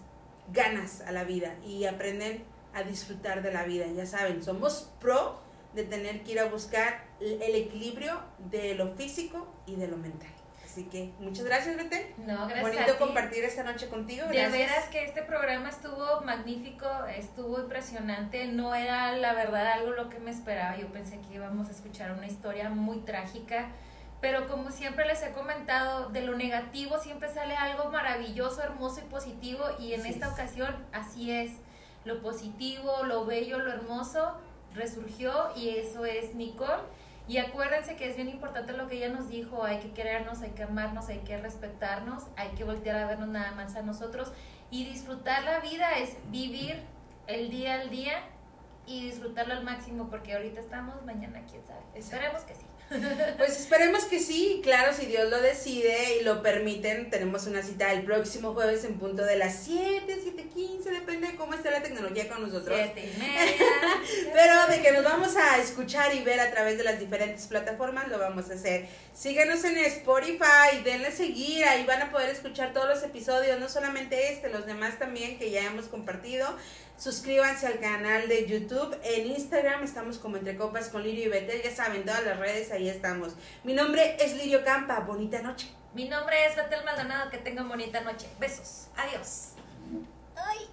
ganas 0.52 1.02
a 1.02 1.12
la 1.12 1.24
vida 1.24 1.56
y 1.66 1.86
aprenden 1.86 2.44
a 2.74 2.84
disfrutar 2.84 3.42
de 3.42 3.52
la 3.52 3.64
vida. 3.64 3.86
Ya 3.96 4.06
saben, 4.06 4.44
somos 4.44 4.90
pro 5.00 5.40
de 5.74 5.84
tener 5.84 6.24
que 6.24 6.34
ir 6.34 6.40
a 6.40 6.46
buscar 6.46 7.06
el 7.20 7.56
equilibrio 7.56 8.20
de 8.52 8.76
lo 8.76 8.94
físico 8.96 9.48
y 9.66 9.76
de 9.76 9.88
lo 9.88 9.98
mental. 9.98 10.30
Así 10.66 10.86
que 10.86 11.12
muchas 11.20 11.46
gracias, 11.46 11.78
Betel. 11.78 12.04
No, 12.18 12.48
gracias. 12.48 12.58
a 12.58 12.62
Bonito 12.62 12.94
ti. 12.94 12.98
compartir 12.98 13.44
esta 13.44 13.64
noche 13.64 13.90
contigo. 13.90 14.26
De 14.26 14.34
Gracias. 14.34 14.52
veras 14.52 14.86
que 14.90 15.06
este 15.06 15.22
programa 15.22 15.70
estuvo 15.70 16.22
magnífico, 16.22 16.88
estuvo 17.16 17.60
impresionante, 17.60 18.48
no 18.48 18.74
era 18.74 19.16
la 19.18 19.34
verdad 19.34 19.74
algo 19.74 19.92
lo 19.92 20.10
que 20.10 20.18
me 20.18 20.32
esperaba, 20.32 20.76
yo 20.78 20.88
pensé 20.88 21.20
que 21.22 21.36
íbamos 21.36 21.68
a 21.68 21.72
escuchar 21.72 22.12
una 22.14 22.26
historia 22.26 22.72
muy 22.72 23.02
trágica, 23.02 23.68
pero 24.24 24.48
como 24.48 24.72
siempre 24.72 25.06
les 25.06 25.22
he 25.22 25.34
comentado, 25.34 26.08
de 26.08 26.22
lo 26.22 26.38
negativo 26.38 26.98
siempre 26.98 27.28
sale 27.28 27.58
algo 27.58 27.90
maravilloso, 27.92 28.64
hermoso 28.64 29.02
y 29.02 29.10
positivo 29.10 29.66
y 29.78 29.92
en 29.92 30.00
Así 30.00 30.12
esta 30.12 30.28
es. 30.28 30.32
ocasión 30.32 30.76
así 30.94 31.30
es, 31.30 31.52
lo 32.06 32.22
positivo, 32.22 33.04
lo 33.04 33.26
bello, 33.26 33.60
lo 33.60 33.70
hermoso 33.70 34.38
resurgió 34.76 35.52
y 35.58 35.72
eso 35.72 36.06
es 36.06 36.36
Nicole. 36.36 36.84
Y 37.28 37.40
acuérdense 37.40 37.98
que 37.98 38.10
es 38.10 38.16
bien 38.16 38.30
importante 38.30 38.72
lo 38.72 38.88
que 38.88 38.96
ella 38.96 39.10
nos 39.10 39.28
dijo, 39.28 39.66
hay 39.66 39.80
que 39.80 39.92
querernos, 39.92 40.42
hay 40.42 40.52
que 40.52 40.64
amarnos, 40.64 41.10
hay 41.10 41.20
que 41.20 41.38
respetarnos, 41.38 42.24
hay 42.38 42.52
que 42.52 42.64
voltear 42.64 42.96
a 42.96 43.08
vernos 43.08 43.28
nada 43.28 43.52
más 43.52 43.76
a 43.76 43.82
nosotros 43.82 44.32
y 44.72 44.86
disfrutar 44.86 45.44
la 45.44 45.60
vida 45.60 45.98
es 45.98 46.16
vivir 46.32 46.82
el 47.28 47.50
día 47.50 47.74
al 47.74 47.90
día 47.90 48.24
y 48.86 49.06
disfrutarlo 49.06 49.54
al 49.54 49.66
máximo 49.66 50.08
porque 50.10 50.34
ahorita 50.34 50.62
estamos, 50.62 51.04
mañana 51.04 51.42
quién 51.50 51.66
sabe. 51.66 51.82
Esperemos 51.94 52.44
que 52.44 52.56
sí. 52.56 52.66
Pues 53.38 53.60
esperemos 53.60 54.06
que 54.06 54.20
sí, 54.20 54.62
claro, 54.64 54.94
si 54.94 55.06
Dios 55.06 55.30
lo 55.30 55.42
decide 55.42 56.18
y 56.20 56.24
lo 56.24 56.42
permiten, 56.42 57.10
tenemos 57.10 57.46
una 57.48 57.62
cita 57.62 57.92
el 57.92 58.04
próximo 58.04 58.54
jueves 58.54 58.84
en 58.86 59.00
punto 59.00 59.26
de 59.26 59.38
las 59.38 59.64
7, 59.64 60.06
7.15, 60.08 60.84
depende 60.84 61.28
de 61.28 61.36
cómo 61.36 61.54
esté 61.54 61.72
la 61.72 61.82
tecnología 61.82 62.30
con 62.30 62.42
nosotros. 62.42 62.78
Siete 62.78 63.12
y 63.14 63.20
media. 63.20 63.54
Pero 64.34 64.68
de 64.68 64.82
que 64.82 64.92
nos 64.92 65.04
vamos 65.04 65.36
a 65.36 65.58
escuchar 65.58 66.14
y 66.16 66.24
ver 66.24 66.40
a 66.40 66.52
través 66.52 66.78
de 66.78 66.84
las 66.84 67.00
diferentes 67.00 67.48
plataformas, 67.48 68.08
lo 68.08 68.20
vamos 68.20 68.50
a 68.50 68.54
hacer. 68.54 68.88
Síganos 69.14 69.64
en 69.64 69.78
Spotify, 69.78 70.82
denle 70.84 71.12
seguir, 71.12 71.66
ahí 71.66 71.86
van 71.86 72.02
a 72.02 72.12
poder 72.12 72.30
escuchar 72.30 72.74
todos 72.74 72.88
los 72.88 73.04
episodios, 73.04 73.60
no 73.60 73.70
solamente 73.70 74.32
este, 74.32 74.50
los 74.50 74.66
demás 74.66 75.00
también 75.00 75.38
que 75.38 75.52
ya 75.52 75.66
hemos 75.66 75.86
compartido. 75.86 76.48
Suscríbanse 76.98 77.68
al 77.68 77.80
canal 77.80 78.28
de 78.30 78.46
YouTube, 78.48 78.98
en 79.04 79.28
Instagram 79.28 79.84
estamos 79.84 80.20
como 80.20 80.38
Entre 80.38 80.56
Copas 80.56 80.90
con 80.90 81.04
Lirio 81.04 81.26
y 81.26 81.30
Betel, 81.30 81.62
ya 81.62 81.76
saben, 81.76 82.06
todas 82.06 82.24
las 82.24 82.40
redes 82.40 82.72
ahí 82.72 82.88
estamos. 82.88 83.34
Mi 83.64 83.74
nombre 83.74 84.16
es 84.20 84.36
Lirio 84.38 84.64
Campa, 84.64 85.00
bonita 85.00 85.42
noche. 85.42 85.70
Mi 85.94 86.08
nombre 86.08 86.46
es 86.46 86.56
Betel 86.56 86.84
Maldonado, 86.86 87.30
que 87.30 87.40
tengan 87.40 87.68
bonita 87.68 88.02
noche. 88.02 88.28
Besos. 88.40 88.88
Adiós. 88.96 89.50
Ay. 90.36 90.70